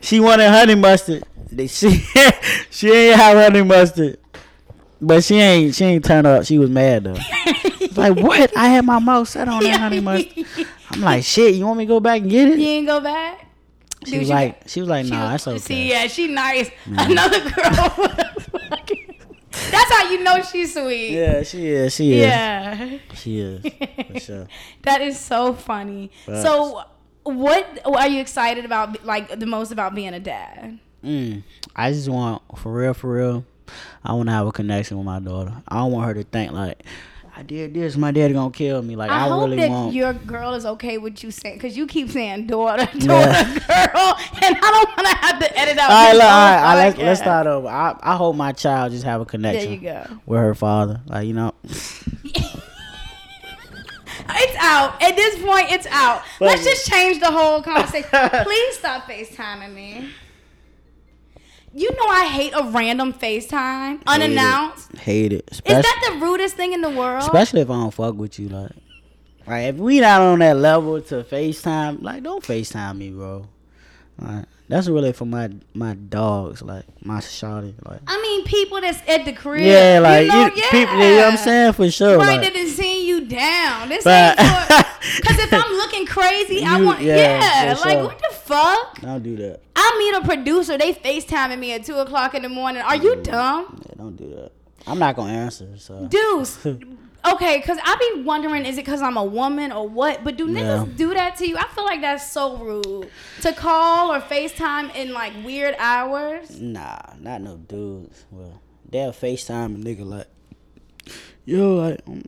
She 0.00 0.20
wanted 0.20 0.48
honey 0.50 0.74
mustard. 0.76 1.24
They- 1.50 1.66
She 1.68 1.90
she 2.70 2.90
ain't 2.90 3.16
have 3.16 3.36
honey 3.36 3.62
mustard, 3.62 4.18
but 5.00 5.22
she 5.24 5.34
ain't 5.36 5.74
she 5.74 5.84
ain't 5.84 6.04
turned 6.04 6.26
up. 6.26 6.44
She 6.46 6.58
was 6.58 6.70
mad 6.70 7.04
though. 7.04 7.16
like 7.96 8.16
what? 8.18 8.56
I 8.56 8.68
had 8.68 8.84
my 8.84 8.98
mouth 8.98 9.28
set 9.28 9.48
on 9.48 9.62
that 9.64 9.80
honey 9.80 10.00
mustard. 10.00 10.46
I'm 10.92 11.00
like, 11.00 11.24
shit. 11.24 11.54
You 11.54 11.66
want 11.66 11.78
me 11.78 11.84
to 11.84 11.88
go 11.88 12.00
back 12.00 12.20
and 12.22 12.30
get 12.30 12.48
it? 12.48 12.58
You 12.58 12.66
ain't 12.68 12.86
go 12.86 13.00
back. 13.00 13.46
She 14.04 14.10
Dude, 14.12 14.20
was 14.20 14.28
like, 14.30 14.62
she 14.66 14.80
was 14.80 14.88
like, 14.88 15.04
She 15.04 15.10
nah, 15.12 15.32
was- 15.32 15.44
that's 15.44 15.48
okay. 15.48 15.58
See, 15.58 15.90
yeah, 15.90 16.06
she 16.08 16.26
nice. 16.28 16.70
Another 16.86 17.38
girl. 17.40 18.08
That's 19.70 19.92
how 19.92 20.10
you 20.10 20.22
know 20.22 20.42
she's 20.42 20.72
sweet. 20.74 21.10
Yeah, 21.12 21.42
she 21.42 21.68
is. 21.68 21.94
She 21.94 22.14
is. 22.14 22.20
Yeah. 22.20 22.98
She 23.14 23.38
is. 23.38 23.62
For 24.12 24.20
sure. 24.20 24.48
That 24.82 25.02
is 25.02 25.18
so 25.18 25.54
funny. 25.54 26.10
Facts. 26.26 26.42
So, 26.42 26.82
what 27.24 27.80
are 27.84 28.08
you 28.08 28.20
excited 28.20 28.64
about? 28.64 29.04
Like 29.04 29.38
the 29.38 29.46
most 29.46 29.70
about 29.70 29.94
being 29.94 30.14
a 30.14 30.20
dad? 30.20 30.78
Mm, 31.04 31.42
I 31.76 31.92
just 31.92 32.08
want, 32.08 32.42
for 32.58 32.72
real, 32.72 32.94
for 32.94 33.12
real, 33.12 33.44
I 34.04 34.14
want 34.14 34.28
to 34.28 34.32
have 34.32 34.46
a 34.46 34.52
connection 34.52 34.96
with 34.96 35.06
my 35.06 35.20
daughter. 35.20 35.52
I 35.68 35.76
don't 35.76 35.92
want 35.92 36.06
her 36.06 36.14
to 36.14 36.24
think 36.24 36.52
like, 36.52 36.82
I 37.34 37.42
did 37.42 37.72
this, 37.72 37.96
my 37.96 38.10
daddy 38.10 38.34
gonna 38.34 38.50
kill 38.50 38.82
me. 38.82 38.94
Like 38.94 39.10
I, 39.10 39.24
I, 39.24 39.28
hope 39.28 39.44
really 39.44 39.56
that 39.56 39.70
want. 39.70 39.94
your 39.94 40.12
girl 40.12 40.52
is 40.52 40.66
okay 40.66 40.98
with 40.98 41.24
you 41.24 41.30
saying, 41.30 41.56
because 41.56 41.76
you 41.76 41.86
keep 41.86 42.10
saying 42.10 42.46
daughter, 42.46 42.84
daughter, 42.98 43.06
Yeah. 43.06 43.44
girl, 43.44 44.16
and 44.42 44.56
I 44.56 44.60
don't 44.60 44.88
want 44.96 45.08
to 45.08 45.16
have 45.16 45.38
to 45.38 45.58
edit 45.58 45.78
out. 45.78 45.90
all 45.90 45.96
right, 45.96 46.12
look, 46.12 46.22
all 46.22 46.28
right, 46.28 46.56
all 46.56 46.62
right, 46.76 46.84
let's, 46.88 46.98
let's 46.98 47.20
start 47.20 47.46
over. 47.46 47.68
I, 47.68 47.96
I 48.02 48.16
hope 48.16 48.36
my 48.36 48.52
child 48.52 48.92
just 48.92 49.04
have 49.04 49.20
a 49.22 49.24
connection. 49.24 49.82
There 49.82 49.98
you 50.02 50.08
go. 50.08 50.20
with 50.26 50.40
her 50.40 50.54
father. 50.54 51.00
Like 51.06 51.26
you 51.26 51.32
know, 51.32 51.54
It's 54.34 54.56
out. 54.60 55.02
At 55.02 55.16
this 55.16 55.42
point, 55.42 55.70
it's 55.72 55.86
out. 55.90 56.22
Let's 56.40 56.64
just 56.64 56.86
change 56.88 57.18
the 57.20 57.30
whole 57.30 57.62
conversation. 57.62 58.08
Please 58.44 58.78
stop 58.78 59.04
FaceTiming 59.04 59.74
me. 59.74 60.08
You 61.74 61.90
know 61.92 62.06
I 62.06 62.26
hate 62.26 62.52
a 62.54 62.64
random 62.64 63.12
FaceTime 63.14 64.02
unannounced. 64.06 64.94
hate 64.96 65.32
it. 65.32 65.48
Is 65.50 65.58
Especially, 65.58 65.82
that 65.82 66.10
the 66.20 66.24
rudest 66.26 66.56
thing 66.56 66.72
in 66.74 66.82
the 66.82 66.90
world? 66.90 67.22
especially 67.22 67.62
if 67.62 67.70
I 67.70 67.74
don't 67.74 67.90
fuck 67.92 68.14
with 68.14 68.38
you. 68.38 68.48
Like, 68.48 68.72
like 69.46 69.64
if 69.68 69.76
we 69.76 70.00
not 70.00 70.20
on 70.20 70.40
that 70.40 70.56
level 70.58 71.00
to 71.00 71.24
FaceTime, 71.24 72.02
like 72.02 72.22
don't 72.22 72.44
FaceTime 72.44 72.98
me, 72.98 73.10
bro. 73.10 73.46
Like, 74.18 74.44
that's 74.72 74.88
really 74.88 75.12
for 75.12 75.26
my 75.26 75.50
my 75.74 75.92
dogs, 75.94 76.62
like 76.62 76.84
my 77.04 77.18
shawty, 77.18 77.74
like. 77.86 78.00
I 78.06 78.20
mean, 78.22 78.44
people 78.44 78.80
that's 78.80 79.06
at 79.06 79.26
the 79.26 79.34
crib. 79.34 79.62
Yeah, 79.62 80.00
like 80.02 80.24
you 80.24 80.32
know, 80.32 80.46
you, 80.46 80.62
people, 80.70 80.94
you 80.94 81.00
know 81.00 81.16
what 81.16 81.32
I'm 81.32 81.36
saying 81.36 81.72
for 81.74 81.90
sure. 81.90 82.16
Right, 82.16 82.40
like, 82.40 82.40
that 82.40 82.56
is 82.56 82.74
seeing 82.74 83.06
you 83.06 83.26
down. 83.26 83.90
This 83.90 84.04
But- 84.04 84.40
ain't 84.40 84.68
for. 84.68 84.84
Because 85.16 85.36
if 85.40 85.52
I'm 85.52 85.72
looking 85.72 86.06
crazy, 86.06 86.64
I 86.64 86.80
want. 86.80 87.00
yeah, 87.00 87.16
Yeah, 87.64 87.74
like 87.84 87.98
sure. 87.98 88.04
what 88.04 88.18
the 88.18 88.34
fuck? 88.34 89.00
don't 89.00 89.22
do 89.22 89.34
that. 89.36 89.60
I 89.74 89.96
meet 89.98 90.22
a 90.22 90.24
producer. 90.24 90.78
They 90.78 90.94
FaceTiming 90.94 91.58
me 91.58 91.72
at 91.72 91.84
two 91.84 91.96
o'clock 91.96 92.34
in 92.34 92.42
the 92.42 92.48
morning. 92.48 92.82
Are 92.82 92.94
you 92.94 93.16
mm. 93.16 93.24
dumb? 93.24 93.82
Yeah, 93.88 93.94
don't 93.96 94.16
do 94.16 94.30
that. 94.36 94.52
I'm 94.86 95.00
not 95.00 95.16
gonna 95.16 95.32
answer. 95.32 95.76
So 95.76 96.06
Duce. 96.06 96.64
Okay, 97.32 97.58
because 97.58 97.78
I 97.82 98.12
be 98.14 98.22
wondering, 98.22 98.66
is 98.66 98.76
it 98.78 98.84
because 98.84 99.00
I'm 99.02 99.16
a 99.16 99.24
woman 99.24 99.72
or 99.72 99.88
what? 99.88 100.22
But 100.24 100.36
do 100.36 100.48
niggas 100.48 100.86
Yeah. 100.86 100.92
do 100.96 101.14
that 101.14 101.36
to 101.36 101.48
you? 101.48 101.56
I 101.56 101.66
feel 101.74 101.84
like 101.84 102.00
that's 102.00 102.30
so 102.30 102.56
rude 102.56 103.08
to 103.42 103.52
call 103.52 104.12
or 104.12 104.20
FaceTime 104.20 104.94
in 104.94 105.12
like 105.12 105.32
weird 105.44 105.74
hours. 105.78 106.60
nah, 106.60 106.98
not 107.20 107.40
no 107.42 107.56
dudes. 107.56 108.24
Well, 108.30 108.60
they'll 108.90 109.12
FaceTime 109.12 109.76
a 109.76 109.84
nigga 109.84 110.04
like, 110.04 110.26
yo, 111.44 111.74
like, 111.76 112.00
um, 112.06 112.22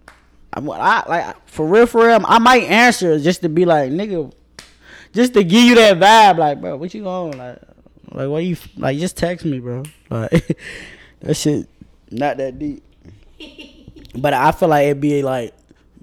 I'm, 0.53 0.71
I 0.71 1.03
like 1.09 1.49
for 1.49 1.67
real, 1.67 1.87
for 1.87 2.07
real. 2.07 2.21
I 2.27 2.39
might 2.39 2.63
answer 2.65 3.19
just 3.19 3.43
to 3.43 3.49
be 3.49 3.65
like, 3.65 3.91
nigga, 3.91 4.33
just 5.13 5.35
to 5.35 5.45
give 5.45 5.65
you 5.65 5.75
that 5.75 5.99
vibe, 5.99 6.39
like, 6.39 6.61
bro, 6.61 6.77
what 6.77 6.95
you 6.95 7.03
going 7.03 7.35
on, 7.35 7.39
like, 7.39 7.59
like, 8.13 8.29
what 8.29 8.45
you 8.45 8.57
like? 8.77 8.99
Just 8.99 9.17
text 9.17 9.45
me, 9.45 9.59
bro. 9.59 9.83
Like, 10.09 10.57
that 11.21 11.35
shit 11.37 11.69
not 12.11 12.37
that 12.39 12.59
deep. 12.59 12.83
But 14.17 14.35
I 14.35 14.53
feel 14.53 14.69
like 14.69 14.85
it'd 14.87 15.01
be 15.01 15.23
like, 15.23 15.55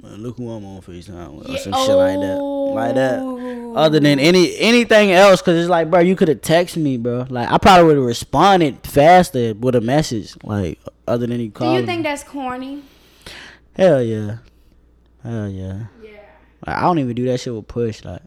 look 0.01 0.37
who 0.37 0.49
I'm 0.51 0.65
on 0.65 0.81
FaceTime 0.81 1.33
with, 1.33 1.49
or 1.49 1.57
some 1.57 1.73
shit 1.73 1.95
like 1.95 2.19
that, 2.19 2.37
like 2.37 2.95
that. 2.95 3.19
Oh. 3.19 3.75
Other 3.75 3.99
than 3.99 4.19
any 4.19 4.57
anything 4.57 5.11
else, 5.11 5.41
cause 5.41 5.55
it's 5.55 5.69
like, 5.69 5.89
bro, 5.89 6.01
you 6.01 6.15
could 6.15 6.27
have 6.27 6.41
texted 6.41 6.77
me, 6.77 6.97
bro. 6.97 7.25
Like, 7.29 7.49
I 7.49 7.57
probably 7.57 7.85
would 7.85 7.95
have 7.97 8.05
responded 8.05 8.85
faster 8.85 9.53
with 9.53 9.75
a 9.75 9.81
message, 9.81 10.35
like, 10.43 10.79
other 11.07 11.25
than 11.27 11.39
you 11.39 11.51
calling. 11.51 11.75
Do 11.75 11.79
you 11.81 11.85
think 11.85 11.99
me. 11.99 12.03
that's 12.03 12.23
corny? 12.23 12.83
Hell 13.75 14.01
yeah, 14.03 14.37
hell 15.23 15.47
yeah. 15.47 15.83
Yeah. 16.03 16.09
Like, 16.67 16.75
I 16.77 16.81
don't 16.81 16.99
even 16.99 17.15
do 17.15 17.25
that 17.27 17.39
shit 17.39 17.53
with 17.55 17.67
push, 17.67 18.03
like. 18.03 18.21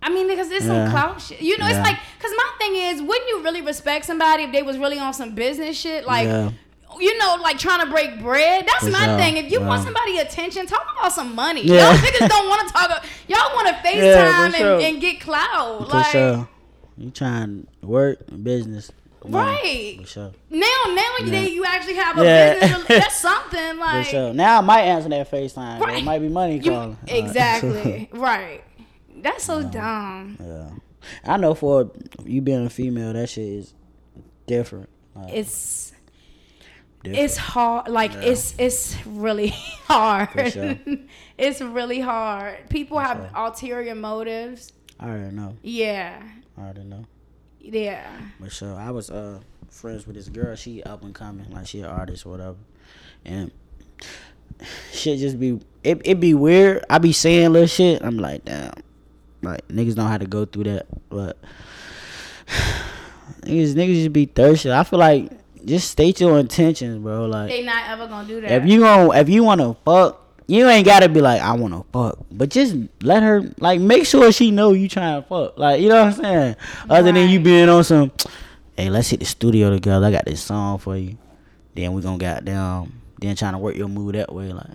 I 0.00 0.10
mean, 0.10 0.26
because 0.28 0.50
it's 0.50 0.64
Yeah. 0.64 0.84
some 0.86 0.90
clout 0.90 1.20
shit. 1.20 1.42
You 1.42 1.58
know, 1.58 1.66
Yeah. 1.66 1.78
it's 1.80 1.86
like, 1.86 1.98
because 2.16 2.32
my 2.34 2.50
thing 2.58 2.76
is, 2.76 3.02
wouldn't 3.02 3.28
you 3.28 3.42
really 3.42 3.60
respect 3.60 4.06
somebody 4.06 4.44
if 4.44 4.52
they 4.52 4.62
was 4.62 4.78
really 4.78 4.98
on 4.98 5.12
some 5.12 5.34
business 5.34 5.76
shit? 5.76 6.06
Like, 6.06 6.26
Yeah. 6.26 6.50
You 7.00 7.16
know, 7.18 7.36
like 7.42 7.58
trying 7.58 7.84
to 7.84 7.90
break 7.90 8.20
bread. 8.20 8.66
That's 8.66 8.84
For 8.84 8.90
my 8.90 9.04
sure. 9.06 9.18
thing. 9.18 9.36
If 9.36 9.52
you 9.52 9.60
want 9.60 9.82
somebody 9.84 10.18
attention, 10.18 10.66
talk 10.66 10.86
about 10.98 11.12
some 11.12 11.34
money. 11.34 11.62
Yeah. 11.64 11.90
Y'all 11.92 11.98
niggas 11.98 12.28
don't 12.28 12.48
want 12.48 12.66
to 12.68 12.72
talk. 12.74 13.04
Y'all 13.28 13.54
want 13.54 13.68
to 13.68 13.74
FaceTime 13.74 13.94
Yeah, 14.02 14.50
for 14.50 14.56
sure. 14.56 14.74
and, 14.74 14.82
and 14.84 15.00
get 15.00 15.20
clout. 15.20 15.86
For 15.86 15.96
like, 15.96 16.06
sure. 16.06 16.48
You 16.96 17.10
trying 17.10 17.66
to 17.82 17.86
work 17.86 18.18
business. 18.42 18.90
right. 19.24 19.98
For 20.00 20.06
sure. 20.06 20.32
Now, 20.50 20.66
now 20.88 21.14
you 21.20 21.26
Yeah. 21.26 21.40
you 21.42 21.64
actually 21.64 21.94
have 21.94 22.18
a 22.18 22.24
Yeah. 22.24 22.54
business. 22.60 22.84
That's 22.88 23.16
something 23.20 23.74
For 23.74 23.80
like. 23.80 24.06
sure. 24.06 24.32
Now 24.34 24.58
I 24.58 24.60
might 24.62 24.82
answer 24.82 25.08
that 25.10 25.30
FaceTime. 25.30 25.80
Right. 25.80 25.98
It 25.98 26.04
might 26.04 26.18
be 26.20 26.28
money 26.28 26.56
You- 26.58 26.70
calling. 26.70 26.96
exactly. 27.06 28.08
right. 28.12 28.64
That's 29.16 29.44
so 29.44 29.62
dumb. 29.62 30.36
yeah. 30.40 30.70
I 31.24 31.36
know 31.36 31.54
for 31.54 31.90
you 32.24 32.40
being 32.40 32.66
a 32.66 32.70
female, 32.70 33.12
that 33.12 33.28
shit 33.28 33.44
is 33.46 33.74
different. 34.46 34.88
Like, 35.14 35.32
It's 35.34 35.92
different. 37.02 37.24
it's 37.24 37.36
hard. 37.36 37.88
Like 37.88 38.14
it's 38.14 38.54
it's 38.58 38.96
really 39.06 39.48
hard. 39.86 40.30
For 40.30 40.50
sure. 40.50 40.78
it's 41.38 41.60
really 41.60 42.00
hard. 42.00 42.68
People 42.68 42.98
have 42.98 43.18
sure. 43.18 43.30
ulterior 43.34 43.94
motives. 43.94 44.72
I 45.00 45.08
already 45.08 45.34
know. 45.34 45.56
Yeah. 45.62 46.22
I 46.56 46.60
already 46.60 46.84
know. 46.84 47.04
Yeah. 47.60 48.06
But 48.40 48.52
sure, 48.52 48.74
I 48.74 48.90
was 48.90 49.10
uh 49.10 49.40
friends 49.68 50.06
with 50.06 50.16
this 50.16 50.28
girl. 50.28 50.56
She 50.56 50.82
up 50.82 51.02
and 51.02 51.14
coming, 51.14 51.50
like 51.50 51.66
she 51.66 51.80
an 51.80 51.86
artist 51.86 52.26
or 52.26 52.30
whatever, 52.30 52.56
and 53.24 53.50
shit 54.92 55.18
just 55.18 55.38
be 55.38 55.60
it. 55.84 56.00
It 56.04 56.20
be 56.20 56.34
weird. 56.34 56.84
I 56.90 56.98
be 56.98 57.12
saying 57.12 57.52
little 57.52 57.68
shit. 57.68 58.02
I'm 58.02 58.18
like, 58.18 58.44
damn, 58.44 58.72
like 59.42 59.66
niggas 59.68 59.94
don't 59.94 60.08
have 60.08 60.20
to 60.20 60.26
go 60.26 60.44
through 60.44 60.64
that, 60.64 60.86
but 61.08 61.38
niggas 63.42 63.74
niggas 63.74 63.94
just 63.94 64.12
be 64.12 64.26
thirsty. 64.26 64.72
I 64.72 64.82
feel 64.84 64.98
like 64.98 65.30
just 65.64 65.90
state 65.90 66.20
your 66.20 66.38
intentions, 66.38 66.98
bro. 66.98 67.26
Like 67.26 67.48
They 67.50 67.62
not 67.64 67.88
ever 67.88 68.06
gonna 68.06 68.28
do 68.28 68.40
that. 68.40 68.50
if 68.50 68.66
you 68.66 68.80
gon' 68.80 69.14
if 69.16 69.28
you 69.28 69.44
wanna 69.44 69.74
fuck. 69.84 70.24
You 70.50 70.66
ain't 70.66 70.86
gotta 70.86 71.10
be 71.10 71.20
like 71.20 71.42
I 71.42 71.52
wanna 71.52 71.84
fuck, 71.92 72.18
but 72.30 72.48
just 72.48 72.74
let 73.02 73.22
her 73.22 73.42
like 73.60 73.80
make 73.80 74.06
sure 74.06 74.32
she 74.32 74.50
know 74.50 74.72
you 74.72 74.88
trying 74.88 75.22
to 75.22 75.28
fuck. 75.28 75.58
Like 75.58 75.82
you 75.82 75.90
know 75.90 76.02
what 76.04 76.14
I'm 76.14 76.22
saying. 76.22 76.56
Other 76.88 77.12
than 77.12 77.28
you 77.28 77.38
being 77.38 77.68
on 77.68 77.84
some, 77.84 78.10
hey, 78.74 78.88
let's 78.88 79.10
hit 79.10 79.20
the 79.20 79.26
studio 79.26 79.68
together. 79.68 80.06
I 80.06 80.10
got 80.10 80.24
this 80.24 80.40
song 80.42 80.78
for 80.78 80.96
you. 80.96 81.18
Then 81.74 81.92
we 81.92 82.00
gonna 82.00 82.16
goddamn 82.16 82.98
then 83.20 83.36
trying 83.36 83.52
to 83.52 83.58
work 83.58 83.76
your 83.76 83.88
mood 83.88 84.14
that 84.14 84.32
way. 84.32 84.52
Like 84.52 84.70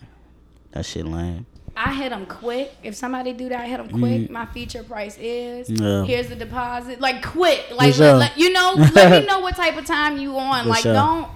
that 0.73 0.85
shit 0.85 1.07
lame. 1.07 1.47
I 1.75 1.93
hit 1.93 2.09
them 2.11 2.25
quick. 2.27 2.71
If 2.83 2.93
somebody 2.95 3.33
do 3.33 3.49
that, 3.49 3.61
I 3.61 3.67
hit 3.67 3.77
them 3.77 3.89
quick. 3.99 4.29
My 4.29 4.45
feature 4.45 4.83
price 4.83 5.17
is 5.19 5.69
Mm. 5.69 5.81
Yeah. 5.81 6.05
here's 6.05 6.27
the 6.29 6.35
deposit. 6.35 6.99
Like 7.01 7.23
quick. 7.25 7.65
Like 7.71 7.97
let, 7.97 8.15
let- 8.17 8.37
you 8.37 8.51
know, 8.53 8.73
let 8.93 9.21
me 9.21 9.25
know 9.27 9.39
what 9.39 9.55
type 9.55 9.75
of 9.77 9.85
time 9.85 10.17
you 10.17 10.37
on. 10.37 10.63
For 10.63 10.69
like 10.69 10.83
sure. 10.83 10.93
don't. 10.93 11.27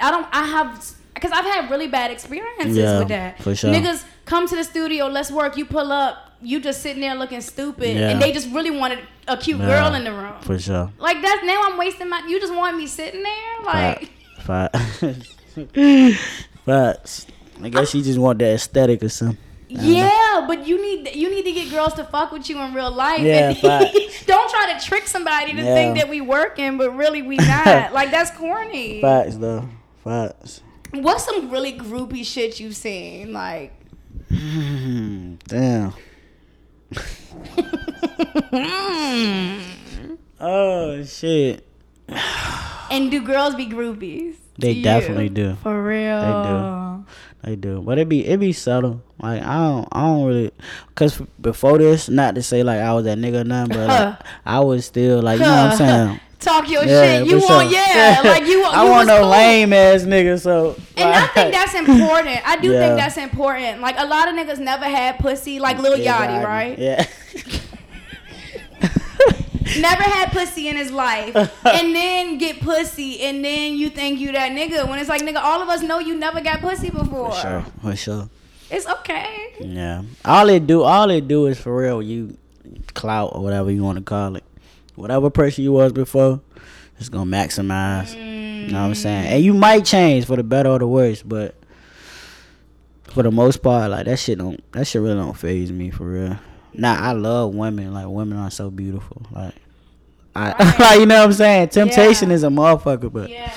I 0.00 0.10
don't. 0.10 0.26
I 0.32 0.44
have 0.46 0.84
because 1.14 1.30
I've 1.30 1.44
had 1.44 1.70
really 1.70 1.86
bad 1.86 2.10
experiences 2.10 2.76
Yeah, 2.76 2.98
with 2.98 3.08
that. 3.08 3.40
for 3.42 3.54
sure. 3.54 3.72
Niggas 3.72 4.04
come 4.24 4.48
to 4.48 4.56
the 4.56 4.64
studio, 4.64 5.06
let's 5.06 5.30
work. 5.30 5.56
You 5.56 5.64
pull 5.64 5.92
up, 5.92 6.32
you 6.42 6.58
just 6.58 6.82
sitting 6.82 7.00
there 7.02 7.14
looking 7.14 7.40
stupid, 7.40 7.96
Yeah. 7.96 8.10
and 8.10 8.20
they 8.20 8.32
just 8.32 8.50
really 8.50 8.72
wanted 8.72 8.98
a 9.28 9.36
cute 9.36 9.60
girl 9.60 9.94
in 9.94 10.02
the 10.02 10.12
room. 10.12 10.34
For 10.42 10.58
sure. 10.58 10.90
Like 10.98 11.22
that's 11.22 11.44
now 11.44 11.62
I'm 11.66 11.78
wasting 11.78 12.08
my. 12.08 12.24
You 12.26 12.40
just 12.40 12.52
want 12.52 12.76
me 12.76 12.88
sitting 12.88 13.22
there, 13.22 13.64
like. 13.64 14.10
Fact. 14.40 14.76
Facts. 16.66 17.26
I 17.62 17.68
guess 17.68 17.90
she 17.90 18.02
just 18.02 18.18
want 18.18 18.38
that 18.40 18.54
aesthetic 18.54 19.02
or 19.02 19.08
something. 19.08 19.38
Yeah, 19.68 20.44
but 20.46 20.66
you 20.66 20.80
need 20.80 21.14
you 21.16 21.30
need 21.30 21.44
to 21.44 21.52
get 21.52 21.70
girls 21.70 21.94
to 21.94 22.04
fuck 22.04 22.30
with 22.32 22.48
you 22.50 22.60
in 22.60 22.74
real 22.74 22.90
life. 22.92 23.20
Yeah, 23.20 23.52
don't 24.26 24.50
try 24.50 24.74
to 24.78 24.84
trick 24.84 25.06
somebody 25.08 25.52
to 25.52 25.58
Yeah. 25.62 25.74
think 25.74 25.96
that 25.98 26.08
we 26.08 26.20
working, 26.20 26.76
but 26.78 26.94
really 26.96 27.22
we 27.22 27.36
not. 27.64 27.92
like 27.92 28.10
that's 28.10 28.30
corny. 28.32 29.00
Facts 29.00 29.36
though. 29.36 29.68
Facts. 30.04 30.60
What's 30.92 31.24
some 31.24 31.50
really 31.50 31.72
groupie 31.72 32.24
shit 32.24 32.60
you've 32.60 32.76
seen? 32.76 33.32
Like, 33.32 33.72
Hmm, 34.28 35.34
Damn. 35.48 35.92
oh 40.40 41.02
shit. 41.04 41.66
and 42.90 43.10
do 43.10 43.22
girls 43.22 43.54
be 43.54 43.66
groupies? 43.66 44.36
They 44.58 44.72
to 44.74 44.78
you? 44.78 44.84
definitely 44.84 45.28
do. 45.30 45.54
For 45.62 45.82
real. 45.82 46.20
They 46.20 46.48
do, 46.48 47.04
but 47.46 47.98
it 47.98 48.08
be 48.08 48.26
it 48.26 48.40
be 48.40 48.52
subtle. 48.52 49.02
Like 49.20 49.42
I 49.42 49.56
don't 49.68 49.88
I 49.92 50.00
don't 50.06 50.26
really, 50.26 50.50
cause 50.94 51.20
before 51.40 51.78
this, 51.78 52.08
not 52.08 52.34
to 52.36 52.42
say 52.42 52.62
like 52.62 52.80
I 52.80 52.92
was 52.94 53.04
that 53.04 53.18
nigga 53.18 53.42
or 53.42 53.44
nothing, 53.44 53.76
but 53.76 53.88
like, 53.88 54.16
I 54.46 54.60
was 54.60 54.84
still 54.86 55.20
like 55.22 55.38
you 55.38 55.44
know 55.46 55.50
what 55.50 55.72
I'm 55.72 55.76
saying. 56.08 56.20
talk 56.40 56.68
your 56.68 56.84
Yeah, 56.84 57.18
shit. 57.18 57.26
You 57.28 57.38
want 57.38 57.70
sure. 57.70 57.78
yeah, 57.80 58.20
like 58.24 58.46
you. 58.46 58.64
I 58.64 58.84
you 58.84 58.90
want 58.90 59.06
no 59.08 59.20
cool. 59.20 59.30
lame 59.30 59.72
ass 59.72 60.02
nigga. 60.02 60.40
So 60.40 60.76
And 60.96 61.08
I 61.08 61.26
think 61.28 61.52
that's 61.54 61.74
important. 61.74 62.46
I 62.48 62.56
do 62.56 62.72
Yeah. 62.72 62.80
think 62.80 62.96
that's 62.98 63.16
important. 63.16 63.80
Like 63.80 63.96
a 63.98 64.04
lot 64.06 64.28
of 64.28 64.34
niggas 64.34 64.58
never 64.58 64.84
had 64.86 65.18
pussy, 65.18 65.58
like 65.60 65.78
Lil 65.78 65.96
Yachty, 65.98 66.44
right? 66.44 66.78
Yeah. 66.78 67.06
Never 69.78 70.02
had 70.02 70.30
pussy 70.30 70.68
in 70.68 70.76
his 70.76 70.90
life, 70.90 71.34
and 71.64 71.94
then 71.94 72.38
get 72.38 72.60
pussy, 72.60 73.20
and 73.22 73.44
then 73.44 73.74
you 73.74 73.88
think 73.88 74.20
you 74.20 74.32
that 74.32 74.52
nigga. 74.52 74.88
When 74.88 74.98
it's 74.98 75.08
like, 75.08 75.22
nigga, 75.22 75.40
all 75.42 75.62
of 75.62 75.68
us 75.68 75.82
know 75.82 75.98
you 75.98 76.14
never 76.16 76.40
got 76.40 76.60
pussy 76.60 76.90
before. 76.90 77.32
For 77.32 77.40
sure. 77.40 77.64
For 77.82 77.96
sure. 77.96 78.30
It's 78.70 78.86
okay. 78.86 79.54
Yeah. 79.60 80.02
All 80.24 80.48
it 80.48 80.66
do, 80.66 80.82
all 80.82 81.10
it 81.10 81.28
do 81.28 81.46
is 81.46 81.60
for 81.60 81.76
real. 81.76 82.02
You 82.02 82.36
clout 82.94 83.30
or 83.34 83.42
whatever 83.42 83.70
you 83.70 83.82
want 83.82 83.98
to 83.98 84.04
call 84.04 84.36
it. 84.36 84.44
Whatever 84.94 85.30
person 85.30 85.64
you 85.64 85.72
was 85.72 85.92
before, 85.92 86.40
it's 86.98 87.08
gonna 87.08 87.30
maximize. 87.30 88.14
You 88.14 88.72
know 88.72 88.82
what 88.82 88.88
I'm 88.88 88.94
saying? 88.94 89.26
And 89.26 89.44
you 89.44 89.54
might 89.54 89.84
change 89.84 90.24
for 90.26 90.36
the 90.36 90.42
better 90.42 90.70
or 90.70 90.78
the 90.78 90.86
worse, 90.86 91.22
but 91.22 91.54
for 93.04 93.22
the 93.22 93.30
most 93.30 93.62
part, 93.62 93.90
like 93.90 94.06
that 94.06 94.18
shit 94.18 94.38
don't, 94.38 94.60
that 94.72 94.86
shit 94.86 95.02
really 95.02 95.16
don't 95.16 95.36
phase 95.36 95.70
me 95.70 95.90
for 95.90 96.04
real. 96.04 96.38
Nah, 96.74 96.96
I 96.98 97.12
love 97.12 97.54
women. 97.54 97.92
Like 97.94 98.06
women 98.08 98.38
are 98.38 98.50
so 98.50 98.70
beautiful. 98.70 99.22
Like, 99.30 99.54
I, 100.34 100.52
Right. 100.52 100.78
like 100.80 101.00
you 101.00 101.06
know 101.06 101.18
what 101.20 101.26
I'm 101.26 101.32
saying? 101.32 101.68
Temptation 101.68 102.28
Yeah. 102.30 102.34
is 102.36 102.42
a 102.44 102.48
motherfucker, 102.48 103.12
but 103.12 103.30
Yeah. 103.30 103.52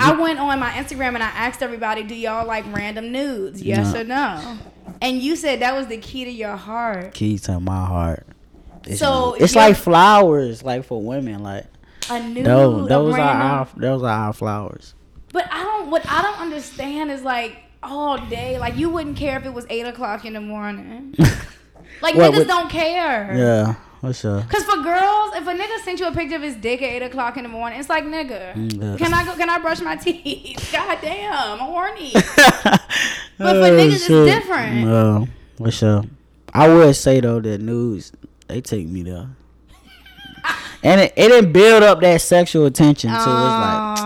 I 0.00 0.12
went 0.12 0.38
on 0.38 0.58
my 0.60 0.70
Instagram 0.70 1.14
and 1.14 1.22
I 1.22 1.28
asked 1.28 1.60
everybody, 1.62 2.04
do 2.04 2.14
y'all 2.14 2.46
like 2.46 2.64
random 2.72 3.10
nudes? 3.10 3.60
Yes 3.62 3.94
No. 3.94 4.00
or 4.00 4.04
no? 4.04 4.58
And 5.02 5.20
you 5.20 5.34
said 5.36 5.60
that 5.60 5.74
was 5.76 5.86
the 5.88 5.98
key 5.98 6.24
to 6.24 6.30
your 6.30 6.56
heart. 6.56 7.14
key 7.14 7.38
to 7.40 7.58
my 7.60 7.84
heart. 7.84 8.24
It's, 8.84 9.00
So, 9.00 9.34
it's 9.34 9.54
like 9.56 9.76
flowers, 9.76 10.62
like 10.62 10.84
for 10.84 11.02
women, 11.02 11.42
like. 11.42 11.66
A 12.10 12.22
nude. 12.22 12.46
Those, 12.46 12.88
those 12.88 13.14
are 13.14 13.20
our 13.20 13.68
those 13.76 14.02
are 14.02 14.08
our 14.08 14.32
flowers. 14.32 14.94
But 15.32 15.46
I 15.52 15.62
don't. 15.62 15.90
What 15.90 16.08
I 16.08 16.22
don't 16.22 16.40
understand 16.40 17.10
is 17.10 17.22
like 17.22 17.56
all 17.82 18.16
day. 18.28 18.58
Like 18.58 18.78
you 18.78 18.88
wouldn't 18.88 19.16
care 19.18 19.36
if 19.36 19.44
it 19.44 19.52
was 19.52 19.66
eight 19.68 19.84
o'clock 19.86 20.24
in 20.24 20.32
the 20.32 20.40
morning. 20.40 21.14
Like 22.02 22.14
What, 22.14 22.32
niggas 22.32 22.38
with- 22.38 22.46
don't 22.48 22.70
care. 22.70 23.34
Yeah, 23.36 23.74
what's 24.00 24.24
up? 24.24 24.48
Cause 24.48 24.62
for 24.64 24.76
girls, 24.82 25.34
if 25.36 25.46
a 25.46 25.52
nigga 25.52 25.82
sent 25.84 25.98
you 26.00 26.06
a 26.06 26.12
picture 26.12 26.36
of 26.36 26.42
his 26.42 26.54
dick 26.56 26.80
at 26.82 26.90
eight 26.90 27.02
o'clock 27.02 27.36
in 27.36 27.42
the 27.42 27.48
morning, 27.48 27.80
it's 27.80 27.88
like 27.88 28.04
nigga, 28.04 28.54
Mm, 28.54 28.82
yeah. 28.82 28.96
can 28.96 29.12
I 29.14 29.24
go? 29.24 29.34
Can 29.34 29.50
I 29.50 29.58
brush 29.58 29.80
my 29.80 29.96
teeth? 30.04 30.70
God 30.72 30.98
damn, 31.02 31.32
I'm 31.34 31.58
horny. 31.58 32.12
but 32.14 32.82
for 33.36 33.70
niggas, 33.70 33.92
it's 33.94 34.08
different. 34.08 34.84
No, 34.84 35.28
what's 35.58 35.82
up? 35.82 36.04
I 36.54 36.68
would 36.68 36.94
say 36.96 37.20
though 37.20 37.40
that 37.40 37.60
news 37.60 38.12
they 38.46 38.60
take 38.60 38.86
me 38.86 39.02
there, 39.02 39.28
and 40.82 41.00
it, 41.00 41.12
it 41.16 41.28
didn't 41.28 41.52
build 41.52 41.82
up 41.82 42.00
that 42.00 42.20
sexual 42.20 42.66
attention. 42.66 43.10
So 43.10 43.16
it's 43.16 43.26
like. 43.28 43.98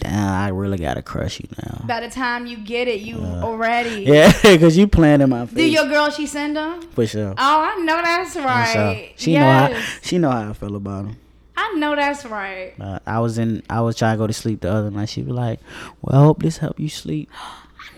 Damn, 0.00 0.28
I 0.32 0.48
really 0.48 0.78
gotta 0.78 1.02
crush 1.02 1.40
you 1.40 1.48
now. 1.64 1.84
by 1.86 2.00
the 2.00 2.10
time 2.10 2.46
you 2.46 2.56
get 2.58 2.88
it, 2.88 3.00
you 3.00 3.18
already. 3.18 4.04
Yeah, 4.06 4.32
cause 4.58 4.76
you 4.76 4.86
playing 4.88 5.20
in 5.20 5.30
my 5.30 5.46
face. 5.46 5.54
Do 5.56 5.68
your 5.70 5.86
girl 5.88 6.10
she 6.10 6.26
send 6.26 6.56
them? 6.56 6.82
for 6.82 7.06
sure. 7.06 7.30
Oh, 7.30 7.34
I 7.38 7.76
know 7.82 8.00
that's 8.02 8.36
right. 8.36 8.72
sure. 8.72 9.08
She 9.16 9.32
yes. 9.32 9.70
know 9.70 9.76
how 9.78 9.82
she 10.02 10.18
know 10.18 10.30
how 10.30 10.50
I 10.50 10.52
feel 10.52 10.76
about 10.76 11.06
him. 11.06 11.16
I 11.58 11.72
know 11.78 11.96
that's 11.96 12.24
right. 12.26 12.74
Uh, 12.78 12.98
I 13.06 13.20
was 13.20 13.38
in. 13.38 13.62
I 13.70 13.80
was 13.80 13.96
trying 13.96 14.14
to 14.16 14.18
go 14.18 14.26
to 14.26 14.32
sleep 14.32 14.60
the 14.60 14.70
other 14.70 14.90
night. 14.90 15.08
She 15.08 15.22
was 15.22 15.34
like, 15.34 15.60
"Well, 16.02 16.20
I 16.20 16.24
hope 16.24 16.42
this 16.42 16.58
help 16.58 16.78
you 16.78 16.88
sleep." 16.90 17.30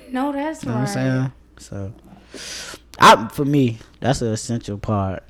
I 0.08 0.12
know 0.12 0.30
that's 0.32 0.62
You 0.62 0.68
know 0.70 0.74
right. 0.76 0.80
what 0.82 0.96
I'm 0.96 1.30
saying? 1.30 1.32
So, 1.58 1.92
I 3.00 3.28
for 3.28 3.44
me, 3.44 3.78
that's 4.00 4.22
an 4.22 4.28
essential 4.28 4.78
part. 4.78 5.24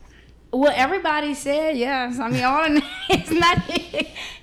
Well, 0.50 0.72
everybody 0.74 1.34
said 1.34 1.76
yes. 1.76 2.18
I 2.18 2.28
mean, 2.30 2.42
all 2.44 2.64
it's 3.10 3.30
not 3.30 3.62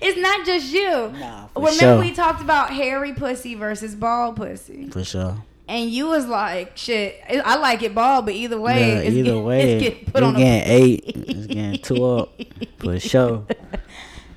it's 0.00 0.18
not 0.18 0.46
just 0.46 0.72
you. 0.72 0.88
Nah, 1.18 1.46
for 1.48 1.60
Remember 1.60 1.74
sure. 1.78 1.98
we 2.00 2.12
talked 2.12 2.40
about 2.40 2.70
hairy 2.70 3.12
pussy 3.12 3.54
versus 3.56 3.94
bald 3.96 4.36
pussy, 4.36 4.88
For 4.90 5.02
sure. 5.02 5.36
and 5.66 5.90
you 5.90 6.06
was 6.06 6.26
like, 6.26 6.76
"Shit, 6.76 7.20
I 7.28 7.40
I 7.44 7.56
like 7.56 7.82
it 7.82 7.92
bald, 7.94 8.24
but 8.26 8.34
either 8.34 8.60
way, 8.60 8.88
yeah, 8.88 8.98
it's 9.00 9.16
either 9.16 9.32
get- 9.34 9.42
way, 9.44 9.72
it's 9.72 9.82
getting 9.82 10.04
put 10.12 10.16
it's 10.22 10.22
on 10.28 10.36
a 10.36 10.38
getting 10.38 10.72
eight. 10.72 11.02
It's 11.06 11.46
getting 11.48 11.78
two 11.82 12.04
up 12.04 12.40
for 12.78 12.98
sure. 13.12 13.44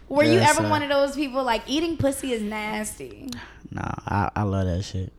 Were 0.08 0.24
you 0.24 0.40
ever 0.40 0.64
sir. 0.64 0.70
one 0.70 0.82
of 0.82 0.90
those 0.90 1.16
people 1.16 1.44
like 1.44 1.62
eating 1.68 1.98
pussy 1.98 2.32
is 2.34 2.42
nasty? 2.42 3.30
Nah, 3.70 3.94
I, 4.08 4.32
I 4.38 4.42
love 4.42 4.66
that 4.66 4.82
shit. 4.82 5.14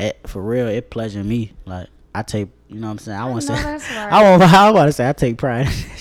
It, 0.00 0.18
for 0.26 0.40
real, 0.42 0.66
it 0.68 0.88
pleasure 0.88 1.22
me. 1.22 1.52
Like 1.66 1.88
I 2.14 2.22
take, 2.22 2.48
you 2.68 2.80
know 2.80 2.88
what 2.88 2.92
I'm 2.92 2.98
saying. 2.98 3.18
I 3.18 3.24
want 3.26 3.42
to 3.42 3.46
say, 3.46 3.54
right. 3.96 4.12
I 4.12 4.30
want, 4.38 4.42
I 4.42 4.70
want 4.70 4.88
to 4.88 4.92
say, 4.92 5.08
I 5.08 5.12
take 5.12 5.38
pride 5.38 5.66
in 5.66 5.66
that 5.66 5.98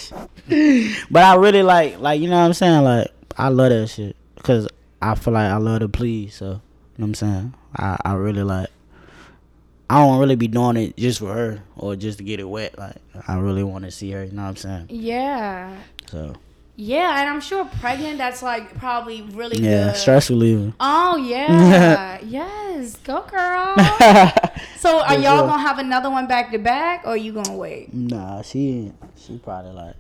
shit. 0.47 1.07
but 1.11 1.23
I 1.23 1.35
really 1.35 1.63
like, 1.63 1.99
like 1.99 2.21
you 2.21 2.29
know 2.29 2.39
what 2.39 2.45
I'm 2.45 2.53
saying. 2.53 2.83
Like 2.83 3.11
I 3.37 3.49
love 3.49 3.69
that 3.69 3.87
shit 3.87 4.15
because 4.35 4.67
I 5.01 5.15
feel 5.15 5.33
like 5.33 5.51
I 5.51 5.57
love 5.57 5.81
to 5.81 5.89
please. 5.89 6.35
So 6.35 6.45
you 6.45 6.51
know 6.51 6.59
what 6.95 7.05
I'm 7.05 7.13
saying. 7.15 7.53
I, 7.75 7.97
I 8.03 8.13
really 8.13 8.43
like. 8.43 8.69
I 9.89 10.03
don't 10.03 10.19
really 10.19 10.35
be 10.35 10.47
doing 10.49 10.75
it 10.75 10.97
just 10.97 11.19
for 11.19 11.33
her 11.33 11.63
or 11.77 11.95
just 11.95 12.17
to 12.17 12.23
get 12.23 12.39
it 12.39 12.49
wet. 12.49 12.77
Like 12.77 12.97
I 13.27 13.37
really 13.37 13.63
want 13.63 13.85
to 13.85 13.91
see 13.91 14.11
her. 14.11 14.23
You 14.23 14.31
know 14.33 14.43
what 14.43 14.49
I'm 14.49 14.55
saying. 14.57 14.87
Yeah, 14.89 15.77
So 16.09 16.33
yeah, 16.77 17.19
and 17.19 17.27
I'm 17.29 17.41
sure 17.41 17.65
pregnant. 17.81 18.19
That's 18.19 18.41
like 18.43 18.77
probably 18.77 19.23
really 19.33 19.57
yeah, 19.59 19.87
good. 19.87 19.95
stress 19.97 20.29
reliever. 20.29 20.73
Oh 20.79 21.17
yeah, 21.33 22.19
yes, 22.23 22.95
go 22.97 23.21
girl. 23.29 23.75
So 24.77 24.99
are 25.01 25.15
y'all 25.17 25.47
gonna 25.47 25.57
have 25.61 25.79
another 25.79 26.09
one 26.09 26.27
back 26.27 26.51
to 26.51 26.59
back, 26.59 27.01
or 27.05 27.17
you 27.17 27.33
gonna 27.33 27.55
wait? 27.57 27.91
Nah, 27.93 28.41
she 28.43 28.93
she 29.15 29.37
probably 29.39 29.71
like. 29.71 29.95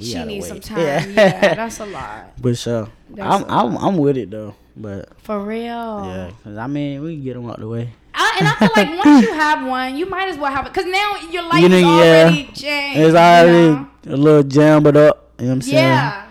she 0.00 0.24
needs 0.24 0.48
wait. 0.50 0.64
some 0.64 0.76
time. 0.76 1.12
Yeah. 1.14 1.54
that's 1.54 1.78
a 1.80 1.86
lot. 1.86 2.32
But 2.40 2.56
so 2.56 2.88
I'm 3.20 3.44
I'm 3.44 3.76
I'm 3.76 3.96
with 3.98 4.16
it 4.16 4.30
though. 4.30 4.54
But 4.76 5.10
For 5.20 5.38
real. 5.38 6.02
yeah, 6.08 6.30
'cause 6.42 6.56
I 6.56 6.66
mean 6.66 7.02
we 7.02 7.14
can 7.16 7.24
get 7.24 7.34
them 7.34 7.48
out 7.50 7.60
the 7.60 7.68
way. 7.68 7.92
I, 8.14 8.36
and 8.40 8.48
I 8.48 8.54
feel 8.54 8.70
like 8.74 9.04
once 9.04 9.22
you 9.26 9.32
have 9.34 9.66
one, 9.66 9.96
you 9.96 10.06
might 10.06 10.28
as 10.28 10.38
well 10.38 10.50
have 10.50 10.66
it, 10.66 10.72
cause 10.74 10.86
now 10.86 11.16
your 11.30 11.42
life 11.42 11.62
You 11.62 11.68
know, 11.68 11.76
is 11.76 11.82
yeah. 11.82 11.88
already 11.90 12.44
changed. 12.54 12.98
It's 12.98 13.12
you 13.12 13.18
already 13.18 13.68
know? 13.74 13.88
a 14.06 14.16
little 14.16 14.42
jammed 14.42 14.96
up. 14.96 15.23
You 15.38 15.44
know 15.46 15.48
what 15.50 15.54
I'm 15.54 15.62
saying? 15.62 15.76
Yeah. 15.76 16.26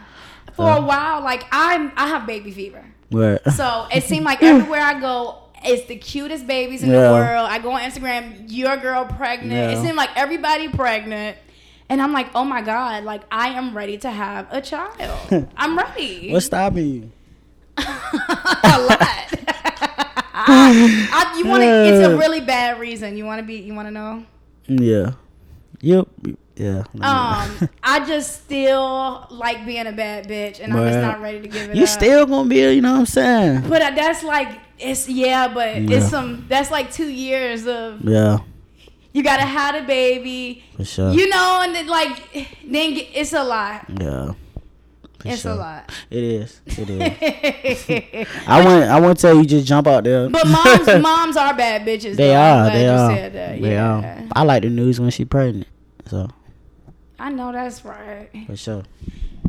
For 0.53 0.69
Uh. 0.69 0.77
a 0.77 0.81
while, 0.81 1.21
like 1.23 1.45
I'm, 1.51 1.91
I 1.95 2.07
have 2.07 2.25
baby 2.27 2.51
fever. 2.51 2.83
Right. 3.11 3.39
So 3.55 3.87
it 3.93 4.03
seemed 4.09 4.25
like 4.25 4.41
everywhere 4.43 4.81
I 4.81 4.99
go, 4.99 5.39
it's 5.65 5.85
the 5.87 5.95
cutest 5.95 6.45
babies 6.47 6.83
in 6.83 6.89
Yeah. 6.91 7.07
the 7.07 7.13
world. 7.13 7.47
I 7.49 7.59
go 7.59 7.71
on 7.71 7.81
Instagram, 7.81 8.45
your 8.47 8.77
girl 8.77 9.05
pregnant. 9.05 9.73
It 9.77 9.81
seemed 9.81 9.95
like 9.97 10.09
everybody 10.15 10.67
pregnant. 10.67 11.37
And 11.89 12.01
I'm 12.01 12.13
like, 12.13 12.27
oh 12.33 12.43
my 12.45 12.61
God, 12.61 13.03
like 13.03 13.21
I 13.31 13.49
am 13.49 13.75
ready 13.75 13.97
to 13.99 14.09
have 14.11 14.47
a 14.51 14.61
child. 14.61 15.47
I'm 15.57 15.77
ready. 15.77 16.31
What's 16.31 16.45
stopping 16.47 16.85
you? 16.87 17.11
a 17.77 18.81
lot. 18.81 19.29
I, 20.35 21.35
you 21.37 21.45
want 21.47 21.63
to? 21.63 21.67
It's 21.85 22.07
a 22.07 22.17
really 22.17 22.41
bad 22.41 22.79
reason. 22.79 23.17
You 23.17 23.25
want 23.25 23.39
to 23.39 23.45
be? 23.45 23.55
You 23.55 23.73
want 23.73 23.87
to 23.87 23.91
know? 23.91 24.25
Yeah. 24.67 25.11
Yep. 25.81 26.07
Yeah. 26.55 26.83
Um, 27.01 27.69
I 27.83 28.03
just 28.07 28.43
still 28.43 29.25
like 29.31 29.65
being 29.65 29.87
a 29.87 29.91
bad 29.91 30.27
bitch, 30.27 30.59
and 30.59 30.71
I'm 30.73 30.87
just 30.87 30.99
not 30.99 31.19
ready 31.21 31.41
to 31.41 31.47
give 31.47 31.69
it 31.71 31.75
you 31.75 31.83
up. 31.83 31.89
still 31.89 32.25
gonna 32.27 32.47
be, 32.47 32.57
you 32.57 32.81
know 32.81 32.93
what 32.93 32.99
I'm 32.99 33.05
saying? 33.07 33.61
But 33.69 33.79
that's 33.95 34.23
like 34.23 34.59
it's 34.77 35.09
yeah, 35.09 35.47
but 35.51 35.81
Yeah. 35.81 35.97
it's 35.97 36.09
some 36.09 36.45
that's 36.47 36.69
like 36.69 36.91
two 36.93 37.07
years 37.09 37.65
of 37.65 38.01
Yeah, 38.07 38.37
you 39.13 39.23
gotta 39.23 39.43
have 39.43 39.73
a 39.75 39.85
baby, 39.85 40.63
for 40.77 40.85
sure. 40.85 41.11
you 41.11 41.27
know, 41.29 41.61
and 41.63 41.73
then 41.73 41.87
like 41.87 42.17
then 42.63 42.93
it's 43.13 43.33
a 43.33 43.43
lot. 43.43 43.85
yeah. 43.99 44.33
It's 45.25 45.43
sure. 45.43 45.53
a 45.53 45.55
lot. 45.55 45.89
It 46.09 46.21
is. 46.21 46.59
It 46.65 46.89
is. 46.89 48.27
I 48.47 48.57
wouldn't. 48.61 48.91
I 48.91 48.99
wouldn't 48.99 49.19
tell 49.21 49.33
you 49.37 49.45
just 49.45 49.65
jump 49.65 49.87
out 49.87 50.03
there. 50.03 50.27
But 50.29 50.45
moms, 50.45 50.85
moms 51.01 51.37
are 51.37 51.53
bad 51.55 51.87
bitches. 51.87 52.17
They 52.17 52.27
though. 52.27 52.35
Are. 52.35 52.69
They 52.69 52.87
are. 52.89 53.29
They 53.29 53.59
yeah. 53.71 54.25
are. 54.25 54.27
I 54.33 54.43
like 54.43 54.63
the 54.63 54.69
news 54.69 54.99
when 54.99 55.11
she 55.11 55.23
pregnant. 55.23 55.67
So 56.07 56.27
I 57.23 57.29
know 57.29 57.53
that's 57.53 57.85
right. 57.85 58.29
for 58.45 58.57
sure. 58.57 58.83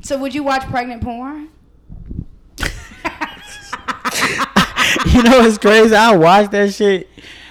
So 0.01 0.17
would 0.19 0.33
you 0.33 0.45
watch 0.45 0.63
pregnant 0.71 1.03
porn? 1.03 1.49
you 2.59 2.67
know 5.25 5.41
it's 5.41 5.59
crazy? 5.59 5.93
I 5.93 6.15
watched 6.15 6.53
that 6.53 6.73
shit 6.73 7.09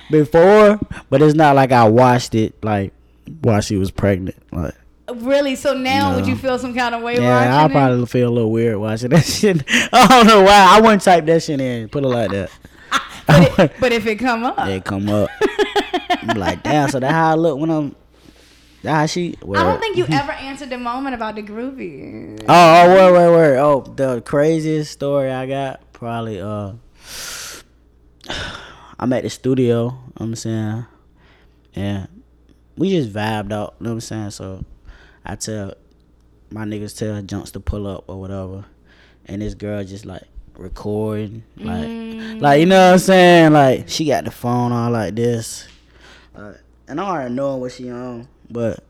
before, 0.09 0.79
but 1.09 1.21
it's 1.21 1.35
not 1.35 1.57
like 1.57 1.73
I 1.73 1.89
watched 1.89 2.35
it 2.35 2.63
like 2.63 2.93
while 3.41 3.59
she 3.59 3.75
was 3.75 3.91
pregnant. 3.91 4.37
Like, 4.53 4.75
Really? 5.13 5.55
So 5.55 5.73
now 5.73 6.15
would 6.15 6.25
you 6.25 6.37
feel 6.37 6.57
some 6.57 6.73
kind 6.73 6.95
of 6.95 7.01
way 7.01 7.19
yeah, 7.19 7.61
I 7.61 7.67
probably 7.67 8.05
feel 8.05 8.29
a 8.29 8.31
little 8.31 8.51
weird 8.51 8.77
watching 8.77 9.09
that 9.09 9.25
shit. 9.25 9.61
I 9.91 10.07
don't 10.07 10.25
know 10.25 10.43
why. 10.43 10.67
I 10.69 10.79
wouldn't 10.79 11.01
type 11.01 11.25
that 11.25 11.43
shit 11.43 11.59
in. 11.59 11.89
Put 11.89 12.05
it 12.05 12.07
like 12.07 12.31
that. 12.31 12.49
but, 13.27 13.59
it, 13.59 13.73
but 13.77 13.91
if 13.91 14.07
it 14.07 14.15
come 14.19 14.45
up, 14.45 14.55
they 14.65 14.79
come 14.79 15.09
up. 15.09 15.29
I'm 16.09 16.37
like, 16.37 16.63
damn. 16.63 16.87
So 16.89 17.01
that 17.01 17.11
how 17.11 17.31
I 17.31 17.35
look 17.35 17.59
when 17.59 17.69
I'm. 17.69 17.95
How 18.83 19.05
she. 19.05 19.35
I 19.41 19.63
don't 19.63 19.79
think 19.79 19.95
you 19.97 20.05
ever 20.09 20.31
answered 20.33 20.69
the 20.69 20.77
moment 20.77 21.15
about 21.15 21.35
the 21.35 21.41
groovy. 21.43 22.41
Oh, 22.41 22.45
oh, 22.49 22.89
wait, 22.89 23.11
wait, 23.13 23.35
wait. 23.35 23.57
Oh, 23.57 23.81
the 23.95 24.21
craziest 24.21 24.91
story 24.91 25.31
I 25.31 25.45
got 25.45 25.93
probably. 25.93 26.41
Uh, 26.41 26.73
I'm 28.99 29.11
at 29.13 29.23
the 29.23 29.29
studio. 29.29 29.85
You 29.85 29.91
know 29.91 29.91
what 30.15 30.21
I'm 30.25 30.35
saying, 30.35 30.85
and 31.75 32.23
we 32.77 32.89
just 32.91 33.11
vibed 33.11 33.51
out. 33.51 33.75
You 33.79 33.85
know 33.85 33.89
what 33.91 33.95
I'm 33.95 34.01
saying? 34.01 34.31
So 34.31 34.63
I 35.25 35.35
tell 35.35 35.73
my 36.51 36.65
niggas 36.65 36.97
tell 36.97 37.21
Junks 37.21 37.51
to 37.51 37.59
pull 37.59 37.87
up 37.87 38.05
or 38.07 38.19
whatever, 38.19 38.65
and 39.25 39.41
this 39.41 39.53
girl 39.55 39.83
just 39.83 40.05
like 40.05 40.23
recording, 40.57 41.43
like, 41.57 41.85
Mm. 41.87 42.41
like 42.41 42.59
you 42.59 42.65
know 42.67 42.87
what 42.87 42.93
I'm 42.93 42.99
saying? 42.99 43.53
Like 43.53 43.89
she 43.89 44.05
got 44.05 44.25
the 44.25 44.31
phone 44.31 44.71
all 44.71 44.91
like 44.91 45.15
this, 45.15 45.67
uh, 46.35 46.53
and 46.87 46.99
I 47.01 47.03
already 47.03 47.33
know 47.33 47.55
what 47.57 47.71
she 47.71 47.89
on, 47.89 48.27
but 48.53 48.83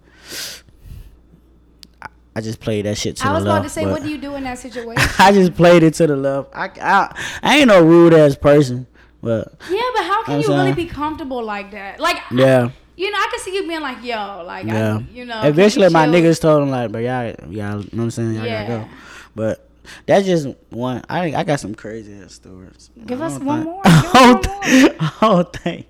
I, 2.02 2.08
I 2.36 2.42
just 2.42 2.60
played 2.60 2.86
that 2.86 2.98
shit 2.98 3.18
to 3.18 3.28
I 3.28 3.34
the 3.34 3.40
left. 3.40 3.46
I 3.46 3.50
was 3.50 3.56
about 3.60 3.64
to 3.64 3.70
say, 3.70 3.86
what 3.86 4.04
do 4.04 4.10
you 4.10 4.18
do 4.18 4.36
in 4.36 4.44
that 4.44 4.60
situation? 4.60 5.10
I 5.20 5.32
just 5.32 5.56
played 5.56 5.84
it 5.84 5.94
to 5.96 6.08
the 6.08 6.16
left. 6.16 6.50
I, 6.54 6.70
I, 6.82 7.24
I 7.42 7.58
ain't 7.60 7.68
no 7.68 7.84
rude 7.84 8.14
ass 8.14 8.36
person, 8.36 8.88
but 9.22 9.54
yeah, 9.70 9.82
but 9.96 10.04
how 10.06 10.24
can 10.24 10.42
you 10.42 10.48
really 10.50 10.74
be 10.74 10.86
comfortable 10.86 11.44
like 11.44 11.72
that? 11.72 12.00
Like, 12.00 12.18
yeah, 12.32 12.70
you 12.96 13.10
know, 13.10 13.18
I 13.18 13.28
can 13.32 13.40
see 13.40 13.56
you 13.56 13.68
being 13.68 13.82
like, 13.82 14.04
yo, 14.04 14.44
like, 14.46 14.66
yeah. 14.68 14.98
I, 14.98 15.06
you 15.12 15.26
know. 15.26 15.42
Eventually, 15.44 15.86
you 15.86 15.92
my 15.92 16.06
niggas 16.08 16.40
told 16.40 16.62
him 16.64 16.70
like, 16.70 16.92
but 16.92 17.00
y'all, 17.00 17.26
y'all, 17.26 17.50
you 17.50 17.58
know 17.58 17.80
what 17.80 18.00
I'm 18.04 18.12
saying? 18.12 18.34
Y'all 18.36 18.46
Yeah. 18.46 18.68
gotta 18.68 18.84
go. 18.86 18.90
But 19.36 19.70
that's 20.06 20.26
just 20.26 20.48
one. 20.70 21.04
I, 21.10 21.34
I 21.36 21.44
got 21.44 21.60
some 21.60 21.76
crazy 21.76 22.14
ass 22.22 22.34
stories. 22.36 22.90
Give 23.06 23.22
us 23.22 23.34
don't 23.34 23.46
one 23.46 23.64
think- 23.64 23.74
more. 23.76 23.82
I 23.86 23.92
Give 23.92 24.06
us 24.14 24.14
don't, 24.14 25.22
one 25.22 25.34
more. 25.36 25.44
think- 25.44 25.58
I 25.58 25.60
think. 25.60 25.88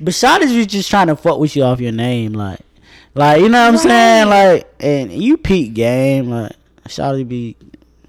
But 0.00 0.14
shawty's 0.14 0.52
was 0.54 0.66
just 0.66 0.88
trying 0.88 1.08
to 1.08 1.16
fuck 1.16 1.38
with 1.38 1.54
you 1.56 1.62
off 1.64 1.80
your 1.80 1.92
name, 1.92 2.32
like, 2.34 2.60
like 3.14 3.40
you 3.40 3.48
know 3.48 3.62
what 3.62 3.74
I'm 3.74 3.76
saying, 3.78 4.28
like, 4.28 4.72
and 4.80 5.12
you 5.12 5.36
peak 5.36 5.74
game, 5.74 6.30
like, 6.30 6.52
shawty 6.88 7.26
be, 7.26 7.56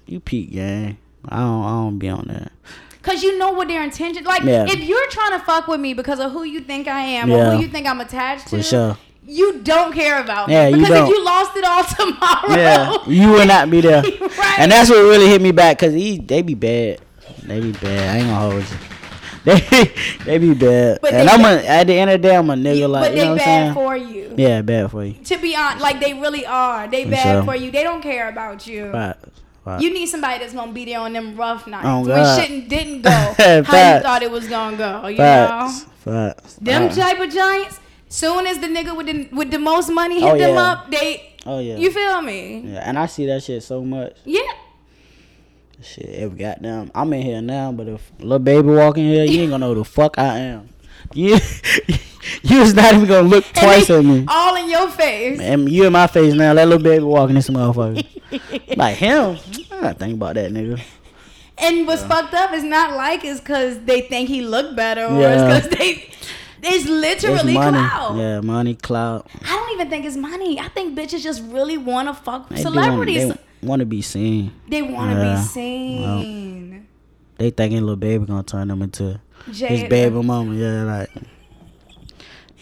you 0.06 0.20
peak 0.20 0.52
game. 0.52 0.98
I 1.28 1.38
don't, 1.38 1.64
I 1.64 1.68
don't 1.68 1.98
be 1.98 2.08
on 2.08 2.24
that. 2.28 2.52
Cause 3.02 3.22
you 3.22 3.38
know 3.38 3.50
what 3.52 3.68
their 3.68 3.82
intention. 3.84 4.24
Like, 4.24 4.42
Yeah. 4.42 4.66
if 4.68 4.80
you're 4.80 5.08
trying 5.10 5.38
to 5.38 5.44
fuck 5.44 5.68
with 5.68 5.78
me 5.80 5.94
because 5.94 6.18
of 6.18 6.32
who 6.32 6.42
you 6.42 6.60
think 6.60 6.88
I 6.88 7.00
am 7.00 7.30
or 7.30 7.52
who 7.52 7.62
you 7.62 7.68
think 7.68 7.86
I'm 7.86 8.00
attached 8.00 8.48
to, 8.48 8.56
For 8.58 8.62
sure. 8.64 8.98
you 9.24 9.60
don't 9.62 9.92
care 9.92 10.20
about 10.20 10.48
Yeah, 10.48 10.64
me. 10.66 10.70
you 10.70 10.76
Because 10.78 10.88
don't. 10.98 11.04
if 11.04 11.10
you 11.16 11.24
lost 11.24 11.56
it 11.56 11.64
all 11.64 11.84
tomorrow, 11.96 12.54
Yeah, 12.56 12.98
you 13.08 13.28
will 13.30 13.46
not 13.46 13.70
be 13.70 13.80
there. 13.80 14.02
Right. 14.36 14.58
And 14.58 14.72
that's 14.72 14.90
what 14.90 14.98
really 14.98 15.28
hit 15.28 15.40
me 15.40 15.52
back 15.52 15.78
because 15.78 15.92
they 15.94 16.42
be 16.42 16.54
bad. 16.54 17.00
They 17.44 17.60
be 17.60 17.72
bad. 17.72 18.16
I 18.16 18.18
ain't 18.18 18.26
gonna 18.28 18.40
hold 18.50 18.62
you. 18.62 18.76
They 19.46 19.60
they 20.26 20.38
be 20.38 20.54
bad. 20.54 20.98
But 21.00 21.14
and 21.14 21.28
they 21.28 21.32
I'm 21.32 21.40
bad- 21.42 21.64
a, 21.64 21.68
at 21.68 21.86
the 21.86 21.94
end 21.94 22.10
of 22.10 22.20
the 22.20 22.28
day, 22.28 22.36
I'm 22.36 22.50
a 22.50 22.54
nigga. 22.54 22.88
Like 22.88 23.02
but 23.04 23.10
you 23.12 23.16
they 23.16 23.24
know 23.26 23.30
what 23.32 23.38
bad 23.38 23.74
for 23.74 23.96
you. 23.96 24.34
yeah, 24.36 24.60
bad 24.62 24.90
for 24.90 25.04
you. 25.04 25.12
To 25.24 25.36
be 25.38 25.54
honest, 25.56 25.80
like 25.80 26.00
they 26.00 26.14
really 26.14 26.44
are. 26.44 26.88
They 26.88 27.04
bad 27.04 27.22
sure. 27.36 27.44
for 27.44 27.54
you. 27.56 27.70
They 27.70 27.82
don't 27.84 28.02
care 28.02 28.28
about 28.28 28.66
you. 28.66 28.90
Right. 28.90 29.14
right. 29.64 29.80
You 29.80 29.92
need 29.94 30.06
somebody 30.06 30.40
that's 30.40 30.52
gonna 30.52 30.72
be 30.72 30.84
there 30.84 30.98
on 31.00 31.12
them 31.12 31.36
rough 31.36 31.66
nights 31.66 31.86
Oh, 31.86 32.00
when 32.06 32.26
shit 32.40 32.68
didn't 32.68 33.02
go 33.10 33.10
how 33.10 33.94
you 33.96 34.02
thought 34.02 34.22
it 34.22 34.30
was 34.30 34.48
gonna 34.48 34.76
go. 34.76 35.06
You 35.06 35.16
Facts. 35.18 35.86
know, 36.06 36.12
Facts. 36.12 36.54
them 36.56 36.82
Uh, 36.90 36.94
type 36.94 37.20
of 37.20 37.30
giants. 37.32 37.78
Soon 38.08 38.46
as 38.46 38.58
the 38.58 38.66
nigga 38.68 38.96
with 38.96 39.06
the 39.06 39.28
with 39.34 39.50
the 39.50 39.58
most 39.58 39.90
money 39.90 40.20
hit 40.20 40.30
Oh, 40.32 40.38
them 40.38 40.54
yeah. 40.54 40.62
up, 40.72 40.90
they. 40.90 41.34
Oh 41.46 41.60
yeah. 41.60 41.76
You 41.76 41.90
feel 41.92 42.20
me? 42.22 42.62
yeah, 42.66 42.82
and 42.88 42.98
I 42.98 43.06
see 43.06 43.26
that 43.26 43.42
shit 43.44 43.62
so 43.62 43.84
much. 43.84 44.16
Yeah. 44.24 44.40
Shit, 45.82 46.06
if 46.08 46.36
goddamn, 46.38 46.90
I'm 46.94 47.12
in 47.12 47.22
here 47.22 47.42
now, 47.42 47.70
but 47.72 47.86
if 47.88 48.10
Lil 48.18 48.38
Baby 48.38 48.68
walk 48.68 48.96
in 48.98 49.04
here, 49.04 49.24
you 49.24 49.42
ain't 49.42 49.50
gonna 49.50 49.66
know 49.66 49.74
who 49.74 49.80
the 49.80 49.84
fuck 49.84 50.18
I 50.18 50.38
am. 50.38 50.68
You, 51.14 51.38
you 52.42 52.58
was 52.58 52.74
not 52.74 52.92
even 52.94 53.06
gonna 53.06 53.28
look 53.28 53.44
twice 53.54 53.88
at 53.90 54.04
me. 54.04 54.24
All 54.26 54.56
in 54.56 54.68
your 54.68 54.90
face. 54.90 55.38
And 55.38 55.70
you 55.70 55.84
in 55.86 55.92
my 55.92 56.08
face 56.08 56.34
now. 56.34 56.52
That 56.54 56.66
Lil 56.66 56.80
Baby 56.80 57.04
walking 57.04 57.36
this 57.36 57.48
motherfucker. 57.48 58.04
like 58.76 58.96
him. 58.96 59.38
I 59.70 59.80
gotta 59.82 59.94
think 59.94 60.14
about 60.14 60.34
that 60.34 60.50
nigga. 60.50 60.80
And 61.58 61.86
what's 61.86 62.02
fucked 62.02 62.34
up 62.34 62.52
is 62.52 62.64
not 62.64 62.96
like 62.96 63.24
it's 63.24 63.38
because 63.38 63.78
they 63.84 64.00
think 64.00 64.28
he 64.28 64.42
look 64.42 64.74
better 64.74 65.04
or 65.06 65.20
Yeah. 65.20 65.56
it's 65.58 65.68
because 65.68 65.78
they. 65.78 65.92
It's 66.62 66.84
It's 66.84 66.86
literally 66.88 67.54
money. 67.54 67.78
clout. 67.78 68.16
Yeah, 68.16 68.40
money, 68.40 68.74
clout. 68.74 69.28
I 69.44 69.54
don't 69.54 69.72
even 69.74 69.88
think 69.88 70.04
it's 70.06 70.16
money. 70.16 70.58
I 70.58 70.66
think 70.68 70.98
bitches 70.98 71.22
just 71.22 71.42
really 71.44 71.78
want 71.78 72.08
to 72.08 72.14
fuck 72.14 72.48
They 72.48 72.62
celebrities. 72.62 73.26
Do 73.26 73.28
they 73.34 73.38
want 73.62 73.80
to 73.80 73.86
be 73.86 74.02
seen. 74.02 74.52
They 74.68 74.82
want 74.82 75.12
to 75.12 75.16
Yeah. 75.24 75.36
be 75.36 75.42
seen. 75.42 76.86
They 77.38 77.50
thinking 77.50 77.82
Lil 77.82 77.96
Baby 77.96 78.24
gonna 78.26 78.42
turn 78.42 78.68
them 78.68 78.82
into 78.82 79.20
his 79.46 79.60
Jada. 79.60 79.88
baby 79.90 80.22
mama. 80.22 80.54
Yeah, 80.54 80.84
like 80.84 81.10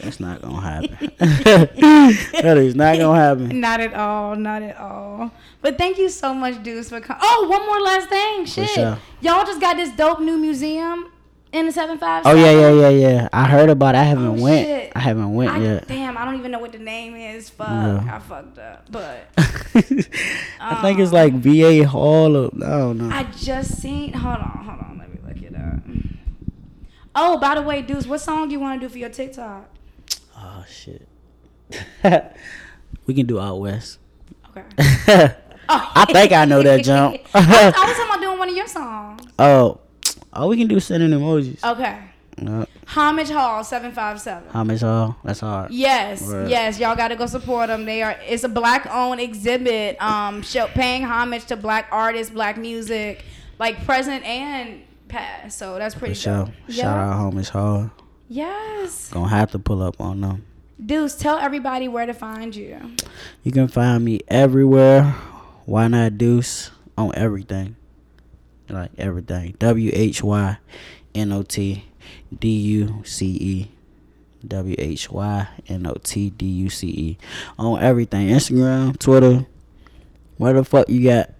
that's 0.01 0.19
not 0.19 0.43
gonna 0.43 0.61
happen. 0.61 1.13
that 1.19 2.57
is 2.59 2.75
not 2.75 2.99
gonna 2.99 3.19
happen. 3.21 3.61
Not 3.61 3.81
at 3.81 3.95
all. 3.95 4.35
Not 4.35 4.63
at 4.63 4.77
all. 4.77 5.31
But 5.63 5.79
thank 5.79 5.99
you 5.99 6.09
so 6.09 6.35
much, 6.35 6.61
Duce, 6.65 6.89
for 6.89 7.01
coming. 7.01 7.21
Oh, 7.25 7.47
one 7.49 7.65
more 7.67 7.81
last 7.81 8.09
thing. 8.09 8.45
Shit. 8.47 8.69
sure. 8.71 8.99
Y'all 9.21 9.45
just 9.47 9.61
got 9.61 9.77
this 9.77 9.91
dope 9.97 10.21
new 10.21 10.37
museum 10.37 11.07
in 11.55 11.67
the 11.67 11.73
seven 11.73 11.99
five. 11.99 12.27
Oh 12.27 12.35
yeah, 12.35 12.51
yeah, 12.51 12.71
yeah, 12.71 12.89
yeah. 12.89 13.29
I 13.33 13.47
heard 13.47 13.71
about. 13.71 13.95
it. 13.95 13.99
I 13.99 14.03
haven't 14.05 14.27
Oh, 14.41 14.43
went. 14.43 14.67
shit. 14.67 14.93
I 14.95 14.99
haven't 14.99 15.35
went 15.35 15.51
I, 15.53 15.59
yet. 15.59 15.89
Damn, 15.89 16.19
I 16.19 16.25
don't 16.25 16.37
even 16.39 16.51
know 16.51 16.59
what 16.59 16.73
the 16.73 16.79
name 16.79 17.15
is. 17.15 17.49
Fuck. 17.51 17.69
Yeah. 17.69 18.09
I 18.11 18.19
fucked 18.19 18.59
up. 18.59 18.87
But 18.91 19.29
I 19.39 20.83
think 20.83 20.99
it's 20.99 21.11
um, 21.11 21.15
like 21.15 21.35
VA 21.35 21.87
Hall. 21.87 22.37
Of, 22.37 22.55
I 22.63 22.69
don't 22.71 22.99
know. 22.99 23.15
I 23.15 23.25
just 23.25 23.79
seen. 23.81 24.13
Hold 24.13 24.37
on, 24.39 24.65
hold 24.65 24.81
on. 24.81 24.99
Let 24.99 25.11
me 25.11 25.19
look 25.27 25.43
it 25.43 25.55
up. 25.57 25.83
Oh, 27.15 27.39
by 27.39 27.55
the 27.55 27.63
way, 27.63 27.81
Duce, 27.83 28.07
what 28.07 28.21
song 28.21 28.49
do 28.49 28.53
you 28.53 28.61
want 28.61 28.81
to 28.81 28.87
do 28.87 28.91
for 28.93 28.99
your 28.99 29.09
TikTok? 29.11 29.69
oh 30.37 30.65
shit. 30.69 31.07
we 33.07 33.15
can 33.15 33.27
do 33.27 33.41
out 33.41 33.61
west. 33.61 33.99
Okay. 34.57 35.35
Oh. 35.67 35.93
I 35.95 36.05
think 36.05 36.31
I 36.33 36.45
know 36.45 36.63
that 36.63 36.85
jump. 36.85 37.17
I, 37.33 37.39
I 37.39 37.67
was 37.67 37.75
talking 37.75 38.05
about 38.05 38.21
doing 38.21 38.39
one 38.39 38.51
of 38.51 38.55
your 38.55 38.67
songs. 38.67 39.23
oh, 39.39 39.81
oh, 40.35 40.49
we 40.49 40.57
can 40.57 40.69
do 40.69 40.81
sending 40.81 41.11
emojis. 41.11 41.63
Okay. 41.65 41.99
Uh, 42.45 42.67
Homage 42.87 43.31
Hall 43.31 43.63
757. 43.63 44.51
Homage 44.51 44.81
Hall. 44.81 45.17
That's 45.25 45.41
hard. 45.41 45.71
Yes, 45.71 46.23
Word. 46.27 46.51
yes, 46.51 46.79
y'all 46.81 46.97
got 46.97 47.09
to 47.09 47.17
go 47.17 47.27
support 47.27 47.69
them. 47.69 47.85
They 47.85 48.03
are. 48.03 48.17
It's 48.27 48.43
a 48.45 48.49
black-owned 48.49 49.21
exhibit, 49.21 50.01
um, 50.03 50.43
show, 50.43 50.67
paying 50.69 51.05
homage 51.05 51.47
to 51.47 51.57
black 51.57 51.89
artists, 51.93 52.33
black 52.33 52.57
music, 52.59 53.25
like 53.59 53.85
present 53.85 54.25
and 54.25 54.83
past. 55.09 55.59
So 55.59 55.79
that's 55.79 55.95
pretty 55.95 56.15
dope. 56.21 56.51
Shout 56.69 56.99
out 56.99 57.13
Homage 57.15 57.49
Hall. 57.51 57.91
Yes, 58.29 59.11
Gonna 59.11 59.29
have 59.29 59.53
to 59.53 59.59
pull 59.59 59.83
up 59.83 60.01
on 60.01 60.21
them. 60.23 60.45
Duce, 60.85 61.15
tell 61.15 61.39
everybody 61.39 61.87
where 61.89 62.05
to 62.07 62.15
find 62.15 62.55
you. 62.57 62.81
You 63.45 63.53
can 63.53 63.69
find 63.69 64.05
me 64.05 64.21
everywhere. 64.29 65.05
Why 65.67 65.87
not 65.89 66.19
Duce 66.19 66.71
on 66.99 67.15
everything? 67.15 67.77
Like 68.69 68.91
everything. 68.99 69.55
W 69.59 69.91
H 69.93 70.23
Y 70.23 70.57
N 71.15 71.33
O 71.33 71.43
T 71.43 71.85
D 72.39 72.49
U 72.49 73.03
C 73.05 73.27
E. 73.27 73.71
W 74.47 74.77
H 74.79 75.11
Y 75.11 75.49
N 75.69 75.87
O 75.87 75.95
T 76.03 76.31
D 76.31 76.47
U 76.47 76.71
C 76.71 76.89
E. 76.89 77.19
On 77.59 77.81
everything. 77.83 78.29
Instagram, 78.29 78.99
Twitter. 78.99 79.47
Where 80.37 80.53
the 80.53 80.65
fuck 80.65 80.89
you 80.89 81.05
got? 81.05 81.31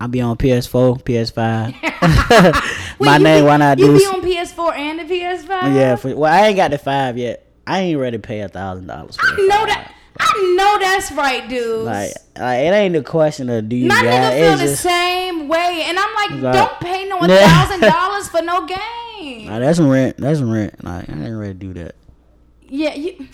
I 0.00 0.06
be 0.06 0.20
on 0.20 0.36
PS4, 0.36 1.02
PS5. 1.02 3.00
My 3.00 3.16
you 3.16 3.24
name, 3.24 3.42
be, 3.42 3.46
why 3.48 3.56
not 3.56 3.78
do? 3.78 3.92
You 3.92 3.98
be 3.98 4.06
on 4.06 4.22
PS4 4.22 4.76
and 4.76 5.00
the 5.00 5.04
PS5. 5.04 5.74
Yeah, 5.74 5.96
for, 5.96 6.14
well, 6.14 6.32
I 6.32 6.46
ain't 6.46 6.56
got 6.56 6.70
the 6.70 6.78
five 6.78 7.18
yet. 7.18 7.44
I 7.66 7.80
ain't 7.80 7.98
ready 7.98 8.16
to 8.16 8.22
pay 8.22 8.40
a 8.40 8.48
thousand 8.48 8.86
dollars 8.86 9.18
I 9.20 9.36
know 9.36 9.66
that. 9.66 9.92
I 10.20 10.54
know 10.56 10.78
that's 10.80 11.12
right, 11.12 11.48
Duce. 11.48 11.84
Like, 11.84 12.10
like, 12.36 12.58
it 12.60 12.72
ain't 12.74 12.96
a 12.96 13.02
question 13.02 13.48
of 13.50 13.68
do 13.68 13.76
you 13.76 13.88
My 13.88 14.02
nigga 14.02 14.38
feel 14.38 14.56
the 14.56 14.64
just, 14.64 14.82
same 14.82 15.48
way, 15.48 15.84
and 15.86 15.98
I'm 15.98 16.14
like, 16.14 16.42
Like- 16.42 16.54
don't 16.54 16.80
pay 16.80 17.08
no 17.08 17.20
thousand 17.26 17.80
dollars 17.80 18.28
for 18.28 18.42
no 18.42 18.66
game. 18.66 19.46
Nah, 19.46 19.58
that's 19.58 19.78
rent. 19.78 20.16
That's 20.18 20.40
rent. 20.40 20.82
Like, 20.84 21.08
I 21.08 21.12
ain't 21.12 21.36
ready 21.36 21.52
to 21.54 21.58
do 21.58 21.74
that. 21.74 21.94
Yeah, 22.68 22.94
you. 22.94 23.28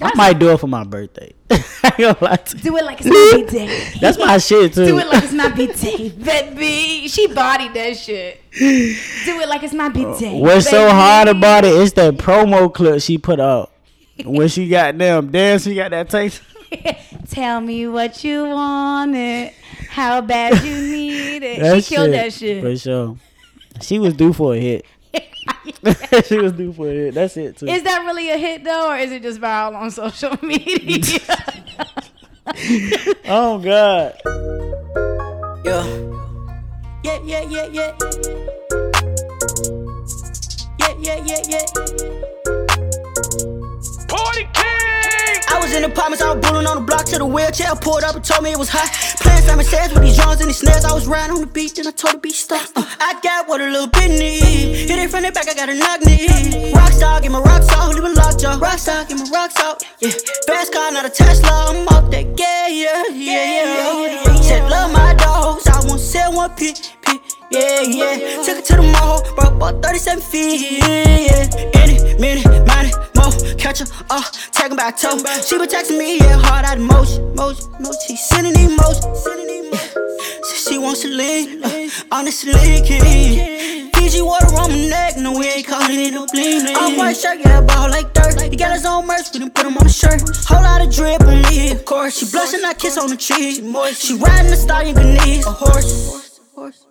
I 0.00 0.12
might 0.14 0.38
do 0.38 0.50
it 0.50 0.58
for 0.58 0.66
my 0.66 0.84
birthday. 0.84 1.32
I 1.50 1.58
ain't 1.84 1.98
gonna 1.98 2.16
lie 2.20 2.36
to 2.36 2.56
you. 2.56 2.62
Do 2.62 2.76
it 2.78 2.84
like 2.84 3.00
it's 3.00 3.08
my 3.08 3.42
birthday. 3.42 3.98
That's 4.00 4.18
my 4.18 4.38
shit 4.38 4.72
too. 4.72 4.86
Do 4.86 4.98
it 4.98 5.06
like 5.06 5.22
it's 5.22 5.32
my 5.32 5.48
birthday, 5.50 6.08
baby. 6.08 7.08
She 7.08 7.26
bodied 7.26 7.74
that 7.74 7.96
shit. 7.96 8.40
Do 8.58 9.40
it 9.40 9.48
like 9.48 9.62
it's 9.62 9.74
my 9.74 9.90
birthday. 9.90 10.34
Uh, 10.34 10.38
what's 10.38 10.68
so 10.68 10.86
baby. 10.86 10.92
hard 10.92 11.28
about 11.28 11.64
it, 11.64 11.74
it 11.74 11.80
is 11.80 11.92
that 11.94 12.14
promo 12.14 12.72
clip 12.72 13.02
she 13.02 13.18
put 13.18 13.38
out 13.38 13.71
when 14.24 14.48
she 14.48 14.68
got 14.68 14.96
them 14.98 15.30
dance. 15.30 15.64
She 15.64 15.74
got 15.74 15.90
that 15.90 16.08
taste. 16.08 16.42
Tell 17.30 17.60
me 17.60 17.86
what 17.86 18.24
you 18.24 18.44
wanted, 18.44 19.52
how 19.88 20.20
bad 20.20 20.62
you 20.64 20.74
need 20.96 21.42
it. 21.42 21.60
That 21.60 21.84
she 21.84 21.94
killed 21.94 22.06
shit, 22.06 22.12
that 22.12 22.32
shit. 22.32 22.62
for 22.62 22.76
sure. 22.76 23.16
She 23.80 23.98
was 23.98 24.14
due 24.14 24.32
for 24.32 24.54
a 24.54 24.58
hit. 24.58 24.86
she 26.26 26.38
was 26.38 26.52
due 26.52 26.72
for 26.72 26.88
a 26.88 26.92
hit. 26.92 27.14
That's 27.14 27.36
it 27.36 27.56
too. 27.58 27.66
Is 27.66 27.82
that 27.82 28.04
really 28.06 28.30
a 28.30 28.36
hit 28.36 28.64
though, 28.64 28.90
or 28.90 28.96
is 28.96 29.12
it 29.12 29.22
just 29.22 29.40
viral 29.40 29.74
on 29.74 29.90
social 29.90 30.36
media? 30.42 31.20
oh 33.26 33.58
God. 33.58 34.20
Yeah. 35.64 36.12
Yeah, 37.04 37.18
yeah, 37.24 37.42
yeah, 37.42 37.66
yeah. 37.66 37.96
Yeah, 40.78 40.94
yeah, 41.00 41.24
yeah, 41.24 41.40
yeah. 41.48 42.21
Party 44.32 44.48
King! 44.56 45.36
I 45.52 45.60
was 45.60 45.74
in 45.76 45.82
the 45.82 45.88
apartments, 45.88 46.24
I 46.24 46.32
was 46.32 46.40
bulling 46.40 46.66
on 46.66 46.76
the 46.76 46.86
block 46.88 47.04
till 47.04 47.18
the 47.18 47.26
wheelchair 47.26 47.74
pulled 47.76 48.02
up 48.02 48.16
and 48.16 48.24
told 48.24 48.42
me 48.42 48.52
it 48.52 48.58
was 48.58 48.70
hot. 48.70 48.88
Playing 49.20 49.42
Simon 49.42 49.64
Says 49.64 49.92
with 49.92 50.02
these 50.02 50.16
drums 50.16 50.40
and 50.40 50.48
these 50.48 50.56
snares. 50.56 50.86
I 50.86 50.94
was 50.94 51.06
riding 51.06 51.36
on 51.36 51.40
the 51.42 51.46
beach 51.46 51.78
and 51.78 51.86
I 51.86 51.90
told 51.90 52.14
the 52.14 52.18
beach 52.18 52.40
stop. 52.40 52.64
Uh, 52.74 52.82
I 52.98 53.20
got 53.20 53.46
what 53.46 53.60
a 53.60 53.68
little 53.68 53.88
bit 53.88 54.08
need. 54.08 54.88
Hit 54.88 54.98
it 54.98 55.10
from 55.10 55.24
the 55.24 55.32
back, 55.32 55.48
I 55.48 55.54
got 55.54 55.68
a 55.68 55.74
knock 55.74 56.00
knee. 56.00 56.72
Rockstar, 56.72 57.20
get 57.20 57.30
my 57.30 57.40
rocks 57.40 57.68
off, 57.76 57.92
leave 57.92 58.04
a 58.04 58.08
lockjaw. 58.08 58.56
Rockstar, 58.56 59.06
get 59.06 59.18
my 59.18 59.28
rocks 59.28 59.60
off. 59.60 59.84
Yeah, 60.00 60.16
fast 60.46 60.72
car, 60.72 60.90
not 60.92 61.04
a 61.04 61.10
Tesla. 61.10 61.76
I'm 61.76 61.88
up 61.88 62.10
that, 62.10 62.24
yeah, 62.40 62.68
yeah, 62.68 63.04
yeah, 63.12 63.44
yeah. 63.52 64.42
Said 66.12 66.34
want 66.34 66.56
pee, 66.56 66.74
pee. 67.02 67.20
Yeah, 67.50 67.80
yeah. 67.82 68.42
Took 68.44 68.58
it 68.58 68.64
to 68.66 68.76
the 68.76 68.82
mall, 68.82 69.22
bro, 69.34 69.48
about 69.48 69.82
37 69.82 70.20
feet. 70.20 70.80
Yeah, 70.80 71.68
yeah. 71.74 71.81
Minute, 72.18 72.46
minute, 72.66 72.94
mo. 73.16 73.30
Catch 73.58 73.80
her, 73.80 73.86
uh, 74.10 74.22
tagging 74.52 74.76
back 74.76 74.96
toe. 74.98 75.16
She 75.46 75.58
been 75.58 75.68
texting 75.68 75.98
me, 75.98 76.18
yeah, 76.18 76.38
hard 76.38 76.64
out 76.64 76.78
of 76.78 76.84
motion, 76.84 77.34
motion. 77.34 77.68
She 78.06 78.16
sending 78.16 78.54
emotion, 78.54 79.14
sending 79.14 79.66
emotion. 79.66 80.18
So 80.42 80.70
she 80.70 80.78
wants 80.78 81.02
to 81.02 81.08
lean, 81.08 81.62
uh, 81.64 81.88
honestly, 82.10 82.52
king. 82.84 83.90
Fiji 83.94 84.22
water 84.22 84.46
on 84.46 84.70
my 84.70 84.88
neck, 84.88 85.16
no, 85.16 85.38
we 85.38 85.46
ain't 85.46 85.66
calling 85.66 85.98
it 85.98 86.12
no 86.12 86.26
bling. 86.32 86.66
Off 86.76 86.96
white 86.98 87.16
shirt, 87.16 87.38
yeah, 87.40 87.60
ball 87.60 87.88
like 87.88 88.12
dirt. 88.12 88.40
He 88.40 88.56
got 88.56 88.72
his 88.72 88.84
own 88.84 89.06
merch, 89.06 89.26
we 89.32 89.40
done 89.40 89.50
put 89.50 89.66
him 89.66 89.76
on 89.78 89.84
the 89.84 89.92
shirt. 89.92 90.20
Whole 90.46 90.62
lot 90.62 90.84
of 90.84 90.92
drip 90.92 91.22
on 91.22 91.42
me, 91.42 91.70
of 91.72 91.84
course. 91.84 92.18
She 92.18 92.30
blushing, 92.30 92.64
I 92.64 92.74
kiss 92.74 92.98
on 92.98 93.10
the 93.10 93.16
cheek. 93.16 93.62
She 93.94 94.14
riding 94.14 94.50
the 94.50 94.56
stallion 94.56 94.94
beneath 94.94 95.46
a 95.46 95.50
horse. 95.50 96.31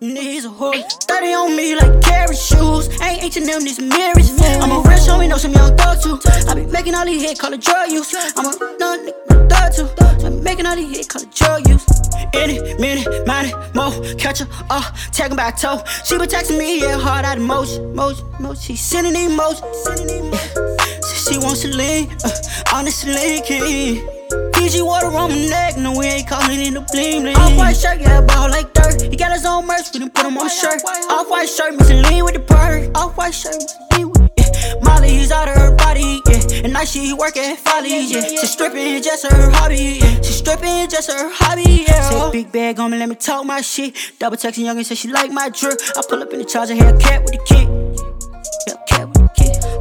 Needs 0.00 0.44
a 0.44 0.50
horse. 0.50 0.96
30 1.08 1.26
on 1.32 1.56
me 1.56 1.74
like 1.74 2.02
carry 2.02 2.36
shoes. 2.36 2.88
Ain't 3.00 3.22
H&M, 3.22 3.64
these 3.64 3.80
mirrors. 3.80 4.30
I'm 4.60 4.70
a 4.70 4.80
rich 4.86 5.08
homie, 5.08 5.28
know 5.28 5.38
some 5.38 5.52
young 5.52 5.74
thug 5.78 6.02
too. 6.02 6.20
I 6.46 6.54
be 6.54 6.66
making 6.66 6.94
all 6.94 7.06
these 7.06 7.22
hits, 7.22 7.40
call 7.40 7.54
it 7.54 7.62
drug 7.62 7.90
use. 7.90 8.14
I'm 8.36 8.46
a 8.46 8.50
nigga, 8.50 9.48
thug 9.48 9.72
too. 9.72 10.26
I 10.26 10.28
be 10.28 10.36
making 10.40 10.66
all 10.66 10.76
these 10.76 10.94
hits, 10.94 11.08
call 11.08 11.22
it 11.22 11.34
drug 11.34 11.66
use. 11.66 11.86
Any 12.34 12.58
minute, 12.74 13.26
minute, 13.26 13.74
mo, 13.74 13.90
catch 14.18 14.40
her, 14.40 14.48
uh, 14.68 14.92
tagging 15.10 15.36
back 15.36 15.58
toe. 15.58 15.82
She 16.04 16.18
been 16.18 16.28
texting 16.28 16.58
me, 16.58 16.80
yeah, 16.80 16.98
hard 16.98 17.24
out 17.24 17.38
of 17.38 17.42
motion, 17.42 17.94
motion, 17.94 18.26
motion. 18.40 18.60
She 18.60 18.76
sending 18.76 19.16
emotion, 19.16 19.64
sending 19.72 20.26
emotion. 20.26 20.78
So 21.02 21.32
she 21.32 21.38
wants 21.38 21.62
to 21.62 21.68
lean, 21.68 22.10
uh, 22.24 22.30
honestly, 22.74 23.40
king. 23.46 24.21
Fiji 24.54 24.82
water 24.82 25.06
on 25.06 25.30
my 25.30 25.46
neck, 25.48 25.76
no, 25.76 25.96
we 25.96 26.06
ain't 26.06 26.28
calling 26.28 26.60
it 26.60 26.74
a 26.74 26.80
bling 26.92 27.22
bling. 27.22 27.36
Off 27.36 27.56
white 27.56 27.76
shirt, 27.76 28.00
yeah, 28.00 28.20
ball 28.20 28.48
like 28.50 28.72
dirt. 28.72 29.02
He 29.02 29.16
got 29.16 29.32
his 29.32 29.44
own 29.44 29.66
merch, 29.66 29.92
we 29.92 30.00
done 30.00 30.10
put 30.10 30.26
him 30.26 30.38
on 30.38 30.44
the 30.44 30.50
shirt. 30.50 30.82
Off 31.10 31.28
white 31.28 31.48
shirt, 31.48 31.74
missing 31.78 32.02
lean 32.02 32.24
with 32.24 32.34
the 32.34 32.40
perk. 32.40 32.96
Off 32.96 33.16
white 33.16 33.34
shirt, 33.34 33.54
missing 33.54 33.88
lean 33.96 34.10
with 34.10 34.30
yeah. 34.36 34.80
Molly's 34.82 35.30
out 35.30 35.48
of 35.48 35.56
her 35.56 35.74
body, 35.76 36.20
yeah. 36.26 36.64
And 36.64 36.72
now 36.72 36.84
she 36.84 37.12
work 37.12 37.36
at 37.36 37.58
Folly, 37.58 37.90
yeah. 38.06 38.20
She 38.20 38.46
stripping 38.46 39.02
just 39.02 39.26
her 39.26 39.50
hobby, 39.50 39.98
yeah. 40.00 40.20
She 40.22 40.32
stripping 40.32 40.88
just 40.88 41.10
her 41.10 41.28
hobby, 41.30 41.84
yeah. 41.88 42.10
Say 42.10 42.30
big 42.32 42.52
bag 42.52 42.78
on 42.80 42.90
me, 42.90 42.98
let 42.98 43.08
me 43.08 43.14
talk 43.14 43.44
my 43.44 43.60
shit. 43.60 43.94
Double 44.18 44.36
texting 44.36 44.64
young 44.64 44.76
and 44.76 44.86
say 44.86 44.94
she 44.94 45.08
like 45.08 45.30
my 45.30 45.48
drip. 45.48 45.78
I 45.96 46.02
pull 46.08 46.22
up 46.22 46.32
in 46.32 46.38
the 46.38 46.44
charger, 46.44 46.74
Hellcat 46.74 47.22
with 47.22 47.32
the 47.32 47.44
kick. 47.44 47.68
Hellcat 47.68 48.70
with 48.70 48.76
the 48.76 48.86
kick. 48.86 49.01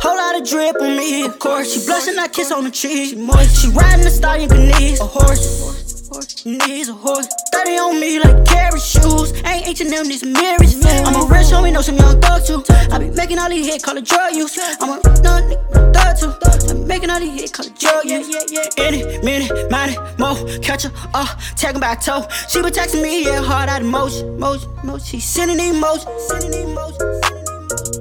Whole 0.01 0.17
lot 0.17 0.41
of 0.41 0.49
drip 0.49 0.81
on 0.81 0.97
me, 0.97 1.23
of 1.25 1.37
course. 1.37 1.73
She 1.73 1.85
blushing, 1.85 2.17
I 2.17 2.27
kiss 2.27 2.51
on 2.51 2.63
the 2.63 2.71
cheek. 2.71 3.11
She 3.11 3.15
moist. 3.15 3.61
She 3.61 3.69
riding 3.69 4.03
the 4.03 4.09
stallion 4.09 4.49
beneath 4.49 4.99
a 4.99 5.05
horse. 5.05 6.43
Needs 6.43 6.89
a 6.89 6.93
horse. 6.93 7.27
30 7.53 7.71
on 7.77 7.99
me 7.99 8.17
like 8.17 8.43
Curry 8.47 8.79
shoes. 8.79 9.31
Ain't 9.45 9.67
H&M, 9.67 10.07
these 10.07 10.25
mirrors. 10.25 10.83
I'm 11.05 11.13
a 11.13 11.25
rich 11.29 11.53
homie, 11.53 11.71
know 11.71 11.81
some 11.81 11.97
young 11.97 12.19
thug 12.19 12.43
too. 12.43 12.63
I 12.91 12.97
be 12.97 13.11
making 13.11 13.37
all 13.37 13.47
these 13.49 13.67
hits, 13.67 13.85
call 13.85 13.95
it 13.95 14.05
drug 14.05 14.33
use. 14.33 14.57
I'm 14.81 14.89
a 14.89 14.93
young 14.93 15.43
nigga, 15.45 15.93
thug 15.93 16.17
too. 16.17 16.33
I 16.69 16.73
be 16.73 16.83
making 16.83 17.11
all 17.11 17.19
these 17.19 17.39
hits, 17.39 17.51
call 17.51 17.67
it 17.67 17.77
drug 17.77 18.03
use. 18.03 18.75
Any 18.79 19.03
minute, 19.21 19.69
minute, 19.69 19.99
mo, 20.17 20.33
catch 20.63 20.81
her, 20.81 20.91
uh, 21.13 21.27
tagging 21.55 21.79
back 21.79 22.01
toe. 22.01 22.25
She 22.49 22.59
been 22.59 22.73
texting 22.73 23.03
me, 23.03 23.23
yeah, 23.25 23.39
hard 23.39 23.69
out 23.69 23.81
of 23.81 23.87
motion, 23.87 24.39
motion, 24.39 24.67
motion. 24.83 25.05
She 25.05 25.19
sending 25.19 25.59
emotion, 25.59 26.09
sending 26.27 26.71
emotion, 26.71 27.21
sending 27.21 27.45
emotion. 27.45 28.00